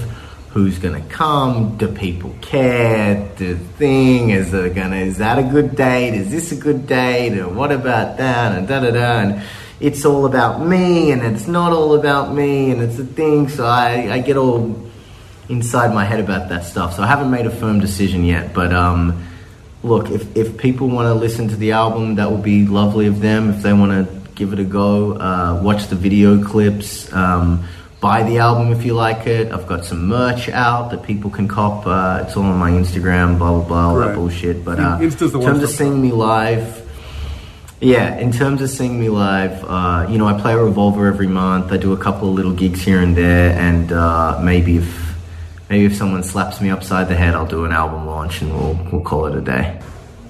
who's 0.51 0.79
gonna 0.79 1.03
come? 1.09 1.75
Do 1.75 1.89
people 1.89 2.33
care? 2.39 3.29
The 3.35 3.55
thing 3.55 4.29
is 4.29 4.51
gonna 4.51 4.95
is 4.95 5.17
that 5.17 5.39
a 5.39 5.43
good 5.43 5.75
date? 5.75 6.13
Is 6.13 6.31
this 6.31 6.53
a 6.53 6.55
good 6.55 6.87
date? 6.87 7.33
And 7.33 7.57
what 7.57 7.73
about 7.73 8.17
that? 8.17 8.57
And 8.57 8.65
da 8.65 8.79
da 8.79 8.91
da. 8.91 9.19
And 9.19 9.43
it's 9.81 10.05
all 10.05 10.25
about 10.25 10.65
me, 10.65 11.11
and 11.11 11.21
it's 11.23 11.47
not 11.47 11.73
all 11.73 11.95
about 11.95 12.33
me, 12.33 12.71
and 12.71 12.81
it's 12.81 12.99
a 12.99 13.05
thing. 13.05 13.49
So 13.49 13.65
I 13.65 14.13
I 14.13 14.19
get 14.19 14.37
all 14.37 14.75
inside 15.49 15.93
my 15.93 16.05
head 16.05 16.19
about 16.19 16.49
that 16.49 16.63
stuff. 16.63 16.95
So 16.95 17.03
I 17.03 17.07
haven't 17.07 17.31
made 17.31 17.45
a 17.45 17.51
firm 17.51 17.79
decision 17.79 18.23
yet, 18.23 18.53
but 18.53 18.71
um. 18.73 19.27
Look, 19.83 20.11
if, 20.11 20.37
if 20.37 20.57
people 20.57 20.89
want 20.89 21.07
to 21.07 21.15
listen 21.15 21.47
to 21.47 21.55
the 21.55 21.71
album, 21.71 22.13
that 22.17 22.29
would 22.29 22.43
be 22.43 22.67
lovely 22.67 23.07
of 23.07 23.19
them. 23.19 23.49
If 23.49 23.63
they 23.63 23.73
want 23.73 23.91
to 23.91 24.05
give 24.35 24.53
it 24.53 24.59
a 24.59 24.63
go, 24.63 25.13
uh, 25.13 25.59
watch 25.63 25.87
the 25.87 25.95
video 25.95 26.37
clips. 26.43 27.11
Um, 27.11 27.65
buy 27.99 28.21
the 28.21 28.37
album 28.37 28.71
if 28.71 28.85
you 28.85 28.93
like 28.93 29.25
it. 29.25 29.51
I've 29.51 29.65
got 29.65 29.83
some 29.83 30.07
merch 30.07 30.49
out 30.49 30.91
that 30.91 31.01
people 31.01 31.31
can 31.31 31.47
cop. 31.47 31.87
Uh, 31.87 32.23
it's 32.23 32.37
all 32.37 32.43
on 32.43 32.59
my 32.59 32.69
Instagram, 32.69 33.39
blah 33.39 33.51
blah 33.57 33.67
blah, 33.67 33.89
all 33.89 33.99
that 34.01 34.13
bullshit. 34.13 34.63
But 34.63 34.79
uh, 34.79 34.99
in 35.01 35.09
terms 35.09 35.63
of 35.63 35.69
seeing 35.69 35.99
me 35.99 36.11
live, 36.11 36.80
yeah, 37.81 38.15
in 38.17 38.31
terms 38.31 38.61
of 38.61 38.69
seeing 38.69 38.99
me 38.99 39.09
live, 39.09 39.63
uh, 39.65 40.05
you 40.07 40.19
know, 40.19 40.27
I 40.27 40.39
play 40.39 40.53
a 40.53 40.63
Revolver 40.63 41.07
every 41.07 41.27
month. 41.27 41.71
I 41.71 41.77
do 41.77 41.93
a 41.93 41.97
couple 41.97 42.29
of 42.29 42.35
little 42.35 42.53
gigs 42.53 42.81
here 42.81 43.01
and 43.01 43.17
there, 43.17 43.57
and 43.59 43.91
uh, 43.91 44.39
maybe 44.43 44.77
if 44.77 45.17
maybe 45.67 45.85
if 45.85 45.95
someone 45.95 46.21
slaps 46.21 46.61
me 46.61 46.69
upside 46.69 47.07
the 47.07 47.15
head, 47.15 47.33
I'll 47.33 47.47
do 47.47 47.65
an 47.65 47.71
album 47.71 48.05
launch, 48.05 48.43
and 48.43 48.53
we'll 48.53 48.79
we'll 48.91 49.01
call 49.01 49.25
it 49.25 49.35
a 49.35 49.41
day. 49.41 49.81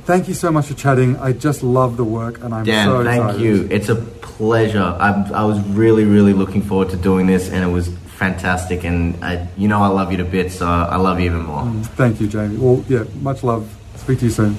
Thank 0.05 0.29
you 0.29 0.33
so 0.33 0.49
much 0.49 0.67
for 0.67 0.75
chatting. 0.75 1.17
I 1.17 1.33
just 1.33 1.61
love 1.61 1.97
the 1.97 2.05
work, 2.05 2.41
and 2.41 2.53
I'm 2.53 2.65
so. 2.65 2.71
Dan, 2.71 2.85
so 2.85 3.03
thank 3.03 3.39
you. 3.41 3.67
It's 3.69 3.89
a 3.89 3.95
pleasure. 3.95 4.81
I, 4.81 5.29
I 5.33 5.43
was 5.43 5.59
really, 5.67 6.05
really 6.05 6.33
looking 6.33 6.61
forward 6.61 6.89
to 6.91 6.97
doing 6.97 7.27
this, 7.27 7.49
and 7.49 7.63
it 7.65 7.71
was 7.71 7.89
fantastic. 8.15 8.85
And 8.85 9.21
I, 9.23 9.49
you 9.57 9.67
know, 9.67 9.81
I 9.81 9.87
love 9.87 10.09
you 10.09 10.17
to 10.17 10.25
bits, 10.25 10.55
so 10.55 10.65
I 10.67 10.95
love 10.95 11.19
you 11.19 11.25
even 11.25 11.41
more. 11.41 11.63
Mm, 11.63 11.85
thank 11.97 12.21
you, 12.21 12.27
Jamie. 12.27 12.55
Well, 12.55 12.83
yeah, 12.87 13.03
much 13.21 13.43
love. 13.43 13.69
Speak 13.97 14.19
to 14.19 14.25
you 14.25 14.31
soon. 14.31 14.57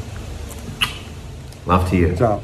Love 1.65 1.89
to 1.89 1.97
you. 1.97 2.15
Ciao. 2.17 2.43